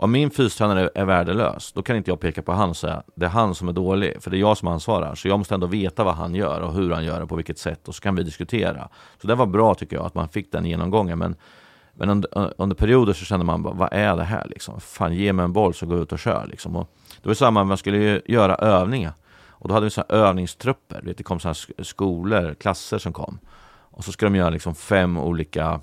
om 0.02 0.12
min 0.12 0.32
fystränare 0.32 0.90
är 0.96 1.06
värdelös, 1.06 1.72
då 1.72 1.82
kan 1.82 1.96
inte 1.96 2.12
jag 2.12 2.20
peka 2.20 2.42
på 2.42 2.52
han 2.52 2.70
och 2.70 2.78
säga 2.78 3.04
det 3.16 3.26
är 3.26 3.30
han 3.30 3.56
som 3.56 3.70
är 3.70 3.74
dålig, 3.74 4.24
för 4.24 4.32
det 4.32 4.38
är 4.38 4.40
jag 4.40 4.58
som 4.58 4.68
ansvarar. 4.68 5.16
Så 5.16 5.28
jag 5.28 5.40
måste 5.40 5.54
ändå 5.54 5.68
veta 5.68 6.04
vad 6.04 6.16
han 6.16 6.36
gör 6.36 6.62
och 6.62 6.74
hur 6.74 6.92
han 6.92 7.06
gör 7.06 7.20
det, 7.20 7.28
på 7.28 7.36
vilket 7.36 7.58
sätt, 7.60 7.88
och 7.88 7.96
så 7.96 8.02
kan 8.02 8.16
vi 8.16 8.24
diskutera. 8.24 8.90
Så 9.22 9.28
det 9.28 9.36
var 9.36 9.46
bra 9.46 9.76
tycker 9.76 9.96
jag, 9.96 10.06
att 10.06 10.16
man 10.16 10.30
fick 10.30 10.52
den 10.52 10.66
genomgången. 10.66 11.20
Men, 11.20 11.36
men 11.94 12.10
under, 12.10 12.54
under 12.58 12.76
perioder 12.76 13.14
så 13.14 13.26
kände 13.26 13.46
man, 13.46 13.64
bara, 13.64 13.74
vad 13.74 13.90
är 13.94 14.16
det 14.16 14.24
här 14.24 14.48
liksom? 14.50 14.80
Fan, 14.80 15.16
ge 15.16 15.34
mig 15.34 15.46
en 15.46 15.54
boll 15.54 15.74
så 15.74 15.86
går 15.86 15.96
jag 15.96 16.04
ut 16.04 16.12
och 16.12 16.20
kör 16.20 16.48
liksom. 16.48 16.76
Och 16.76 16.90
det 17.22 17.28
var 17.30 17.36
samma, 17.36 17.64
man 17.64 17.78
skulle 17.78 17.98
ju 17.98 18.22
göra 18.26 18.56
övningar. 18.56 19.14
Och 19.50 19.68
då 19.68 19.74
hade 19.74 19.84
vi 19.84 19.90
så 19.90 20.04
här 20.10 20.18
övningstrupper, 20.18 21.14
det 21.18 21.24
kom 21.24 21.40
så 21.40 21.48
här 21.48 21.84
skolor, 21.84 22.54
klasser 22.54 22.98
som 22.98 23.14
kom. 23.14 23.40
Och 23.70 24.04
så 24.04 24.12
skulle 24.12 24.30
de 24.32 24.38
göra 24.38 24.50
liksom 24.50 24.76
fem 24.76 25.18
olika, 25.18 25.82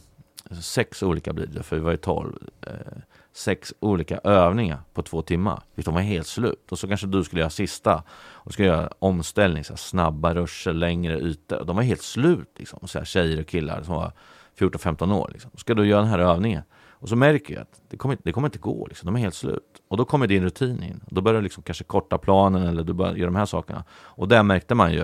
sex 0.63 1.03
olika 1.03 1.33
blir 1.33 1.47
det, 1.47 1.63
för 1.63 1.77
vi 1.77 1.83
var 1.83 1.91
ju 1.91 1.97
tolv. 1.97 2.37
Eh, 2.67 2.99
Sex 3.38 3.74
olika 3.81 4.18
övningar 4.18 4.79
på 4.94 5.03
två 5.03 5.22
timmar. 5.22 5.62
De 5.74 5.94
var 5.94 6.01
helt 6.01 6.27
slut. 6.27 6.72
Och 6.72 6.79
så 6.79 6.88
kanske 6.88 7.07
du 7.07 7.24
skulle 7.24 7.40
göra 7.40 7.51
sista. 7.51 8.03
Och 8.33 8.53
ska 8.53 8.64
göra 8.64 8.90
omställning, 8.98 9.64
så 9.64 9.72
här, 9.72 9.77
snabba 9.79 10.35
ruscher, 10.35 10.72
längre 10.72 11.18
ytor. 11.20 11.64
De 11.64 11.77
var 11.77 11.83
helt 11.83 12.03
slut. 12.03 12.55
Liksom. 12.59 12.88
Så 12.88 12.98
här, 12.98 13.05
tjejer 13.05 13.40
och 13.40 13.46
killar 13.46 13.83
som 13.83 13.94
var 13.94 14.12
14-15 14.59 15.12
år. 15.14 15.31
Liksom. 15.33 15.51
Ska 15.55 15.74
du 15.74 15.87
göra 15.87 16.01
den 16.01 16.11
här 16.11 16.18
övningen? 16.18 16.62
Och 16.90 17.09
så 17.09 17.16
märker 17.16 17.55
jag 17.55 17.62
att 17.62 17.81
det 17.90 17.96
kommer, 17.96 18.12
inte- 18.12 18.22
det 18.24 18.33
kommer 18.33 18.48
inte 18.48 18.59
gå. 18.59 18.87
Liksom. 18.87 19.07
De 19.07 19.16
är 19.16 19.20
helt 19.20 19.35
slut. 19.35 19.83
Och 19.88 19.96
då 19.96 20.05
kommer 20.05 20.27
din 20.27 20.42
rutin 20.42 20.83
in. 20.83 21.01
Då 21.11 21.20
börjar 21.20 21.37
du 21.40 21.42
liksom 21.44 21.62
kanske 21.62 21.85
korta 21.85 22.18
planen 22.18 22.62
eller 22.66 22.83
du 22.85 22.92
börjar 22.92 23.14
göra 23.14 23.31
de 23.31 23.37
här 23.37 23.46
sakerna. 23.46 23.85
Och 23.92 24.29
där 24.29 24.42
märkte 24.42 24.74
man 24.74 24.92
ju 24.92 25.03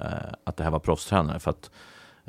eh, 0.00 0.06
att 0.44 0.56
det 0.56 0.64
här 0.64 0.70
var 0.70 0.78
proffstränare. 0.78 1.40
För 1.40 1.50
att 1.50 1.70
Eh, 1.70 1.70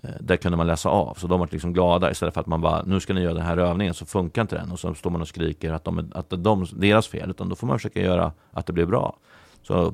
Eh, 0.03 0.09
där 0.19 0.37
kunde 0.37 0.57
man 0.57 0.67
läsa 0.67 0.89
av, 0.89 1.13
så 1.13 1.27
de 1.27 1.39
var 1.39 1.49
liksom 1.51 1.73
glada. 1.73 2.11
Istället 2.11 2.33
för 2.33 2.41
att 2.41 2.47
man 2.47 2.61
bara 2.61 2.83
Nu 2.83 2.99
ska 2.99 3.13
ni 3.13 3.21
göra 3.21 3.33
den 3.33 3.45
här 3.45 3.57
övningen, 3.57 3.93
så 3.93 4.05
funkar 4.05 4.41
inte 4.41 4.55
den. 4.55 4.71
Och 4.71 4.79
så 4.79 4.93
står 4.93 5.09
man 5.09 5.21
och 5.21 5.27
skriker 5.27 5.71
att, 5.73 5.83
de, 5.83 6.11
att 6.15 6.29
det 6.29 6.35
är 6.35 6.37
de, 6.37 6.67
deras 6.73 7.07
fel. 7.07 7.29
Utan 7.29 7.49
då 7.49 7.55
får 7.55 7.67
man 7.67 7.79
försöka 7.79 8.01
göra 8.01 8.31
att 8.51 8.65
det 8.65 8.73
blir 8.73 8.85
bra. 8.85 9.17
Så 9.61 9.93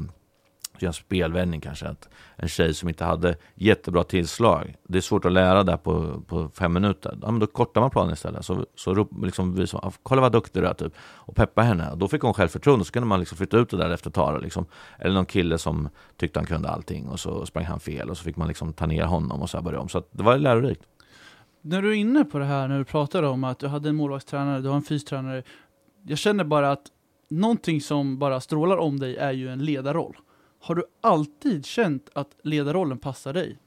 göra 0.81 0.89
en 0.89 0.93
spelvändning 0.93 1.61
kanske 1.61 1.87
att 1.87 2.09
En 2.35 2.47
tjej 2.47 2.73
som 2.73 2.89
inte 2.89 3.05
hade 3.05 3.35
jättebra 3.55 4.03
tillslag 4.03 4.75
Det 4.83 4.97
är 4.97 5.01
svårt 5.01 5.25
att 5.25 5.31
lära 5.31 5.63
där 5.63 5.77
på, 5.77 6.21
på 6.27 6.49
fem 6.49 6.73
minuter 6.73 7.17
ja, 7.21 7.31
men 7.31 7.39
Då 7.39 7.47
kortar 7.47 7.81
man 7.81 7.89
planen 7.89 8.13
istället 8.13 8.45
Så, 8.45 8.65
så 8.75 9.07
liksom 9.21 9.55
vi 9.55 9.65
ah, 9.73 9.91
kolla 10.03 10.21
vad 10.21 10.31
duktig 10.31 10.61
du 10.63 10.67
är 10.67 10.73
typ 10.73 10.93
Och 10.99 11.35
peppa 11.35 11.61
henne, 11.61 11.91
och 11.91 11.97
då 11.97 12.07
fick 12.07 12.21
hon 12.21 12.33
självförtroende 12.33 12.85
Så 12.85 12.91
kunde 12.91 13.07
man 13.07 13.19
liksom 13.19 13.37
flytta 13.37 13.57
ut 13.57 13.69
det 13.69 13.77
där 13.77 13.89
efter 13.89 14.09
ett 14.09 14.15
tag 14.15 14.41
liksom. 14.41 14.65
Eller 14.99 15.13
någon 15.13 15.25
kille 15.25 15.57
som 15.57 15.89
tyckte 16.17 16.39
han 16.39 16.45
kunde 16.45 16.69
allting 16.69 17.07
och 17.07 17.19
så 17.19 17.45
sprang 17.45 17.65
han 17.65 17.79
fel 17.79 18.09
och 18.09 18.17
så 18.17 18.23
fick 18.23 18.35
man 18.35 18.47
liksom 18.47 18.73
ta 18.73 18.85
ner 18.85 19.03
honom 19.03 19.41
och 19.41 19.49
så 19.49 19.57
här 19.57 19.63
börja 19.63 19.79
om. 19.79 19.89
Så 19.89 19.97
att 19.97 20.07
det 20.11 20.23
var 20.23 20.37
lärorikt. 20.37 20.81
När 21.61 21.81
du 21.81 21.89
är 21.89 21.95
inne 21.95 22.25
på 22.25 22.39
det 22.39 22.45
här, 22.45 22.67
när 22.67 22.77
du 22.77 22.85
pratar 22.85 23.23
om 23.23 23.43
att 23.43 23.59
du 23.59 23.67
hade 23.67 23.89
en 23.89 23.95
målvaktstränare, 23.95 24.61
du 24.61 24.69
har 24.69 24.75
en 24.75 24.83
fystränare. 24.83 25.43
Jag 26.03 26.17
känner 26.17 26.43
bara 26.43 26.71
att 26.71 26.83
någonting 27.29 27.81
som 27.81 28.19
bara 28.19 28.39
strålar 28.39 28.77
om 28.77 28.99
dig 28.99 29.17
är 29.17 29.31
ju 29.31 29.49
en 29.49 29.65
ledarroll. 29.65 30.17
Har 30.63 30.75
du 30.75 30.83
alltid 31.01 31.65
känt 31.65 32.09
att 32.13 32.27
ledarrollen 32.43 32.97
passar 32.97 33.33
dig? 33.33 33.57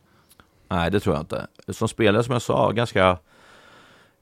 Nej, 0.68 0.90
det 0.90 1.00
tror 1.00 1.14
jag 1.14 1.22
inte. 1.22 1.46
Som 1.68 1.88
spelare, 1.88 2.24
som 2.24 2.32
jag 2.32 2.42
sa, 2.42 2.70
ganska, 2.70 3.18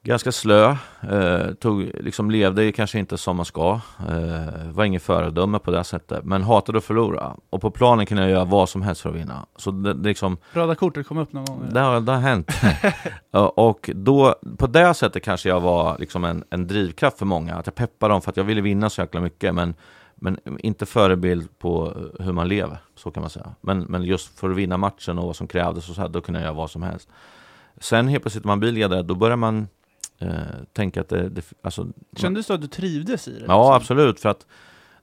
ganska 0.03 0.33
slö. 0.33 0.77
Eh, 1.11 1.47
tog, 1.61 1.91
liksom 2.01 2.31
levde 2.31 2.73
kanske 2.73 2.99
inte 2.99 3.19
som 3.19 3.37
man 3.37 3.45
ska. 3.45 3.81
Eh, 4.09 4.71
var 4.71 4.85
ingen 4.85 5.01
föredöme 5.01 5.59
på 5.59 5.71
det 5.71 5.85
sättet. 5.85 6.25
Men 6.25 6.43
hatade 6.43 6.79
att 6.79 6.85
förlora. 6.85 7.37
Och 7.51 7.61
på 7.61 7.71
planen 7.71 8.07
kunde 8.07 8.23
jag 8.23 8.31
göra 8.31 8.45
vad 8.45 8.69
som 8.69 8.83
helst 8.83 9.01
för 9.01 9.11
att 9.11 9.17
vinna. 9.17 9.47
Så 9.57 9.71
det, 9.71 9.95
det 9.95 10.09
liksom, 10.09 10.37
Röda 10.53 10.75
kortet 10.75 11.07
kom 11.07 11.19
upp 11.19 11.33
någon 11.33 11.45
gång? 11.45 11.69
Det 11.73 11.81
har, 11.81 12.01
det 12.01 12.13
har 12.13 12.21
hänt. 12.21 12.51
Och 13.55 13.91
då, 13.95 14.35
på 14.59 14.67
det 14.67 14.95
sättet 14.95 15.23
kanske 15.23 15.49
jag 15.49 15.61
var 15.61 15.99
liksom 15.99 16.25
en, 16.25 16.45
en 16.51 16.67
drivkraft 16.67 17.19
för 17.19 17.27
många. 17.27 17.55
Att 17.55 17.67
jag 17.67 17.75
peppade 17.75 18.15
dem 18.15 18.23
för 18.23 18.31
att 18.31 18.37
jag 18.37 18.45
ville 18.45 18.61
vinna 18.61 18.91
så 18.91 19.01
jäkla 19.01 19.21
mycket. 19.21 19.55
Men, 19.55 19.75
men 20.23 20.39
inte 20.59 20.87
förebild 20.87 21.59
på 21.59 21.95
hur 22.21 22.33
man 22.33 22.49
lever, 22.49 22.79
så 22.95 23.11
kan 23.11 23.21
man 23.21 23.31
säga. 23.31 23.55
Men, 23.61 23.81
men 23.81 24.03
just 24.03 24.39
för 24.39 24.51
att 24.51 24.57
vinna 24.57 24.77
matchen 24.77 25.19
och 25.19 25.27
vad 25.27 25.37
som 25.37 25.47
krävdes, 25.47 25.89
och 25.89 25.95
så 25.95 26.01
här, 26.01 26.09
då 26.09 26.21
kunde 26.21 26.41
jag 26.41 26.45
göra 26.45 26.55
vad 26.55 26.71
som 26.71 26.83
helst. 26.83 27.09
Sen 27.81 28.09
helt 28.09 28.23
plötsligt 28.23 28.45
när 28.45 28.49
man 28.49 28.61
blir 28.61 28.73
ledare, 28.73 29.03
då 29.03 29.15
börjar 29.15 29.37
man 29.37 29.69
eh, 30.19 30.29
tänka 30.73 31.01
att 31.01 31.09
det, 31.09 31.29
det 31.29 31.53
alltså, 31.63 31.87
Kändes 32.17 32.47
det 32.47 32.55
att 32.55 32.61
du 32.61 32.67
trivdes 32.67 33.29
i 33.29 33.31
det? 33.31 33.45
Ja, 33.49 33.63
liksom? 33.63 33.73
absolut. 33.73 34.21
För 34.21 34.29
att 34.29 34.47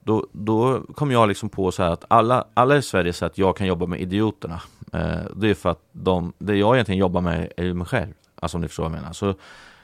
då, 0.00 0.26
då 0.32 0.82
kom 0.94 1.10
jag 1.10 1.28
liksom 1.28 1.48
på 1.48 1.72
så 1.72 1.82
här 1.82 1.90
att 1.90 2.04
alla, 2.08 2.44
alla 2.54 2.76
i 2.76 2.82
Sverige 2.82 3.12
säger 3.12 3.30
att 3.30 3.38
jag 3.38 3.56
kan 3.56 3.66
jobba 3.66 3.86
med 3.86 4.00
idioterna. 4.00 4.62
Eh, 4.92 5.20
det 5.36 5.50
är 5.50 5.54
för 5.54 5.70
att 5.70 5.82
de, 5.92 6.32
det 6.38 6.56
jag 6.56 6.74
egentligen 6.76 6.98
jobbar 6.98 7.20
med 7.20 7.52
är 7.56 7.64
ju 7.64 7.74
mig 7.74 7.86
själv. 7.86 8.12
Alltså 8.34 8.56
om 8.56 8.60
ni 8.60 8.68
förstår 8.68 8.82
vad 8.82 8.92
jag 8.92 9.00
menar. 9.00 9.12
Så 9.12 9.34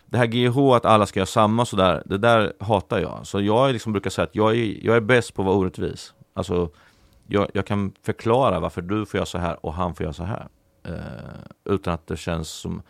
det 0.07 0.19
här 0.19 0.27
GH, 0.27 0.59
att 0.59 0.85
alla 0.85 1.07
ska 1.07 1.21
göra 1.21 1.27
samma 1.27 1.65
sådär, 1.65 2.03
det 2.07 2.19
där 2.19 2.53
hatar 2.61 2.99
jag. 2.99 3.21
Så 3.27 3.41
jag 3.41 3.73
liksom 3.73 3.93
brukar 3.93 4.11
säga 4.11 4.25
att 4.25 4.35
jag 4.37 4.57
är, 4.57 4.87
jag 4.87 4.97
är 4.97 5.01
bäst 5.01 5.35
på 5.35 5.43
att 5.43 5.47
vara 5.47 5.57
orättvis. 5.57 6.15
Alltså, 6.35 6.71
jag, 7.27 7.49
jag 7.55 7.67
kan 7.67 7.93
förklara 8.03 8.61
varför 8.61 8.83
du 8.83 9.07
får 9.07 9.19
göra 9.19 9.27
så 9.27 9.39
här 9.39 9.67
och 9.67 9.75
han 9.75 9.95
får 9.95 10.05
göra 10.05 10.13
så 10.13 10.25
här. 10.25 10.49
Eh, 10.85 11.75
utan 11.75 11.95
att 11.95 12.07
det 12.07 12.17
känns 12.17 12.49
som 12.49 12.83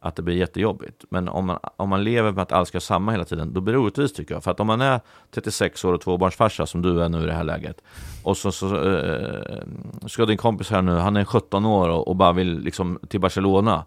att 0.00 0.16
det 0.16 0.22
blir 0.22 0.36
jättejobbigt. 0.36 1.04
Men 1.08 1.28
om 1.28 1.46
man, 1.46 1.58
om 1.76 1.88
man 1.88 2.04
lever 2.04 2.32
med 2.32 2.42
att 2.42 2.52
alla 2.52 2.64
ska 2.64 2.76
göra 2.76 2.80
samma 2.80 3.12
hela 3.12 3.24
tiden, 3.24 3.52
då 3.52 3.60
blir 3.60 3.74
det 3.74 3.80
orättvist 3.80 4.16
tycker 4.16 4.34
jag. 4.34 4.44
För 4.44 4.50
att 4.50 4.60
om 4.60 4.66
man 4.66 4.80
är 4.80 5.00
36 5.34 5.84
år 5.84 5.92
och 5.92 6.00
tvåbarnsfarsa 6.00 6.66
som 6.66 6.82
du 6.82 7.02
är 7.02 7.08
nu 7.08 7.22
i 7.22 7.26
det 7.26 7.32
här 7.32 7.44
läget 7.44 7.82
och 8.22 8.36
så, 8.36 8.52
så 8.52 8.76
eh, 8.76 9.62
ska 10.06 10.26
din 10.26 10.36
kompis 10.36 10.70
här 10.70 10.82
nu, 10.82 10.92
han 10.92 11.16
är 11.16 11.24
17 11.24 11.64
år 11.64 11.88
och, 11.88 12.08
och 12.08 12.16
bara 12.16 12.32
vill 12.32 12.58
liksom 12.58 12.98
till 13.08 13.20
Barcelona. 13.20 13.84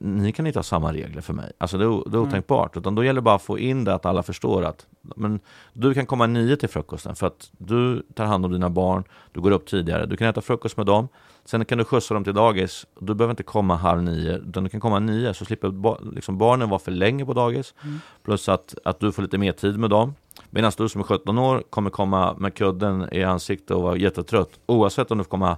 Ni 0.00 0.32
kan 0.32 0.46
inte 0.46 0.58
ha 0.58 0.64
samma 0.64 0.92
regler 0.92 1.20
för 1.20 1.32
mig. 1.34 1.52
Alltså 1.58 1.78
det 1.78 1.84
är, 1.84 1.88
det 1.88 2.16
är 2.16 2.18
Mm. 2.18 2.28
otänkbart. 2.28 2.76
Utan 2.76 2.94
då 2.94 3.04
gäller 3.04 3.20
det 3.20 3.24
bara 3.24 3.34
att 3.34 3.42
få 3.42 3.58
in 3.58 3.84
det 3.84 3.94
att 3.94 4.06
alla 4.06 4.22
förstår 4.22 4.62
att 4.64 4.86
men 5.16 5.40
du 5.72 5.94
kan 5.94 6.06
komma 6.06 6.26
nio 6.26 6.56
till 6.56 6.68
frukosten 6.68 7.16
för 7.16 7.26
att 7.26 7.50
du 7.58 8.02
tar 8.14 8.24
hand 8.24 8.44
om 8.44 8.52
dina 8.52 8.70
barn, 8.70 9.04
du 9.32 9.40
går 9.40 9.50
upp 9.50 9.66
tidigare, 9.66 10.06
du 10.06 10.16
kan 10.16 10.28
äta 10.28 10.40
frukost 10.40 10.76
med 10.76 10.86
dem, 10.86 11.08
sen 11.44 11.64
kan 11.64 11.78
du 11.78 11.84
skjutsa 11.84 12.14
dem 12.14 12.24
till 12.24 12.34
dagis, 12.34 12.86
du 13.00 13.14
behöver 13.14 13.32
inte 13.32 13.42
komma 13.42 13.76
halv 13.76 14.02
nio, 14.02 14.36
utan 14.36 14.64
du 14.64 14.70
kan 14.70 14.80
komma 14.80 14.98
nio, 14.98 15.34
så 15.34 15.44
slipper 15.44 16.12
liksom 16.14 16.38
barnen 16.38 16.68
vara 16.68 16.78
för 16.80 16.92
länge 16.92 17.26
på 17.26 17.32
dagis, 17.32 17.74
Mm. 17.84 17.98
plus 18.24 18.48
att, 18.48 18.74
att 18.84 19.00
du 19.00 19.12
får 19.12 19.22
lite 19.22 19.38
mer 19.38 19.52
tid 19.52 19.78
med 19.78 19.90
dem. 19.90 20.14
Medan 20.50 20.72
du 20.76 20.88
som 20.88 21.00
är 21.00 21.04
17 21.04 21.38
år 21.38 21.62
kommer 21.70 21.90
komma 21.90 22.34
med 22.38 22.54
kudden 22.54 23.08
i 23.12 23.24
ansiktet 23.24 23.70
och 23.70 23.82
vara 23.82 23.96
jättetrött, 23.96 24.50
oavsett 24.66 25.10
om 25.10 25.18
du 25.18 25.24
får 25.24 25.30
komma 25.30 25.56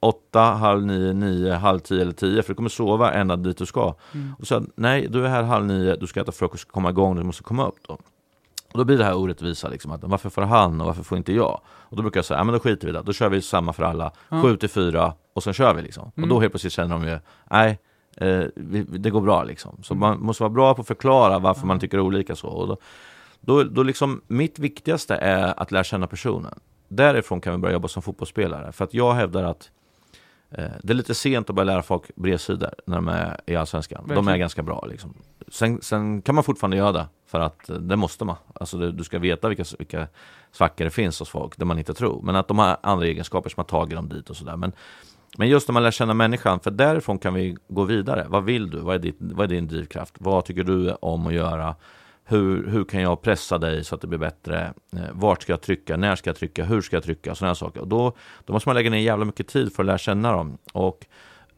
åtta, 0.00 0.40
halv 0.40 0.86
nio, 0.86 1.12
nio, 1.12 1.52
halv 1.52 1.78
tio 1.78 2.02
eller 2.02 2.12
tio, 2.12 2.42
för 2.42 2.48
du 2.52 2.54
kommer 2.56 2.68
sova 2.68 3.12
ända 3.12 3.36
dit 3.36 3.56
du 3.58 3.66
ska. 3.66 3.94
Mm. 4.14 4.34
Och 4.38 4.46
så 4.46 4.62
nej, 4.74 5.06
du 5.10 5.24
är 5.24 5.28
här 5.28 5.42
halv 5.42 5.66
nio, 5.66 5.96
du 5.96 6.06
ska 6.06 6.20
äta 6.20 6.32
frukost, 6.32 6.68
komma 6.72 6.90
igång, 6.90 7.16
du 7.16 7.22
måste 7.22 7.42
komma 7.42 7.66
upp 7.66 7.76
då. 7.88 7.98
Och 8.72 8.78
då 8.78 8.84
blir 8.84 8.98
det 8.98 9.04
här 9.04 9.16
orättvisa, 9.16 9.68
liksom, 9.68 9.92
att 9.92 10.04
varför 10.04 10.30
får 10.30 10.42
han 10.42 10.80
och 10.80 10.86
varför 10.86 11.02
får 11.02 11.18
inte 11.18 11.32
jag? 11.32 11.60
Och 11.68 11.96
då 11.96 12.02
brukar 12.02 12.18
jag 12.18 12.24
säga, 12.24 12.38
ja 12.38 12.44
men 12.44 12.52
då 12.54 12.60
skiter 12.60 12.86
vi 12.86 12.90
i 12.90 12.96
det, 12.96 13.02
då 13.02 13.12
kör 13.12 13.28
vi 13.28 13.42
samma 13.42 13.72
för 13.72 13.82
alla, 13.82 14.12
Ja. 14.28 14.42
sju 14.42 14.56
till 14.56 14.68
fyra 14.68 15.14
och 15.32 15.42
sen 15.42 15.52
kör 15.52 15.74
vi 15.74 15.82
liksom. 15.82 16.10
Mm. 16.16 16.30
Och 16.30 16.34
då 16.34 16.40
helt 16.40 16.52
plötsligt 16.52 16.72
känner 16.72 16.94
de 16.98 17.04
ju, 17.08 17.18
nej, 17.50 17.78
eh, 18.16 18.44
vi, 18.54 18.82
det 18.82 19.10
går 19.10 19.20
bra 19.20 19.44
liksom. 19.44 19.78
Så 19.82 19.94
Mm. 19.94 20.00
man 20.00 20.20
måste 20.20 20.42
vara 20.42 20.50
bra 20.50 20.74
på 20.74 20.80
att 20.80 20.86
förklara 20.88 21.38
varför 21.38 21.66
man 21.66 21.80
tycker 21.80 22.00
olika 22.00 22.36
så. 22.36 22.48
Och 22.48 22.66
då, 22.68 22.76
då, 23.40 23.64
då 23.64 23.82
liksom, 23.82 24.20
mitt 24.26 24.58
viktigaste 24.58 25.14
är 25.16 25.60
att 25.60 25.72
lära 25.72 25.84
känna 25.84 26.06
personen. 26.06 26.58
Därifrån 26.88 27.40
kan 27.40 27.52
vi 27.52 27.58
börja 27.58 27.72
jobba 27.72 27.88
som 27.88 28.02
fotbollsspelare. 28.02 28.72
För 28.72 28.84
att 28.84 28.94
jag 28.94 29.12
hävdar 29.12 29.44
att 29.44 29.70
det 30.50 30.90
är 30.90 30.94
lite 30.94 31.14
sent 31.14 31.50
att 31.50 31.56
börja 31.56 31.64
lära 31.64 31.82
folk 31.82 32.16
bredsidor 32.16 32.74
när 32.86 32.96
de 32.96 33.08
är 33.08 33.40
i 33.46 33.56
Allsvenskan. 33.56 34.04
De 34.14 34.28
är 34.28 34.36
ganska 34.36 34.62
bra 34.62 34.86
liksom. 34.90 35.14
sen, 35.48 35.82
sen 35.82 36.22
kan 36.22 36.34
man 36.34 36.44
fortfarande 36.44 36.76
göra 36.76 36.92
det, 36.92 37.06
för 37.26 37.40
att 37.40 37.70
eh, 37.70 37.76
det 37.76 37.96
måste 37.96 38.24
man. 38.24 38.36
Alltså 38.54 38.78
du, 38.78 38.92
du 38.92 39.04
ska 39.04 39.18
veta 39.18 39.48
vilka, 39.48 39.64
vilka 39.78 40.06
svackor 40.52 40.84
det 40.84 40.90
finns 40.90 41.18
hos 41.18 41.28
folk, 41.28 41.56
det 41.56 41.64
man 41.64 41.78
inte 41.78 41.94
tror. 41.94 42.22
Men 42.22 42.36
att 42.36 42.48
de 42.48 42.58
har 42.58 42.76
andra 42.82 43.06
egenskaper 43.06 43.50
som 43.50 43.60
har 43.60 43.64
tagit 43.64 43.96
dem 43.96 44.08
dit 44.08 44.30
och 44.30 44.36
sådär. 44.36 44.56
Men, 44.56 44.72
men 45.38 45.48
just 45.48 45.68
när 45.68 45.72
man 45.72 45.82
lär 45.82 45.90
känna 45.90 46.14
människan, 46.14 46.60
för 46.60 46.70
därifrån 46.70 47.18
kan 47.18 47.34
vi 47.34 47.56
gå 47.68 47.84
vidare. 47.84 48.26
Vad 48.28 48.44
vill 48.44 48.70
du? 48.70 48.80
Vad 48.80 48.94
är, 48.94 48.98
ditt, 48.98 49.16
vad 49.18 49.44
är 49.44 49.54
din 49.54 49.68
drivkraft? 49.68 50.14
Vad 50.18 50.44
tycker 50.44 50.64
du 50.64 50.92
om 50.92 51.26
att 51.26 51.34
göra? 51.34 51.74
Hur, 52.30 52.66
hur 52.68 52.84
kan 52.84 53.00
jag 53.02 53.22
pressa 53.22 53.58
dig 53.58 53.84
så 53.84 53.94
att 53.94 54.00
det 54.00 54.06
blir 54.06 54.18
bättre? 54.18 54.72
Eh, 54.96 55.00
vart 55.12 55.42
ska 55.42 55.52
jag 55.52 55.60
trycka? 55.60 55.96
När 55.96 56.16
ska 56.16 56.30
jag 56.30 56.36
trycka? 56.36 56.64
Hur 56.64 56.80
ska 56.80 56.96
jag 56.96 57.02
trycka? 57.04 57.34
Sådana 57.34 57.54
saker. 57.54 57.80
Och 57.80 57.88
då, 57.88 58.12
då 58.44 58.52
måste 58.52 58.68
man 58.68 58.76
lägga 58.76 58.90
ner 58.90 58.98
jävla 58.98 59.24
mycket 59.24 59.48
tid 59.48 59.72
för 59.74 59.82
att 59.82 59.86
lära 59.86 59.98
känna 59.98 60.32
dem. 60.32 60.58
Och 60.72 61.06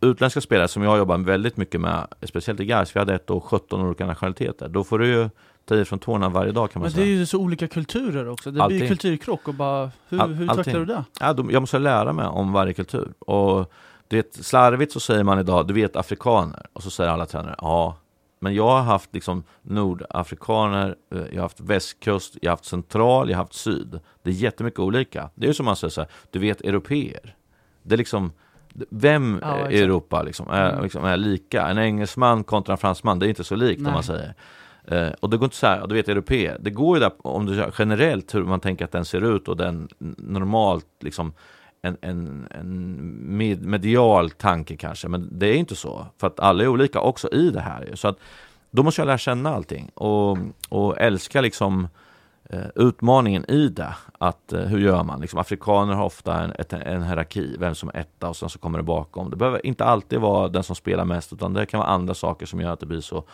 utländska 0.00 0.40
spelare 0.40 0.68
som 0.68 0.82
jag 0.82 0.98
jobbar 0.98 1.18
väldigt 1.18 1.56
mycket 1.56 1.80
med, 1.80 2.06
speciellt 2.22 2.60
i 2.60 2.64
Gais, 2.64 2.96
vi 2.96 3.00
hade 3.00 3.14
ett 3.14 3.30
och 3.30 3.44
17 3.44 3.80
olika 3.80 4.06
nationaliteter. 4.06 4.68
Då 4.68 4.84
får 4.84 4.98
du 4.98 5.06
ju 5.06 5.30
ta 5.64 5.74
i 5.76 5.84
från 5.84 5.98
tårna 5.98 6.28
varje 6.28 6.52
dag 6.52 6.70
kan 6.70 6.80
man 6.80 6.84
Men 6.86 6.90
det 6.92 6.96
säga. 7.04 7.14
är 7.14 7.18
ju 7.18 7.26
så 7.26 7.38
olika 7.38 7.68
kulturer 7.68 8.28
också. 8.28 8.50
Det 8.50 8.52
blir 8.52 8.62
Allting. 8.62 8.78
ju 8.80 8.88
kulturkrock 8.88 9.48
och 9.48 9.54
bara, 9.54 9.90
hur, 10.08 10.20
All- 10.20 10.34
hur 10.34 10.48
tacklar 10.48 10.78
du 10.80 10.84
det? 10.84 11.04
Ja, 11.20 11.32
de, 11.32 11.50
jag 11.50 11.60
måste 11.62 11.78
lära 11.78 12.12
mig 12.12 12.26
om 12.26 12.52
varje 12.52 12.72
kultur. 12.72 13.12
Och 13.18 13.72
du 14.08 14.16
vet, 14.16 14.34
slarvigt 14.44 14.92
så 14.92 15.00
säger 15.00 15.24
man 15.24 15.38
idag, 15.38 15.66
du 15.66 15.74
vet 15.74 15.96
afrikaner. 15.96 16.66
Och 16.72 16.82
så 16.82 16.90
säger 16.90 17.10
alla 17.10 17.26
tränare, 17.26 17.54
ja. 17.58 17.96
Men 18.42 18.54
jag 18.54 18.68
har 18.68 18.82
haft 18.82 19.14
liksom 19.14 19.44
nordafrikaner, 19.62 20.96
eh, 21.14 21.18
jag 21.30 21.34
har 21.36 21.42
haft 21.42 21.60
västkust, 21.60 22.36
jag 22.42 22.50
har 22.50 22.56
haft 22.56 22.64
central, 22.64 23.30
jag 23.30 23.36
har 23.36 23.42
haft 23.44 23.52
syd. 23.54 24.00
Det 24.22 24.30
är 24.30 24.34
jättemycket 24.34 24.80
olika. 24.80 25.30
Det 25.34 25.46
är 25.46 25.48
ju 25.48 25.54
som 25.54 25.66
man 25.66 25.76
säger 25.76 25.90
så 25.90 26.00
här, 26.00 26.10
du 26.30 26.38
vet 26.38 26.60
europeer. 26.60 27.36
Det 27.82 27.94
är 27.94 27.98
liksom, 27.98 28.32
vem 28.90 29.38
Ja, 29.42 29.70
i. 29.70 29.80
Europa 29.82 30.22
liksom 30.22 30.48
är, 30.50 30.70
Mm. 30.70 30.82
liksom 30.82 31.04
är 31.04 31.16
lika? 31.16 31.68
En 31.68 31.78
engelsman 31.78 32.44
kontra 32.44 32.72
en 32.74 32.78
fransman, 32.78 33.18
det 33.18 33.26
är 33.26 33.28
inte 33.28 33.44
så 33.44 33.56
likt 33.56 33.78
om 33.78 33.84
Nej. 33.84 33.92
man 33.92 34.02
säger. 34.02 34.34
Eh, 34.84 35.08
och 35.20 35.30
det 35.30 35.36
går 35.36 35.44
inte 35.46 35.56
så 35.56 35.66
här, 35.66 35.86
du 35.86 35.94
vet 35.94 36.08
europeer, 36.08 36.56
det 36.60 36.70
går 36.70 36.96
ju 36.96 37.00
där 37.00 37.12
om 37.18 37.46
du 37.46 37.70
generellt 37.78 38.34
hur 38.34 38.44
man 38.44 38.60
tänker 38.60 38.84
att 38.84 38.92
den 38.92 39.04
ser 39.04 39.36
ut 39.36 39.48
och 39.48 39.56
den 39.56 39.88
normalt 40.18 40.86
liksom 41.00 41.32
en, 41.82 41.96
en, 42.00 42.48
en 42.50 42.96
med, 43.36 43.62
medial 43.62 44.30
tanke 44.30 44.76
kanske, 44.76 45.08
men 45.08 45.28
det 45.38 45.46
är 45.46 45.54
inte 45.54 45.76
så. 45.76 46.06
För 46.18 46.26
att 46.26 46.40
alla 46.40 46.64
är 46.64 46.68
olika 46.68 47.00
också 47.00 47.28
i 47.32 47.50
det 47.50 47.60
här. 47.60 47.90
Så 47.94 48.08
att 48.08 48.18
då 48.70 48.82
måste 48.82 49.00
jag 49.00 49.06
lära 49.06 49.18
känna 49.18 49.54
allting 49.54 49.90
och, 49.94 50.38
och 50.68 51.00
älska 51.00 51.40
liksom 51.40 51.88
eh, 52.44 52.66
utmaningen 52.74 53.50
i 53.50 53.68
det. 53.68 53.94
Att, 54.18 54.52
eh, 54.52 54.60
hur 54.60 54.78
gör 54.78 55.04
man? 55.04 55.20
Liksom, 55.20 55.38
afrikaner 55.38 55.94
har 55.94 56.04
ofta 56.04 56.40
en, 56.40 56.52
ett, 56.58 56.72
en 56.72 57.02
hierarki, 57.02 57.56
vem 57.58 57.74
som 57.74 57.88
är 57.88 57.96
etta 57.96 58.28
och 58.28 58.36
sen 58.36 58.48
så 58.48 58.58
kommer 58.58 58.78
det 58.78 58.84
bakom. 58.84 59.30
Det 59.30 59.36
behöver 59.36 59.66
inte 59.66 59.84
alltid 59.84 60.20
vara 60.20 60.48
den 60.48 60.62
som 60.62 60.76
spelar 60.76 61.04
mest, 61.04 61.32
utan 61.32 61.54
det 61.54 61.66
kan 61.66 61.80
vara 61.80 61.90
andra 61.90 62.14
saker 62.14 62.46
som 62.46 62.60
gör 62.60 62.72
att 62.72 62.80
det 62.80 62.86
blir 62.86 63.00
så. 63.00 63.24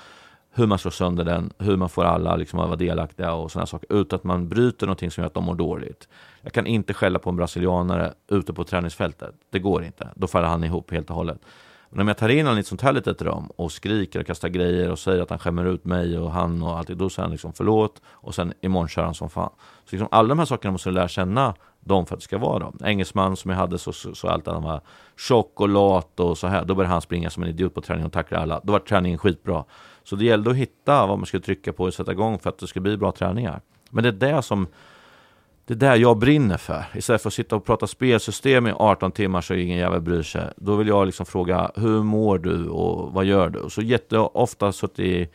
Hur 0.51 0.67
man 0.67 0.79
slår 0.79 0.91
sönder 0.91 1.25
den, 1.25 1.53
hur 1.59 1.77
man 1.77 1.89
får 1.89 2.05
alla 2.05 2.37
liksom, 2.37 2.59
att 2.59 2.67
vara 2.67 2.77
delaktiga 2.77 3.33
och 3.33 3.51
sådana 3.51 3.67
saker, 3.67 3.93
utan 3.93 4.17
att 4.17 4.25
man 4.25 4.49
bryter 4.49 4.87
någonting 4.87 5.11
som 5.11 5.23
gör 5.23 5.27
att 5.27 5.35
de 5.35 5.45
mår 5.45 5.55
dåligt. 5.55 6.09
Jag 6.43 6.53
kan 6.53 6.67
inte 6.67 6.95
skälla 6.95 7.19
på 7.19 7.31
en 7.31 7.37
brasilianare 7.37 8.15
ute 8.29 8.53
på 8.53 8.65
träningsfältet. 8.65 9.35
Det 9.51 9.59
går 9.59 9.85
inte. 9.85 10.09
Då 10.17 10.27
faller 10.27 10.49
han 10.49 10.65
ihop 10.65 10.91
helt 10.91 11.11
och 11.11 11.17
hållet. 11.17 11.39
Men 11.91 12.01
om 12.01 12.09
jag 12.09 12.19
tar 12.19 12.29
in 12.29 12.47
honom 12.47 12.57
i 12.59 12.61
ett 12.61 12.67
sånt 12.67 12.83
här 12.83 12.93
litet 12.93 13.23
rum 13.23 13.51
och 13.57 13.73
skriker 13.73 14.21
och 14.21 14.27
kastar 14.27 14.49
grejer 14.49 14.91
och 14.91 14.99
säger 14.99 15.23
att 15.23 15.31
han 15.31 15.39
skämmer 15.39 15.65
ut 15.65 15.85
mig 15.85 16.19
och 16.19 16.33
han 16.33 16.63
och 16.63 16.79
allt, 16.79 16.89
då 16.89 17.11
säger 17.11 17.25
han 17.25 17.33
liksom 17.33 17.53
förlåt 17.53 18.03
och 18.07 18.35
sen 18.35 18.53
imorgon 18.61 18.89
kör 18.89 19.03
han 19.03 19.15
som 19.15 19.31
fan. 19.31 19.51
Så 19.85 19.91
liksom 19.91 20.09
alla 20.11 20.29
de 20.29 20.39
här 20.39 20.47
sakerna 20.47 20.73
måste 20.73 20.91
du 20.91 20.95
lära 20.95 21.09
känna 21.09 21.55
dem 21.81 22.07
för 22.07 22.15
att 22.15 22.21
det 22.21 22.25
ska 22.25 22.39
vara 22.39 22.59
dem. 22.59 22.79
Engelsman 22.85 23.37
som 23.37 23.51
jag 23.51 23.59
hade 23.59 23.79
så, 23.79 23.93
så, 23.93 24.15
så 24.15 24.29
alltid 24.29 24.53
han 24.53 24.63
var 24.63 24.81
tjock 25.17 25.61
och 25.61 25.69
lat 25.69 26.21
och 26.21 26.39
så 26.39 26.47
här. 26.47 26.65
Då 26.65 26.75
började 26.75 26.93
han 26.93 27.03
springa 27.03 27.31
som 27.31 27.43
en 27.43 27.49
idiot 27.49 27.75
på 27.75 27.81
träning 27.81 28.07
och 28.07 28.13
tackla 28.13 28.39
alla. 28.39 28.61
Då 28.65 28.73
var 28.73 28.79
träningen 28.81 29.19
skitbra. 29.19 29.65
Så 30.05 30.17
det 30.17 30.25
gällde 30.25 30.51
att 30.51 30.57
hitta 30.57 31.07
vad 31.07 31.19
man 31.19 31.27
skulle 31.27 31.43
trycka 31.43 31.73
på 31.73 31.85
och 31.85 31.95
sätta 31.95 32.13
igång 32.13 32.39
för 32.39 32.51
att 32.51 32.59
det 32.59 32.67
skulle 32.67 32.83
bli 32.83 32.97
bra 32.97 33.13
träningar. 33.13 33.61
Men 33.91 34.03
det 34.03 34.09
är 34.09 34.35
det 34.35 34.43
som 34.43 34.67
det 35.69 35.75
är 35.75 35.77
där 35.77 35.97
jag 35.97 36.19
brinner 36.19 36.57
för. 36.57 36.85
Istället 36.95 37.23
för 37.23 37.29
att 37.29 37.35
sitta 37.35 37.57
och 37.57 37.65
prata 37.65 37.87
spelsystem 37.87 38.67
i 38.67 38.73
18 38.73 39.13
timmar 39.13 39.41
så 39.41 39.55
ingen 39.55 39.79
jävel 39.79 40.01
bryr 40.01 40.23
sig. 40.23 40.43
Då 40.57 40.77
vill 40.77 40.89
jag 40.89 41.07
liksom 41.07 41.27
fråga, 41.27 41.71
hur 41.75 42.03
mår 42.03 42.39
du 42.39 42.69
och 42.69 43.13
vad 43.13 43.25
gör 43.25 43.51
du? 43.51 43.59
Och 43.59 43.73
så 43.73 43.83
jätteofta 43.83 44.73
suttit 44.73 44.99
i, 44.99 45.29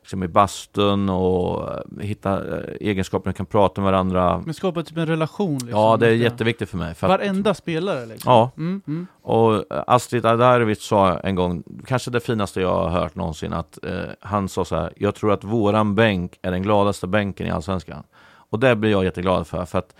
liksom 0.00 0.22
i 0.22 0.28
bastun 0.28 1.08
och 1.08 1.72
eh, 1.72 1.80
hitta 2.00 2.56
eh, 2.56 2.76
egenskaper 2.80 3.32
kan 3.32 3.46
prata 3.46 3.80
med 3.80 3.92
varandra. 3.92 4.42
Men 4.44 4.54
skapa 4.54 4.82
typ 4.82 4.96
en 4.96 5.06
relation 5.06 5.52
liksom. 5.52 5.70
Ja, 5.70 5.96
det 5.96 6.06
är 6.06 6.12
jätteviktigt 6.12 6.70
för 6.70 6.78
mig. 6.78 6.94
För 6.94 7.06
att, 7.06 7.20
Varenda 7.20 7.54
spelare 7.54 8.06
liksom. 8.06 8.32
Ja. 8.32 8.50
Mm, 8.56 8.82
mm. 8.86 9.06
och 9.22 9.54
eh, 9.54 9.84
Astrid 9.86 10.26
Adarovic 10.26 10.82
sa 10.82 11.18
en 11.18 11.34
gång, 11.34 11.62
kanske 11.86 12.10
det 12.10 12.20
finaste 12.20 12.60
jag 12.60 12.74
har 12.74 12.88
hört 12.88 13.14
någonsin, 13.14 13.52
att 13.52 13.84
eh, 13.84 13.92
han 14.20 14.48
sa 14.48 14.64
så 14.64 14.76
här, 14.76 14.92
jag 14.96 15.14
tror 15.14 15.32
att 15.32 15.44
våran 15.44 15.94
bänk 15.94 16.38
är 16.42 16.50
den 16.50 16.62
gladaste 16.62 17.06
bänken 17.06 17.46
i 17.46 17.50
Allsvenskan. 17.50 18.02
Och 18.50 18.58
det 18.58 18.76
blir 18.76 18.90
jag 18.90 19.04
jätteglad 19.04 19.46
för, 19.46 19.64
för 19.64 19.78
att 19.78 19.94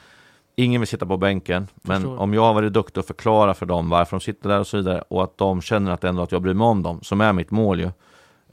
ingen 0.56 0.80
vill 0.80 0.88
sitta 0.88 1.06
på 1.06 1.16
bänken, 1.16 1.66
men 1.74 2.02
Förstår. 2.02 2.18
om 2.18 2.34
jag 2.34 2.42
har 2.42 2.54
varit 2.54 2.72
duktig 2.72 2.98
och 2.98 3.06
förklara 3.06 3.54
för 3.54 3.66
dem 3.66 3.88
varför 3.88 4.16
de 4.16 4.20
sitter 4.20 4.48
där 4.48 4.60
och 4.60 4.66
så 4.66 4.76
vidare, 4.76 5.02
och 5.08 5.22
att 5.22 5.38
de 5.38 5.60
känner 5.62 5.90
att 5.90 6.04
ändå 6.04 6.22
att 6.22 6.32
jag 6.32 6.42
bryr 6.42 6.54
mig 6.54 6.66
om 6.66 6.82
dem, 6.82 7.00
som 7.02 7.20
är 7.20 7.32
mitt 7.32 7.50
mål 7.50 7.80
ju, 7.80 7.90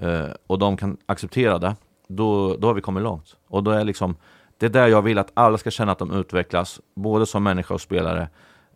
eh, 0.09 0.29
och 0.47 0.59
de 0.59 0.77
kan 0.77 0.97
acceptera 1.05 1.57
det, 1.59 1.75
då, 2.07 2.55
då 2.55 2.67
har 2.67 2.73
vi 2.73 2.81
kommit 2.81 3.03
långt. 3.03 3.35
Och 3.47 3.63
då 3.63 3.71
är 3.71 3.83
liksom, 3.83 4.15
det 4.57 4.65
är 4.65 4.69
där 4.69 4.87
jag 4.87 5.01
vill 5.01 5.17
att 5.17 5.31
alla 5.33 5.57
ska 5.57 5.71
känna 5.71 5.91
att 5.91 5.99
de 5.99 6.11
utvecklas, 6.11 6.79
både 6.95 7.25
som 7.25 7.43
människa 7.43 7.73
och 7.73 7.81
spelare, 7.81 8.29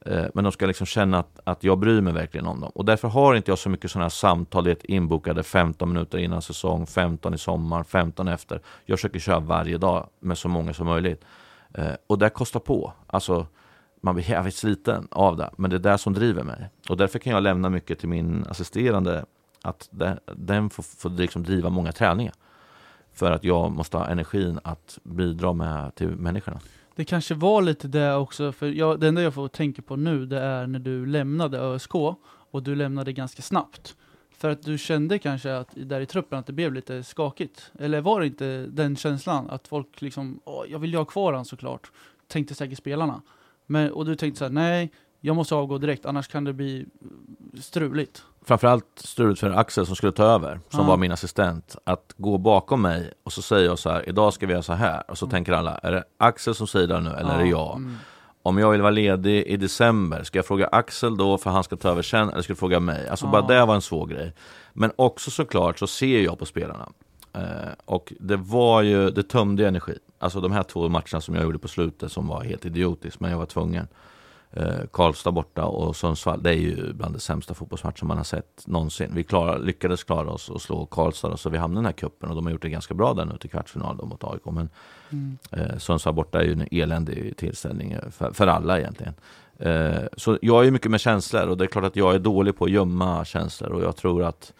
Eh, 0.06 0.26
men 0.34 0.44
de 0.44 0.52
ska 0.52 0.66
liksom 0.66 0.86
känna 0.86 1.20
att, 1.20 1.40
att 1.44 1.64
jag 1.64 1.80
bryr 1.80 2.02
mig 2.02 2.14
verkligen 2.14 2.48
om 2.48 2.60
dem. 2.60 2.72
Och 2.76 2.86
därför 2.86 3.08
har 3.08 3.36
inte 3.36 3.52
jag 3.52 3.60
så 3.60 3.70
mycket 3.70 3.92
sådana 3.92 4.04
här 4.04 4.10
samtal, 4.10 4.64
det 4.64 4.86
inbokade 4.86 5.44
15 5.44 5.90
minuter 5.90 6.18
innan 6.18 6.42
säsong, 6.42 6.88
15 6.88 7.34
i 7.34 7.38
sommar, 7.38 7.84
15 7.84 8.28
efter. 8.28 8.62
Jag 8.86 9.00
försöker 9.00 9.20
köra 9.20 9.40
varje 9.40 9.78
dag 9.78 10.10
med 10.20 10.38
så 10.38 10.50
många 10.50 10.74
som 10.74 10.88
möjligt. 10.88 11.26
Eh, 11.74 11.92
och 12.08 12.18
det 12.18 12.30
kostar 12.30 12.60
på. 12.60 12.94
Alltså, 13.08 13.48
man 14.02 14.16
blir 14.16 14.30
jävligt 14.30 14.56
sliten 14.56 15.08
av 15.12 15.38
det, 15.38 15.50
men 15.58 15.70
det 15.70 15.76
är 15.76 15.92
det 15.92 15.98
som 15.98 16.14
driver 16.14 16.44
mig. 16.44 16.70
Och 16.90 16.98
därför 16.98 17.20
kan 17.20 17.34
jag 17.34 17.44
lämna 17.44 17.70
mycket 17.70 18.00
till 18.00 18.10
min 18.10 18.46
assisterande, 18.50 19.26
att 19.62 19.88
det, 19.92 20.20
den 20.36 20.70
får, 20.70 20.84
får 20.84 21.10
liksom 21.10 21.44
driva 21.44 21.70
många 21.70 21.92
träningar. 21.92 22.34
För 23.14 23.32
att 23.32 23.44
jag 23.44 23.72
måste 23.72 23.98
ha 23.98 24.08
energin 24.08 24.60
att 24.64 25.00
bidra 25.04 25.54
med 25.54 25.96
till 25.96 26.08
människorna. 26.08 26.60
Det 26.98 27.06
kanske 27.06 27.36
var 27.36 27.62
lite 27.62 27.88
det 27.88 28.16
också, 28.16 28.52
för 28.52 28.68
jag, 28.68 29.00
det 29.00 29.08
enda 29.08 29.22
jag 29.22 29.34
får 29.34 29.48
tänka 29.48 29.82
på 29.82 29.96
nu 29.96 30.26
det 30.26 30.40
är 30.40 30.68
när 30.68 30.80
du 30.80 31.06
lämnade 31.06 31.60
ÖSK 31.60 31.96
och 32.52 32.64
du 32.64 32.76
lämnade 32.76 33.14
ganska 33.14 33.42
snabbt. 33.42 33.96
För 34.32 34.50
att 34.50 34.62
du 34.62 34.78
kände 34.78 35.20
kanske 35.20 35.58
att 35.58 35.68
där 35.76 36.02
i 36.02 36.06
truppen 36.06 36.40
att 36.40 36.46
det 36.46 36.54
blev 36.54 36.74
lite 36.74 37.04
skakigt. 37.04 37.72
Eller 37.80 38.02
var 38.02 38.20
det 38.20 38.28
inte 38.28 38.66
den 38.66 38.96
känslan 38.96 39.50
att 39.50 39.68
folk 39.68 40.02
liksom, 40.02 40.40
Åh, 40.46 40.64
jag 40.70 40.80
vill 40.80 40.92
ju 40.92 40.98
ha 40.98 41.06
kvar 41.06 41.34
han 41.34 41.46
såklart. 41.46 41.92
Tänkte 42.28 42.56
säkert 42.56 42.78
spelarna. 42.78 43.22
Men, 43.66 43.92
och 43.92 44.06
du 44.06 44.16
tänkte 44.16 44.40
så 44.40 44.46
här, 44.46 44.52
nej, 44.52 44.92
jag 45.22 45.36
måste 45.36 45.56
avgå 45.56 45.78
direkt 45.78 46.06
annars 46.06 46.28
kan 46.28 46.44
det 46.44 46.54
bli 46.54 46.86
eh, 47.54 47.60
struligt. 47.60 48.24
framförallt 48.46 48.86
struligt 48.96 49.40
för 49.40 49.50
Axel 49.52 49.86
som 49.86 49.96
skulle 49.96 50.12
ta 50.12 50.24
över, 50.24 50.60
som 50.70 50.80
Ja. 50.80 50.86
var 50.88 50.98
min 50.98 51.12
assistent, 51.12 51.76
att 51.84 52.14
gå 52.18 52.38
bakom 52.38 52.82
mig 52.82 53.14
och 53.24 53.34
så 53.34 53.42
säger 53.42 53.66
jag 53.66 53.80
så 53.80 53.90
här, 53.90 54.10
idag 54.10 54.34
ska 54.34 54.46
vi 54.48 54.52
göra 54.54 54.64
så 54.64 54.74
här. 54.74 55.04
Och 55.12 55.18
så 55.18 55.26
Mm. 55.26 55.32
tänker 55.32 55.54
alla, 55.54 55.78
är 55.78 55.92
det 55.92 56.04
Axel 56.18 56.56
som 56.56 56.68
säger 56.68 56.88
det 56.88 57.00
nu 57.00 57.10
eller 57.10 57.34
är 57.34 57.38
det 57.44 57.50
jag? 57.50 57.76
Mm. 57.76 57.96
Om 58.44 58.58
jag 58.58 58.72
vill 58.72 58.82
vara 58.82 58.92
ledig 58.92 59.44
i 59.44 59.58
december, 59.58 60.24
ska 60.24 60.38
jag 60.38 60.46
fråga 60.46 60.68
Axel 60.72 61.18
då 61.18 61.38
för 61.38 61.50
han 61.50 61.64
ska 61.64 61.76
ta 61.76 61.90
över 61.90 62.02
sen, 62.02 62.30
eller 62.30 62.42
ska 62.42 62.52
jag 62.52 62.58
fråga 62.58 62.80
mig? 62.80 63.08
Alltså 63.10 63.26
Ja. 63.26 63.32
bara 63.32 63.42
det 63.48 63.66
var 63.66 63.76
en 63.76 63.82
svår 63.82 64.06
grej. 64.08 64.34
Men 64.74 64.92
också 64.96 65.32
såklart 65.32 65.80
så 65.80 65.88
ser 65.88 66.22
jag 66.22 66.40
på 66.40 66.46
spelarna. 66.46 66.90
Eh, 67.34 67.42
och 67.86 68.14
det 68.20 68.36
var 68.38 68.82
ju, 68.82 69.10
det 69.10 69.24
tömde 69.24 69.68
energi. 69.68 69.98
Alltså 70.20 70.42
de 70.42 70.52
här 70.52 70.64
två 70.64 70.90
matcherna 70.90 71.22
som 71.22 71.36
jag 71.36 71.44
gjorde 71.44 71.60
på 71.60 71.68
slutet 71.68 72.12
som 72.12 72.28
var 72.28 72.44
helt 72.44 72.66
idiotiskt, 72.66 73.20
men 73.20 73.32
jag 73.32 73.38
var 73.38 73.46
tvungen. 73.46 73.88
Eh, 74.52 74.80
Karlstad 74.92 75.32
borta 75.32 75.66
och 75.66 75.96
Sundsvall, 75.96 76.44
det 76.44 76.50
är 76.50 76.54
ju 76.54 76.94
bland 76.94 77.16
de 77.16 77.20
sämsta 77.20 77.54
fotbollsmatcher 77.54 78.06
man 78.06 78.18
har 78.18 78.24
sett 78.24 78.68
någonsin. 78.68 79.12
Vi 79.14 79.24
klar, 79.24 79.60
lyckades 79.60 80.04
klara 80.04 80.32
oss 80.32 80.50
och 80.50 80.62
slå 80.62 80.86
Karlstad, 80.86 81.38
så 81.38 81.50
vi 81.50 81.58
hamnade 81.58 81.80
i 81.80 81.82
den 81.82 81.86
här 81.86 81.94
kuppen 81.94 82.30
och 82.30 82.36
de 82.36 82.46
har 82.46 82.52
gjort 82.52 82.62
det 82.62 82.70
ganska 82.70 82.94
bra 82.94 83.14
där 83.14 83.26
nu 83.26 83.38
till 83.38 83.50
kvartsfinal 83.50 83.98
då 83.98 84.06
mot 84.06 84.24
AIK. 84.24 84.46
Men 84.46 84.70
Mm. 85.10 85.38
Eh, 85.52 85.78
Sundsvall 85.78 86.14
borta 86.14 86.40
är 86.40 86.44
ju 86.44 86.52
en 86.52 86.68
eländig 86.72 87.38
tillställning 87.38 87.92
eh, 87.92 88.10
för, 88.10 88.32
för 88.32 88.48
alla 88.48 88.80
egentligen. 88.80 89.14
Eh, 89.60 90.04
så 90.18 90.38
jag 90.42 90.68
är 90.68 90.72
mycket 90.72 90.92
med 90.92 91.00
känslor 91.00 91.48
och 91.48 91.58
det 91.58 91.64
är 91.64 91.68
klart 91.68 91.86
att 91.86 91.96
jag 91.96 92.16
är 92.16 92.20
dålig 92.20 92.58
på 92.58 92.66
att 92.66 92.72
gömma 92.72 93.26
känslor 93.26 93.72
och 93.72 93.84
jag 93.84 93.96
tror 93.96 94.24
att 94.24 94.54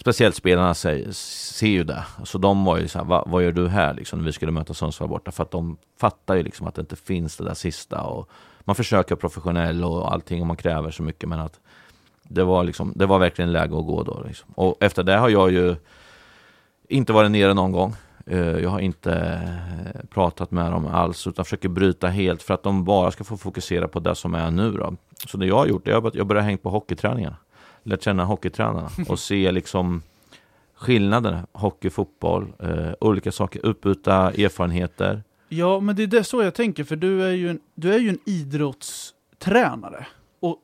speciellt 0.00 0.36
spelarna 0.36 0.74
säger, 0.74 1.12
ser 1.12 1.66
ju 1.66 1.84
det. 1.84 2.04
Så 2.24 2.38
de 2.38 2.64
var 2.64 2.78
ju 2.78 2.88
så 2.88 2.98
här, 2.98 3.04
Va, 3.04 3.24
vad 3.26 3.42
gör 3.44 3.52
du 3.52 3.68
här 3.68 3.94
liksom 3.94 4.18
när 4.18 4.26
vi 4.26 4.32
skulle 4.32 4.52
möta 4.52 4.74
Sundsvall 4.74 5.08
borta? 5.08 5.30
För 5.30 5.42
att 5.42 5.50
de 5.50 5.76
fattar 6.00 6.34
ju 6.34 6.42
liksom 6.42 6.66
att 6.66 6.74
det 6.74 6.80
inte 6.80 6.96
finns 6.96 7.36
det 7.36 7.44
där 7.44 7.54
sista 7.54 8.02
och 8.02 8.30
man 8.60 8.76
försöker 8.76 9.14
vara 9.14 9.20
professionell 9.20 9.84
och 9.84 10.12
allting 10.12 10.40
och 10.40 10.46
man 10.46 10.56
kräver 10.56 10.90
så 10.90 11.02
mycket 11.02 11.28
men 11.28 11.40
att 11.40 11.60
det 12.22 12.44
var 12.44 12.64
liksom, 12.64 12.92
det 12.96 13.06
var 13.06 13.18
verkligen 13.18 13.52
läge 13.52 13.78
att 13.78 13.86
gå 13.86 14.02
då 14.02 14.22
liksom. 14.26 14.50
Och 14.54 14.76
efter 14.80 15.02
det 15.02 15.16
har 15.16 15.28
jag 15.28 15.50
ju 15.52 15.76
inte 16.88 17.12
varit 17.12 17.30
nere 17.30 17.54
någon 17.54 17.72
gång. 17.72 17.94
Eh, 18.26 18.38
jag 18.38 18.70
har 18.70 18.80
inte 18.80 19.12
eh, 19.14 20.06
pratat 20.10 20.50
med 20.50 20.72
dem 20.72 20.86
alls 20.86 21.26
utan 21.26 21.44
försöker 21.44 21.68
bryta 21.68 22.08
helt 22.08 22.42
för 22.42 22.54
att 22.54 22.62
de 22.62 22.84
bara 22.84 23.10
ska 23.10 23.24
få 23.24 23.36
fokusera 23.36 23.88
på 23.88 24.00
det 24.00 24.14
som 24.14 24.34
är 24.34 24.50
nu 24.50 24.72
då. 24.72 24.96
Så 25.26 25.36
det 25.36 25.46
jag 25.46 25.56
har 25.56 25.66
gjort 25.66 25.88
är 25.88 26.06
att 26.08 26.14
jag 26.14 26.26
börjar 26.26 26.42
hänga 26.42 26.58
på 26.58 26.70
hockeyträningarna. 26.70 27.36
Lärt 27.88 28.02
känna 28.02 28.24
hockeytränarna 28.24 28.90
och 29.08 29.18
se 29.18 29.52
liksom 29.52 30.02
skillnaderna. 30.74 31.46
Hockey, 31.52 31.90
fotboll, 31.90 32.52
eh, 32.58 32.92
olika 33.00 33.32
saker, 33.32 33.66
utbyta 33.66 34.14
erfarenheter. 34.30 35.22
Ja, 35.48 35.80
men 35.80 35.96
det 35.96 36.02
är 36.02 36.06
det 36.06 36.24
så 36.24 36.42
jag 36.42 36.54
tänker, 36.54 36.84
för 36.84 36.96
du 36.96 37.22
är 37.22 37.32
ju 37.32 37.50
en, 37.50 37.60
du 37.74 37.94
är 37.94 37.98
ju 37.98 38.08
en 38.08 38.18
idrottstränare. 38.26 40.06
Och 40.40 40.58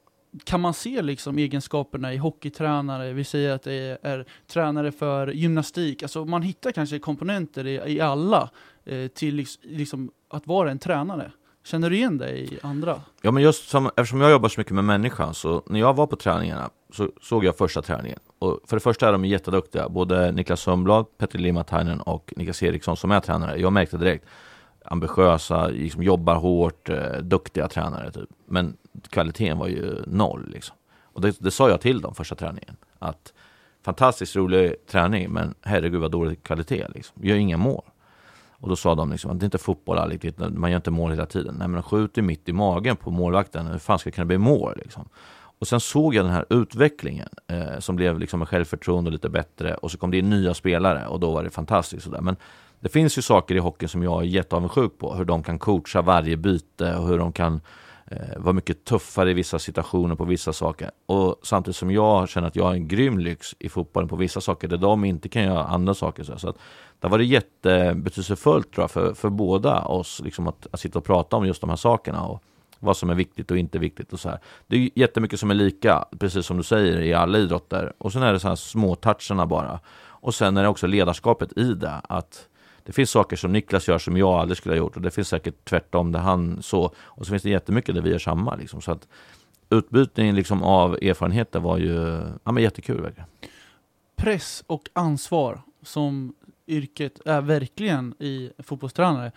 kan 0.45 0.61
man 0.61 0.75
se 0.75 1.03
liksom 1.03 1.39
egenskaperna 1.39 2.14
i 2.14 2.16
hockeytränare, 2.16 3.12
vi 3.12 3.25
säger 3.25 3.55
att 3.55 3.62
det 3.62 3.72
är, 3.72 3.99
är 4.03 4.25
tränare 4.47 4.93
för 4.93 5.27
gymnastik, 5.27 6.03
alltså 6.03 6.25
man 6.25 6.43
hittar 6.43 6.72
kanske 6.72 6.99
komponenter 6.99 7.66
i, 7.66 7.93
i 7.93 8.01
alla 8.01 8.51
eh, 8.85 9.09
till 9.09 9.35
liksom, 9.35 9.62
liksom 9.66 10.11
att 10.29 10.47
vara 10.47 10.70
en 10.70 10.79
tränare. 10.79 11.31
Känner 11.65 11.91
du 11.91 11.97
igen 11.97 12.19
dig 12.19 12.55
i 12.55 12.59
andra? 12.62 13.01
Ja 13.23 13.31
men 13.31 13.43
just 13.43 13.69
som, 13.69 13.87
eftersom 13.87 14.21
jag 14.21 14.31
jobbar 14.31 14.49
så 14.49 14.61
mycket 14.61 14.75
med 14.75 14.85
människan 14.85 15.35
så 15.35 15.62
när 15.67 15.81
jag 15.81 15.95
var 15.95 16.07
på 16.07 16.17
träningarna 16.17 16.71
så 16.93 17.11
såg 17.23 17.45
jag 17.45 17.57
första 17.57 17.83
träningen. 17.83 18.19
Och 18.39 18.61
för 18.67 18.77
det 18.77 18.81
första 18.81 19.09
är 19.09 19.12
de 19.12 19.25
jätteduktiga, 19.25 19.89
både 19.89 20.33
Niklas 20.33 20.61
Sundblad, 20.61 21.07
Petter 21.19 21.39
Limatainen 21.39 22.01
och 22.01 22.33
Niklas 22.37 22.62
Eriksson 22.62 22.97
som 22.97 23.11
är 23.11 23.21
tränare. 23.21 23.61
Jag 23.61 23.73
märkte 23.73 23.97
direkt, 23.97 24.25
ambitiösa, 24.85 25.67
liksom 25.67 26.03
jobbar 26.03 26.35
hårt, 26.35 26.89
eh, 26.89 27.17
duktiga 27.23 27.69
tränare 27.69 28.11
typ. 28.12 28.29
Men 28.47 28.77
kvaliteten 29.11 29.59
var 29.59 29.69
ju 29.69 30.03
noll 30.07 30.49
liksom. 30.49 30.77
Och 31.03 31.21
det, 31.21 31.41
det 31.41 31.51
sa 31.51 31.69
jag 31.69 31.81
till 31.81 32.01
dem 32.01 32.15
första 32.15 32.35
träningen. 32.35 32.77
Att 32.99 33.33
fantastiskt 33.85 34.37
rolig 34.37 34.87
träning 34.87 35.31
men 35.31 35.55
herregud 35.62 36.01
vad 36.01 36.11
dålig 36.11 36.43
kvalitet 36.43 36.87
liksom. 36.95 37.25
Gör 37.25 37.37
inga 37.37 37.57
mål. 37.57 37.85
Och 38.65 38.71
då 38.71 38.77
sa 38.77 38.95
de 38.95 39.11
liksom 39.11 39.31
att 39.31 39.41
det 39.41 39.45
är 39.45 39.47
inte 39.47 39.59
fotboll 39.59 39.99
alltid, 39.99 40.35
man 40.57 40.71
gör 40.71 40.77
inte 40.77 40.91
mål 40.91 41.11
hela 41.11 41.27
tiden. 41.27 41.55
Nej 41.59 41.69
men 41.69 41.83
skjuter 41.83 42.23
mitt 42.23 42.49
i 42.49 42.53
magen 42.53 42.97
på 42.97 43.11
målvakten, 43.11 43.67
hur 43.67 43.79
fan 43.79 43.99
ska 43.99 44.11
det 44.11 44.15
kunna 44.15 44.25
bli 44.25 44.39
mål 44.39 44.73
liksom? 44.77 45.09
Och 45.59 45.69
sen 45.69 45.81
såg 45.81 46.15
jag 46.15 46.25
den 46.25 46.33
här 46.33 46.45
utvecklingen 46.51 47.29
eh, 47.47 47.79
som 47.79 47.97
blev 47.97 48.19
liksom 48.19 48.39
med 48.39 48.49
självförtroende 48.49 49.11
lite 49.11 49.29
bättre 49.29 49.75
och 49.75 49.91
så 49.91 49.99
kom 49.99 50.11
det 50.11 50.19
in 50.19 50.31
nya 50.31 50.55
spelare 50.55 51.07
och 51.07 51.21
då 51.21 51.31
var 51.31 51.45
det 51.45 51.51
fantastiskt 51.51 52.05
sådär. 52.05 52.21
Men 52.21 52.37
det 52.81 52.89
finns 52.89 53.19
ju 53.19 53.23
saker 53.23 53.55
i 53.55 53.59
hockeyn 53.59 53.89
som 53.89 54.03
jag 54.03 54.23
är 54.23 54.27
jätteavundsjuk 54.27 54.99
på, 54.99 55.15
hur 55.15 55.25
de 55.25 55.43
kan 55.43 55.59
coacha 55.59 56.03
varje 56.03 56.37
byte 56.37 56.97
och 56.97 57.09
hur 57.09 57.19
de 57.19 57.33
kan 57.33 57.61
eh, 58.07 58.39
vara 58.39 58.53
mycket 58.53 58.85
tuffare 58.85 59.31
i 59.31 59.35
vissa 59.35 59.59
situationer 59.59 60.15
på 60.15 60.25
vissa 60.25 60.53
saker. 60.53 60.91
Och 61.07 61.37
samtidigt 61.43 61.77
som 61.77 61.91
jag 61.91 62.29
känner 62.29 62.49
att 62.49 62.57
jag 62.57 62.65
har 62.65 62.75
en 62.75 62.89
grym 62.89 63.19
lyx 63.19 63.55
i 63.59 63.69
fotbollen 63.69 64.09
på 64.09 64.17
vissa 64.17 64.41
saker 64.41 64.69
där 64.69 64.79
de 64.79 65.05
inte 65.05 65.29
kan 65.29 65.43
göra 65.43 65.65
andra 65.65 65.95
saker. 65.95 66.23
Så, 66.23 66.39
så 66.39 66.49
att 66.49 66.57
det 67.05 67.11
var 67.11 67.19
det 67.19 67.25
jättebetydelsefullt 67.25 68.73
tror 68.73 68.83
jag, 68.83 68.91
för, 68.91 69.15
för 69.15 69.31
båda 69.31 69.85
oss 69.85 70.21
liksom 70.25 70.49
att, 70.49 70.67
att 70.71 70.81
sitta 70.81 70.99
och 70.99 71.05
prata 71.05 71.37
om 71.37 71.47
just 71.47 71.61
de 71.61 71.71
här 71.71 71.77
sakerna. 71.77 72.27
Och, 72.27 72.43
vad 72.85 72.97
som 72.97 73.11
är 73.11 73.15
viktigt 73.15 73.51
och 73.51 73.59
inte 73.59 73.79
viktigt 73.79 74.13
och 74.13 74.21
så 74.21 74.29
här. 74.29 74.39
Det 74.67 74.77
är 74.77 74.91
jättemycket 74.95 75.41
som 75.41 75.51
är 75.51 75.55
lika, 75.55 76.05
precis 76.19 76.47
som 76.47 76.57
du 76.57 76.63
säger, 76.63 77.01
i 77.01 77.15
alla 77.15 77.39
idrotter. 77.39 77.93
Och 77.99 78.13
sen 78.13 78.23
är 78.23 78.33
det 78.33 78.41
så 78.41 78.49
här 78.49 78.57
små 78.57 78.95
toucherna 78.95 79.47
bara. 79.47 79.81
Och 80.07 80.35
sen 80.35 80.57
är 80.57 80.63
det 80.63 80.69
också 80.69 80.87
ledarskapet 80.87 81.59
i 81.59 81.75
det, 81.75 82.01
att 82.09 82.49
det 82.83 82.93
finns 82.93 83.11
saker 83.11 83.37
som 83.37 83.53
Niklas 83.53 83.89
gör 83.89 83.99
som 83.99 84.17
jag 84.17 84.35
aldrig 84.35 84.57
skulle 84.57 84.73
ha 84.75 84.79
gjort 84.79 84.97
och 84.97 85.03
det 85.03 85.11
finns 85.11 85.29
säkert 85.29 85.65
tvärtom 85.65 86.13
där 86.13 86.21
han 86.21 86.63
så. 86.63 86.95
Och 86.97 87.27
så 87.27 87.31
finns 87.31 87.43
det 87.43 87.51
jättemycket 87.51 87.95
där 87.95 88.03
vi 88.03 88.11
gör 88.11 88.19
samma 88.19 88.55
liksom. 88.55 88.81
Så 88.81 88.93
att 88.93 89.09
utbytningen 89.71 90.35
liksom 90.35 90.63
av 90.63 90.95
erfarenheter 90.95 91.61
var 91.61 91.79
ju 91.79 92.23
ja, 92.45 92.53
men 92.53 92.63
jättekul 92.63 93.01
verkligen. 93.01 93.29
Press 94.17 94.65
och 94.67 94.89
ansvar 94.93 95.63
som 95.83 96.35
yrket 96.67 97.21
är 97.25 97.41
verkligen 97.41 98.15
i 98.19 98.51
fotbollstränare. 98.59 99.33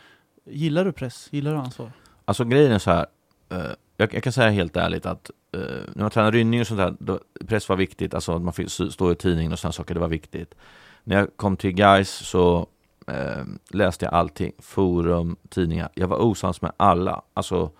Gillar 0.45 0.86
du 0.86 0.91
press? 0.91 1.28
Gillar 1.32 1.53
du 1.53 1.57
ansvar? 1.57 1.91
Alltså 2.25 2.45
grejen 2.45 2.71
är 2.71 2.80
så 2.80 2.91
här, 2.91 3.05
uh, 3.53 3.71
jag, 3.97 4.13
jag, 4.13 4.23
kan 4.23 4.34
säga 4.34 4.49
helt 4.49 4.78
ärligt 4.78 5.05
att 5.05 5.32
uh, 5.57 5.61
när 5.93 6.03
man 6.03 6.11
tränar 6.11 6.32
rynning 6.32 6.61
och 6.61 6.67
sånt 6.67 6.78
där, 6.78 6.95
då, 6.99 7.19
press 7.47 7.69
var 7.69 7.75
viktigt, 7.75 8.13
alltså 8.13 8.36
att 8.36 8.41
man 8.41 8.53
fick 8.53 8.69
stå 8.69 9.11
i 9.11 9.15
tidningen 9.15 9.51
och 9.51 9.59
sådana 9.59 9.73
saker, 9.73 9.93
det 9.93 9.99
var 9.99 10.07
viktigt. 10.07 10.55
När 11.03 11.15
jag 11.15 11.38
kom 11.38 11.57
till 11.57 11.71
guys 11.71 12.09
så 12.09 12.67
uh, 13.11 13.43
läste 13.69 14.05
jag 14.05 14.13
allting, 14.13 14.51
forum, 14.59 15.36
tidningar. 15.49 15.89
Jag 15.93 16.07
var 16.07 16.17
osams 16.17 16.61
med 16.61 16.71
alla. 16.78 17.21
Alltså, 17.34 17.71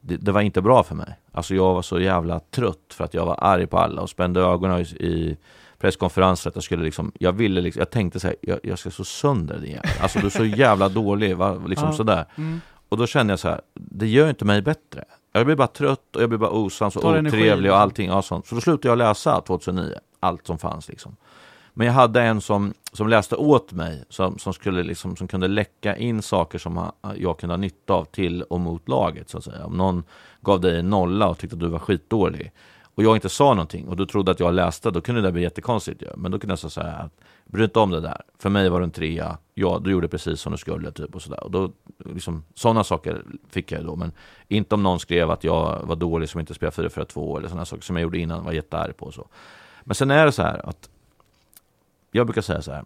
det, 0.00 0.16
det, 0.16 0.32
var 0.32 0.40
inte 0.40 0.62
bra 0.62 0.82
för 0.82 0.94
mig. 0.94 1.18
Alltså 1.32 1.54
jag 1.54 1.74
var 1.74 1.82
så 1.82 2.00
jävla 2.00 2.40
trött 2.40 2.94
för 2.94 3.04
att 3.04 3.14
jag 3.14 3.26
var 3.26 3.38
arg 3.40 3.66
på 3.66 3.78
alla 3.78 4.02
och 4.02 4.10
spände 4.10 4.40
ögonen 4.40 4.80
i, 4.80 4.82
i 5.06 5.36
presskonferenser 5.78 6.50
att 6.50 6.56
jag 6.56 6.64
skulle 6.64 6.84
liksom, 6.84 7.12
jag 7.18 7.32
ville 7.32 7.60
liksom, 7.60 7.80
jag 7.80 7.90
tänkte 7.90 8.20
så 8.20 8.26
här, 8.26 8.36
jag, 8.40 8.58
jag 8.62 8.78
ska 8.78 8.90
så 8.90 9.04
sönder 9.04 9.58
det 9.58 9.66
igen. 9.66 9.82
Alltså 10.00 10.18
du 10.18 10.26
är 10.26 10.30
så 10.30 10.44
jävla 10.44 10.88
dålig, 10.88 11.36
va? 11.36 11.62
liksom 11.66 11.88
ja. 11.88 11.92
sådär. 11.92 12.24
Mm. 12.36 12.60
Och 12.88 12.96
då 12.96 13.06
kände 13.06 13.32
jag 13.32 13.38
så 13.38 13.48
här, 13.48 13.60
det 13.74 14.06
gör 14.06 14.28
inte 14.28 14.44
mig 14.44 14.62
bättre. 14.62 15.04
Jag 15.32 15.46
blir 15.46 15.56
bara 15.56 15.68
trött 15.68 16.16
och 16.16 16.22
jag 16.22 16.28
blir 16.28 16.38
bara 16.38 16.50
osams 16.50 16.96
och 16.96 17.04
otrevlig 17.04 17.52
och 17.52 17.60
liksom. 17.60 17.80
allting. 17.80 18.08
Ja, 18.08 18.22
sånt. 18.22 18.46
Så 18.46 18.54
då 18.54 18.60
slutade 18.60 18.88
jag 18.88 18.98
läsa 18.98 19.40
2009, 19.40 19.94
allt 20.20 20.46
som 20.46 20.58
fanns 20.58 20.88
liksom. 20.88 21.16
Men 21.76 21.86
jag 21.86 21.94
hade 21.94 22.22
en 22.22 22.40
som, 22.40 22.74
som 22.92 23.08
läste 23.08 23.36
åt 23.36 23.72
mig, 23.72 24.04
som, 24.08 24.38
som, 24.38 24.52
skulle 24.52 24.82
liksom, 24.82 25.16
som 25.16 25.28
kunde 25.28 25.48
läcka 25.48 25.96
in 25.96 26.22
saker 26.22 26.58
som 26.58 26.90
jag 27.16 27.38
kunde 27.38 27.52
ha 27.52 27.56
nytta 27.56 27.94
av 27.94 28.04
till 28.04 28.42
och 28.42 28.60
mot 28.60 28.88
laget. 28.88 29.30
Så 29.30 29.38
att 29.38 29.44
säga. 29.44 29.66
Om 29.66 29.76
någon 29.76 30.04
gav 30.40 30.60
dig 30.60 30.78
en 30.78 30.90
nolla 30.90 31.28
och 31.28 31.38
tyckte 31.38 31.56
att 31.56 31.60
du 31.60 31.68
var 31.68 31.78
skitdålig 31.78 32.52
och 32.94 33.02
jag 33.02 33.16
inte 33.16 33.28
sa 33.28 33.54
någonting 33.54 33.88
och 33.88 33.96
du 33.96 34.06
trodde 34.06 34.30
att 34.30 34.40
jag 34.40 34.54
läste, 34.54 34.90
då 34.90 35.00
kunde 35.00 35.20
det 35.20 35.32
bli 35.32 35.42
jättekonstigt 35.42 36.02
ju. 36.02 36.08
Men 36.16 36.32
då 36.32 36.38
kunde 36.38 36.56
jag 36.62 36.72
säga 36.72 36.92
att 36.92 37.12
bry 37.44 37.64
inte 37.64 37.78
om 37.78 37.90
det 37.90 38.00
där. 38.00 38.22
För 38.38 38.50
mig 38.50 38.68
var 38.68 38.80
det 38.80 38.84
en 38.84 38.90
trea, 38.90 39.38
ja 39.54 39.80
du 39.84 39.90
gjorde 39.90 40.08
precis 40.08 40.40
som 40.40 40.52
du 40.52 40.58
skulle 40.58 40.92
typ 40.92 41.14
och 41.14 41.22
sådär. 41.22 41.44
Och 41.44 41.50
då, 41.50 41.72
liksom, 41.98 42.44
sådana 42.54 42.84
saker 42.84 43.24
fick 43.48 43.72
jag 43.72 43.84
då. 43.84 43.96
Men 43.96 44.12
inte 44.48 44.74
om 44.74 44.82
någon 44.82 45.00
skrev 45.00 45.30
att 45.30 45.44
jag 45.44 45.82
var 45.82 45.96
dålig 45.96 46.28
som 46.28 46.40
inte 46.40 46.54
spelade 46.54 46.88
4-4-2 46.88 47.38
eller 47.38 47.48
sådana 47.48 47.64
saker 47.64 47.82
som 47.82 47.96
jag 47.96 48.02
gjorde 48.02 48.18
innan, 48.18 48.44
var 48.44 48.52
jättearg 48.52 48.96
på 48.96 49.06
och 49.06 49.14
så. 49.14 49.28
Men 49.84 49.94
sen 49.94 50.10
är 50.10 50.26
det 50.26 50.32
så 50.32 50.42
här 50.42 50.68
att 50.68 50.90
jag 52.12 52.26
brukar 52.26 52.42
säga 52.42 52.62
så 52.62 52.72
här. 52.72 52.84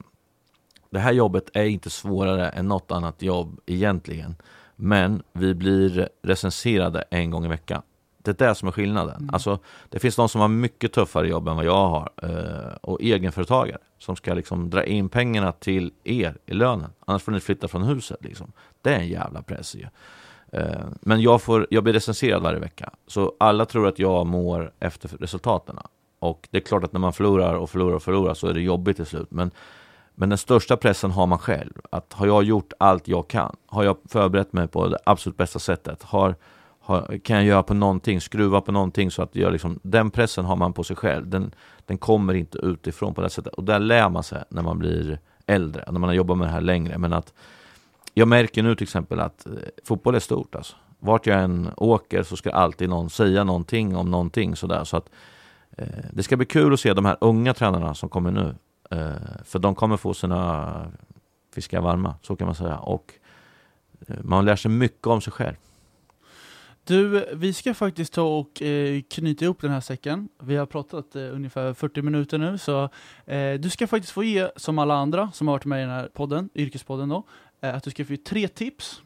Det 0.90 0.98
här 0.98 1.12
jobbet 1.12 1.50
är 1.54 1.64
inte 1.64 1.90
svårare 1.90 2.48
än 2.48 2.68
något 2.68 2.90
annat 2.90 3.22
jobb 3.22 3.60
egentligen. 3.66 4.36
Men 4.76 5.22
vi 5.32 5.54
blir 5.54 6.08
recenserade 6.22 7.04
en 7.10 7.30
gång 7.30 7.44
i 7.44 7.48
veckan. 7.48 7.82
Det 8.18 8.40
är 8.42 8.48
det 8.48 8.54
som 8.54 8.68
är 8.68 8.72
skillnaden. 8.72 9.16
Mm. 9.16 9.30
Alltså, 9.32 9.58
det 9.88 9.98
finns 9.98 10.16
de 10.16 10.28
som 10.28 10.40
har 10.40 10.48
mycket 10.48 10.92
tuffare 10.92 11.28
jobb 11.28 11.48
än 11.48 11.56
vad 11.56 11.64
jag 11.64 11.88
har. 11.88 12.10
Eh, 12.22 12.76
och 12.80 13.02
egenföretagare 13.02 13.78
som 13.98 14.16
ska 14.16 14.34
liksom 14.34 14.70
dra 14.70 14.84
in 14.84 15.08
pengarna 15.08 15.52
till 15.52 15.92
er 16.04 16.36
i 16.46 16.54
lönen. 16.54 16.90
Annars 17.06 17.22
får 17.22 17.32
ni 17.32 17.40
flytta 17.40 17.68
från 17.68 17.82
huset. 17.82 18.24
Liksom. 18.24 18.52
Det 18.82 18.94
är 18.94 18.98
en 18.98 19.08
jävla 19.08 19.42
press 19.42 19.74
ju. 19.74 19.86
Eh, 20.52 20.86
men 21.00 21.20
jag, 21.20 21.42
får, 21.42 21.66
jag 21.70 21.84
blir 21.84 21.92
recenserad 21.92 22.42
varje 22.42 22.58
vecka. 22.58 22.90
Så 23.06 23.32
alla 23.40 23.64
tror 23.64 23.88
att 23.88 23.98
jag 23.98 24.26
mår 24.26 24.72
efter 24.80 25.08
resultaten. 25.08 25.78
Och 26.18 26.48
det 26.50 26.58
är 26.58 26.62
klart 26.62 26.84
att 26.84 26.92
när 26.92 27.00
man 27.00 27.12
förlorar 27.12 27.54
och 27.54 27.70
förlorar 27.70 27.94
och 27.94 28.02
förlorar 28.02 28.34
så 28.34 28.46
är 28.46 28.54
det 28.54 28.60
jobbigt 28.60 28.96
till 28.96 29.06
slut. 29.06 29.30
Men, 29.30 29.50
men 30.14 30.28
den 30.28 30.38
största 30.38 30.76
pressen 30.76 31.10
har 31.10 31.26
man 31.26 31.38
själv. 31.38 31.72
Att 31.90 32.12
har 32.12 32.26
jag 32.26 32.44
gjort 32.44 32.72
allt 32.78 33.08
jag 33.08 33.28
kan? 33.28 33.56
Har 33.66 33.84
jag 33.84 33.96
förberett 34.08 34.52
mig 34.52 34.68
på 34.68 34.88
det 34.88 34.98
absolut 35.06 35.36
bästa 35.36 35.58
sättet? 35.58 36.02
Har 36.02 36.36
kan 37.22 37.36
jag 37.36 37.44
göra 37.44 37.62
på 37.62 37.74
någonting, 37.74 38.20
skruva 38.20 38.60
på 38.60 38.72
någonting 38.72 39.10
så 39.10 39.22
att 39.22 39.36
jag 39.36 39.52
liksom, 39.52 39.80
den 39.82 40.10
pressen 40.10 40.44
har 40.44 40.56
man 40.56 40.72
på 40.72 40.84
sig 40.84 40.96
själv. 40.96 41.28
Den, 41.28 41.54
den 41.86 41.98
kommer 41.98 42.34
inte 42.34 42.58
utifrån 42.58 43.14
på 43.14 43.20
det 43.20 43.30
sättet. 43.30 43.54
Och 43.54 43.64
där 43.64 43.78
lär 43.78 44.08
man 44.08 44.22
sig 44.22 44.44
när 44.48 44.62
man 44.62 44.78
blir 44.78 45.18
äldre, 45.46 45.84
när 45.86 46.00
man 46.00 46.08
har 46.08 46.14
jobbat 46.14 46.38
med 46.38 46.46
det 46.46 46.52
här 46.52 46.60
längre. 46.60 46.98
Men 46.98 47.12
att 47.12 47.32
jag 48.14 48.28
märker 48.28 48.62
nu 48.62 48.74
till 48.74 48.84
exempel 48.84 49.20
att 49.20 49.46
eh, 49.46 49.52
fotboll 49.84 50.14
är 50.14 50.20
stort 50.20 50.54
alltså. 50.54 50.76
Vart 50.98 51.26
jag 51.26 51.42
än 51.42 51.70
åker 51.76 52.22
så 52.22 52.36
ska 52.36 52.50
alltid 52.50 52.88
någon 52.88 53.10
säga 53.10 53.44
någonting 53.44 53.96
om 53.96 54.10
någonting 54.10 54.56
sådär. 54.56 54.84
Så 54.84 54.96
att 54.96 55.10
eh, 55.70 55.86
det 56.12 56.22
ska 56.22 56.36
bli 56.36 56.46
kul 56.46 56.72
att 56.72 56.80
se 56.80 56.94
de 56.94 57.04
här 57.04 57.16
unga 57.20 57.54
tränarna 57.54 57.94
som 57.94 58.08
kommer 58.08 58.30
nu. 58.30 58.54
Eh, 58.90 59.42
för 59.44 59.58
de 59.58 59.74
kommer 59.74 59.96
få 59.96 60.14
sina 60.14 60.92
fiskar 61.54 61.80
varma, 61.80 62.14
så 62.22 62.36
kan 62.36 62.46
man 62.46 62.54
säga. 62.54 62.76
Och 62.76 63.12
eh, 64.08 64.16
man 64.22 64.44
lär 64.44 64.56
sig 64.56 64.70
mycket 64.70 65.06
om 65.06 65.20
sig 65.20 65.32
själv. 65.32 65.56
Du, 66.88 67.28
vi 67.34 67.52
ska 67.52 67.74
faktiskt 67.74 68.12
ta 68.12 68.22
och 68.22 68.62
eh, 68.62 69.02
knyta 69.02 69.44
ihop 69.44 69.60
den 69.60 69.70
här 69.70 69.80
säcken. 69.80 70.28
Vi 70.42 70.56
har 70.56 70.66
pratat 70.66 71.16
eh, 71.16 71.22
ungefär 71.22 71.74
40 71.74 72.02
minuter 72.02 72.38
nu, 72.38 72.58
så 72.58 72.88
eh, 73.26 73.54
du 73.60 73.70
ska 73.70 73.86
faktiskt 73.86 74.12
få 74.12 74.24
ge, 74.24 74.50
som 74.56 74.78
alla 74.78 74.94
andra 74.94 75.30
som 75.32 75.48
har 75.48 75.54
varit 75.54 75.64
med 75.64 75.78
i 75.78 75.80
den 75.80 75.90
här 75.90 76.08
podden, 76.08 76.50
Yrkespodden 76.54 77.08
då, 77.08 77.24
eh, 77.60 77.74
att 77.74 77.82
du 77.82 77.90
ska 77.90 78.04
få 78.04 78.12
ge 78.12 78.16
tre 78.16 78.48
tips. 78.48 79.02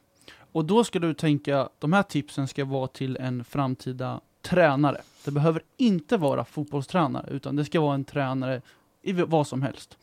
Och 0.52 0.64
då 0.64 0.84
ska 0.84 0.98
du 0.98 1.14
tänka, 1.14 1.68
de 1.78 1.92
här 1.92 2.02
tipsen 2.02 2.48
ska 2.48 2.64
vara 2.64 2.86
till 2.86 3.16
en 3.16 3.44
framtida 3.44 4.20
tränare. 4.42 5.00
Det 5.24 5.30
behöver 5.30 5.62
inte 5.76 6.16
vara 6.16 6.44
fotbollstränare, 6.44 7.30
utan 7.30 7.56
det 7.56 7.64
ska 7.64 7.80
vara 7.80 7.94
en 7.94 8.04
tränare 8.04 8.62
i 9.02 9.12
vad 9.12 9.46
som 9.46 9.62
helst. 9.62 9.98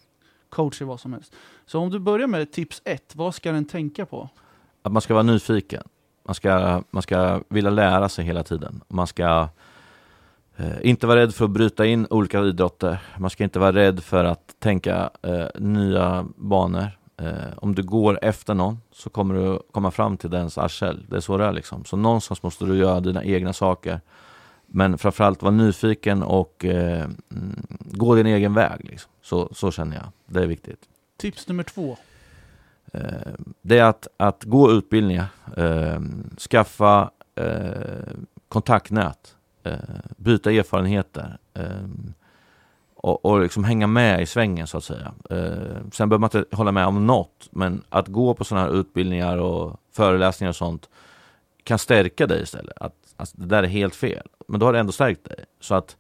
Coach 0.49 0.81
i 0.81 0.85
vad 0.85 0.99
som 0.99 1.13
helst. 1.13 1.35
Så 1.65 1.79
om 1.79 1.89
du 1.89 1.99
börjar 1.99 2.27
med 2.27 2.51
tips 2.51 2.81
ett, 2.85 3.15
vad 3.15 3.35
ska 3.35 3.51
den 3.51 3.65
tänka 3.65 4.05
på? 4.05 4.29
Att 4.81 4.91
man 4.91 5.01
ska 5.01 5.13
vara 5.13 5.23
nyfiken. 5.23 5.83
Man 6.29 6.35
ska, 6.35 6.83
man 6.91 7.01
ska 7.01 7.41
vilja 7.49 7.69
lära 7.69 8.09
sig 8.09 8.25
hela 8.25 8.43
tiden. 8.43 8.81
Man 8.87 9.07
ska 9.07 9.47
eh, 10.57 10.77
inte 10.81 11.07
vara 11.07 11.19
rädd 11.19 11.35
för 11.35 11.45
att 11.45 11.51
bryta 11.51 11.85
in 11.85 12.07
olika 12.09 12.39
idrotter. 12.39 12.99
Man 13.17 13.29
ska 13.29 13.43
inte 13.43 13.59
vara 13.59 13.71
rädd 13.73 14.03
för 14.03 14.23
att 14.23 14.55
tänka 14.59 15.09
eh, 15.21 15.47
nya 15.55 16.25
banor. 16.35 16.87
Eh, 17.17 17.31
om 17.55 17.75
du 17.75 17.83
går 17.83 18.19
efter 18.21 18.53
någon 18.53 18.81
så 18.91 19.09
kommer 19.09 19.35
du 19.35 19.59
komma 19.71 19.91
fram 19.91 20.17
till 20.17 20.29
dens 20.29 20.57
arsel. 20.57 21.05
Det 21.09 21.15
är 21.15 21.19
så 21.19 21.37
det 21.37 21.45
är 21.45 21.51
liksom. 21.51 21.85
Så 21.85 21.97
någonstans 21.97 22.43
måste 22.43 22.65
du 22.65 22.77
göra 22.77 22.99
dina 22.99 23.23
egna 23.23 23.53
saker. 23.53 24.01
Men 24.67 24.97
framförallt 24.97 25.41
vara 25.41 25.53
nyfiken 25.53 26.23
och 26.23 26.65
eh, 26.65 27.03
mm, 27.31 27.67
gå 27.79 28.15
din 28.15 28.25
egen 28.25 28.53
väg. 28.53 28.79
Liksom. 28.83 29.11
Så, 29.21 29.49
så 29.51 29.71
känner 29.71 29.95
jag. 29.95 30.05
Det 30.25 30.43
är 30.43 30.47
viktigt. 30.47 30.79
Tips 31.17 31.47
nummer 31.47 31.63
två. 31.63 31.97
Eh, 32.93 33.33
det 33.61 33.77
är 33.77 33.83
att, 33.83 34.07
att 34.17 34.43
gå 34.43 34.71
utbildningar. 34.71 35.27
Eh, 35.57 35.99
skaffa 36.49 37.11
eh, 37.35 38.13
kontaktnät. 38.47 39.35
Eh, 39.63 39.73
byta 40.17 40.51
erfarenheter. 40.51 41.37
Eh, 41.53 41.87
och, 42.95 43.25
och 43.25 43.39
liksom 43.39 43.63
hänga 43.63 43.87
med 43.87 44.21
i 44.21 44.25
svängen 44.25 44.67
så 44.67 44.77
att 44.77 44.83
säga. 44.83 45.13
Eh, 45.29 45.77
sen 45.91 46.09
behöver 46.09 46.17
man 46.17 46.29
inte 46.33 46.55
hålla 46.55 46.71
med 46.71 46.87
om 46.87 47.07
något, 47.07 47.47
men 47.51 47.83
att 47.89 48.07
gå 48.07 48.33
på 48.33 48.43
sådana 48.43 48.65
här 48.67 48.73
utbildningar 48.73 49.37
och 49.37 49.79
föreläsningar 49.91 50.49
och 50.49 50.55
sånt 50.55 50.89
kan 51.63 51.79
stärka 51.79 52.27
dig 52.27 52.41
istället. 52.41 52.77
Att 52.77 52.93
att 53.19 53.31
det 53.35 53.45
där 53.45 53.63
är 53.63 53.67
helt 53.67 53.95
fel, 53.95 54.27
men 54.47 54.59
då 54.59 54.65
har 54.65 54.73
det 54.73 54.79
ändå 54.79 54.91
stärkt 54.91 55.23
dig. 55.23 55.45
Så 55.59 55.75
att 55.75 55.97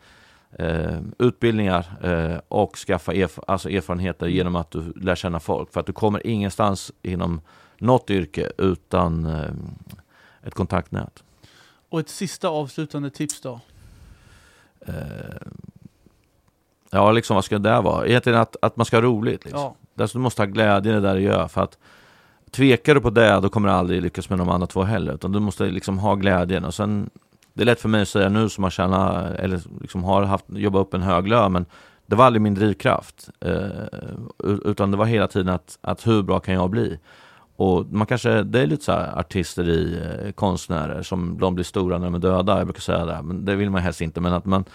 eh, 0.57 0.99
utbildningar 1.19 1.85
eh, 2.03 2.39
och 2.47 2.77
skaffa 2.77 3.13
erf 3.13 3.39
alltså 3.47 3.69
erfarenheter 3.69 4.25
mm. 4.25 4.35
genom 4.35 4.55
att 4.55 4.71
du 4.71 4.93
lär 4.95 5.15
känna 5.15 5.39
folk. 5.39 5.73
För 5.73 5.79
att 5.79 5.85
du 5.85 5.93
kommer 5.93 6.27
ingenstans 6.27 6.91
inom 7.01 7.41
något 7.77 8.09
yrke 8.09 8.51
utan 8.57 9.25
eh, 9.25 9.51
ett 10.43 10.53
kontaktnät. 10.53 11.23
Och 11.89 11.99
ett 11.99 12.09
sista 12.09 12.47
avslutande 12.49 13.09
tips 13.09 13.41
då? 13.41 13.59
Eh, 14.81 14.93
Ja, 16.91 17.11
liksom 17.11 17.35
vad 17.35 17.45
ska 17.45 17.59
det 17.59 17.81
vara? 17.81 18.07
Egentligen 18.07 18.39
att, 18.39 18.55
att 18.61 18.77
man 18.77 18.85
ska 18.85 18.97
ha 18.97 19.01
roligt. 19.01 19.45
Liksom. 19.45 19.61
Ja. 19.61 19.75
Alltså, 20.03 20.17
du 20.17 20.21
måste 20.21 20.41
ha 20.41 20.47
glädje 20.47 20.91
i 20.91 20.95
det 20.95 21.01
där 21.01 21.15
du 21.15 21.21
gör. 21.21 21.47
För 21.47 21.61
att 21.61 21.77
tvekar 22.51 22.95
du 22.95 23.01
på 23.01 23.09
det, 23.09 23.39
då 23.39 23.49
kommer 23.49 23.69
du 23.69 23.73
aldrig 23.73 24.01
lyckas 24.01 24.29
med 24.29 24.39
de 24.39 24.49
andra 24.49 24.67
två 24.67 24.83
heller. 24.83 25.13
Utan 25.13 25.31
du 25.31 25.39
måste 25.39 25.65
liksom 25.65 25.99
ha 25.99 26.15
glädjen. 26.15 26.65
Och 26.65 26.73
sen, 26.73 27.09
det 27.59 27.63
är 27.63 27.65
lätt 27.65 27.81
för 27.81 27.89
mig 27.89 28.01
att 28.01 28.07
säga 28.07 28.29
nu 28.29 28.49
som 28.49 28.63
har 28.63 28.71
tjänat, 28.71 29.35
eller 29.39 29.61
liksom 29.81 30.03
har 30.03 30.23
haft, 30.23 30.45
jobbat 30.49 30.81
upp 30.81 30.93
en 30.93 31.01
hög 31.01 31.27
lön, 31.27 31.51
men 31.51 31.65
det 32.05 32.15
var 32.15 32.25
aldrig 32.25 32.41
min 32.41 32.53
drivkraft. 32.53 33.29
Eh, 33.39 33.69
utan 34.65 34.91
det 34.91 34.97
var 34.97 35.05
hela 35.05 35.27
tiden 35.27 35.49
att, 35.49 35.77
att 35.81 36.07
hur 36.07 36.23
bra 36.23 36.39
kan 36.39 36.53
jag 36.53 36.69
bli? 36.69 36.99
Och 37.55 37.85
man 37.91 38.07
kanske, 38.07 38.43
det 38.43 38.59
är 38.59 38.67
lite 38.67 38.83
så 38.83 38.91
här 38.91 39.19
artisteri, 39.19 40.01
eh, 40.03 40.31
konstnärer 40.31 41.01
som 41.01 41.39
de 41.39 41.55
blir 41.55 41.65
stora 41.65 41.97
när 41.97 42.05
de 42.05 42.15
är 42.15 42.19
döda. 42.19 42.57
Jag 42.57 42.67
brukar 42.67 42.81
säga 42.81 43.05
det, 43.05 43.21
men 43.21 43.45
det 43.45 43.55
vill 43.55 43.69
man 43.69 43.81
helst 43.81 44.01
inte. 44.01 44.21
Men 44.21 44.33
att 44.33 44.45
man 44.45 44.65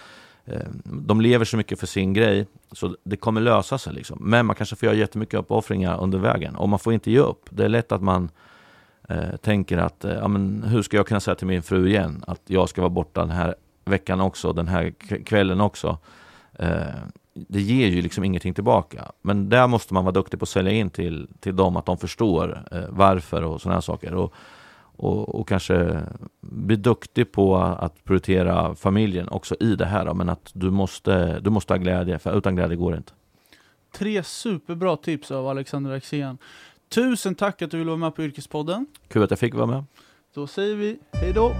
Eh, 0.47 0.67
de 0.83 1.21
lever 1.21 1.45
så 1.45 1.57
mycket 1.57 1.79
för 1.79 1.87
sin 1.87 2.13
grej, 2.13 2.47
så 2.71 2.95
det 3.03 3.17
kommer 3.17 3.41
lösa 3.41 3.77
sig. 3.77 3.93
Liksom. 3.93 4.17
Men 4.21 4.45
man 4.45 4.55
kanske 4.55 4.75
får 4.75 4.85
göra 4.85 4.97
jättemycket 4.97 5.39
uppoffringar 5.39 6.03
under 6.03 6.19
vägen. 6.19 6.55
Och 6.55 6.69
man 6.69 6.79
får 6.79 6.93
inte 6.93 7.11
ge 7.11 7.19
upp. 7.19 7.45
Det 7.49 7.65
är 7.65 7.69
lätt 7.69 7.91
att 7.91 8.01
man 8.01 8.29
eh, 9.09 9.35
tänker 9.41 9.77
att, 9.77 10.05
eh, 10.05 10.13
ja, 10.13 10.27
men 10.27 10.63
hur 10.63 10.81
ska 10.81 10.97
jag 10.97 11.07
kunna 11.07 11.19
säga 11.19 11.35
till 11.35 11.47
min 11.47 11.63
fru 11.63 11.87
igen 11.87 12.23
att 12.27 12.41
jag 12.45 12.69
ska 12.69 12.81
vara 12.81 12.89
borta 12.89 13.21
den 13.21 13.29
här 13.29 13.55
veckan 13.85 14.21
också, 14.21 14.53
den 14.53 14.67
här 14.67 14.93
kvällen 15.25 15.61
också. 15.61 15.97
Eh, 16.53 16.79
det 17.33 17.61
ger 17.61 17.87
ju 17.87 18.01
liksom 18.01 18.23
ingenting 18.23 18.53
tillbaka. 18.53 19.11
Men 19.21 19.49
där 19.49 19.67
måste 19.67 19.93
man 19.93 20.03
vara 20.03 20.13
duktig 20.13 20.39
på 20.39 20.43
att 20.43 20.49
sälja 20.49 20.71
in 20.71 20.89
till, 20.89 21.27
till 21.39 21.55
dem, 21.55 21.77
att 21.77 21.85
de 21.85 21.97
förstår 21.97 22.67
eh, 22.71 22.83
varför 22.89 23.43
och 23.43 23.61
sådana 23.61 23.75
här 23.75 23.81
saker. 23.81 24.13
Och, 24.13 24.33
och, 24.97 25.35
och, 25.35 25.47
kanske 25.47 26.01
bli 26.41 26.75
duktig 26.75 27.31
på 27.31 27.55
att 27.57 28.03
prioritera 28.03 28.75
familjen 28.75 29.29
också 29.29 29.55
i 29.59 29.75
det 29.75 29.85
här. 29.85 30.13
Men 30.13 30.29
att 30.29 30.51
du 30.53 30.71
måste, 30.71 31.39
du 31.39 31.49
måste 31.49 31.73
ha 31.73 31.77
glädje, 31.77 32.19
för 32.19 32.37
utan 32.37 32.55
glädje 32.55 32.75
går 32.77 32.91
det 32.91 32.97
inte. 32.97 33.13
Tre 33.91 34.23
superbra 34.23 34.97
tips 34.97 35.31
av 35.31 35.47
Alexander 35.47 35.91
Axén. 35.91 36.37
Tusen 36.89 37.35
tack 37.35 37.61
att 37.61 37.71
du 37.71 37.77
ville 37.77 37.89
vara 37.89 37.99
med 37.99 38.15
på 38.15 38.23
Yrkespodden. 38.23 38.85
Kul 39.07 39.23
att 39.23 39.29
jag 39.29 39.39
fick 39.39 39.53
vara 39.53 39.65
med. 39.65 39.83
Då 40.33 40.47
säger 40.47 40.75
vi 40.75 40.99
hej 41.11 41.33
då. 41.33 41.55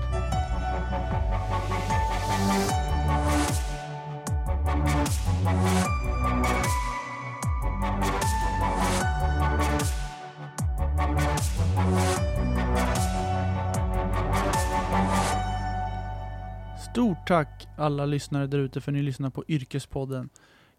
Stort 16.91 17.27
tack 17.27 17.67
alla 17.77 18.05
lyssnare 18.05 18.47
där 18.47 18.59
ute 18.59 18.81
för 18.81 18.91
att 18.91 18.93
ni 18.93 19.01
lyssnar 19.01 19.29
på 19.29 19.43
Yrkespodden. 19.47 20.29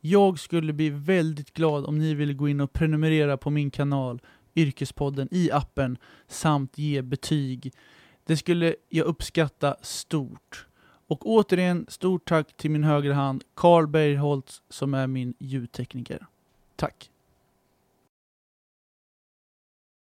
Jag 0.01 0.39
skulle 0.39 0.73
bli 0.73 0.91
väldigt 0.91 1.53
glad 1.53 1.85
om 1.87 1.99
ni 1.99 2.15
ville 2.15 2.35
gå 2.35 2.49
in 2.49 2.61
och 2.61 2.73
prenumerera 2.73 3.37
på 3.37 3.51
min 3.51 3.71
kanal 3.71 4.21
Yrkespodden 4.55 5.29
i 5.31 5.51
appen 5.51 5.99
samt 6.27 6.79
ge 6.79 7.03
betyg. 7.03 7.73
Det 8.25 8.37
skulle 8.37 8.75
jag 8.89 9.07
uppskatta 9.07 9.77
stort. 9.83 10.67
Och 11.09 11.27
återigen, 11.27 11.87
stort 11.89 12.29
tack 12.29 12.57
till 12.57 12.71
min 12.71 12.85
högra 12.85 13.15
hand, 13.15 13.45
Carl 13.55 13.87
Bergholtz, 13.87 14.63
som 14.69 14.95
är 14.95 15.07
min 15.07 15.35
ljudtekniker. 15.39 16.27
Tack! 16.77 17.11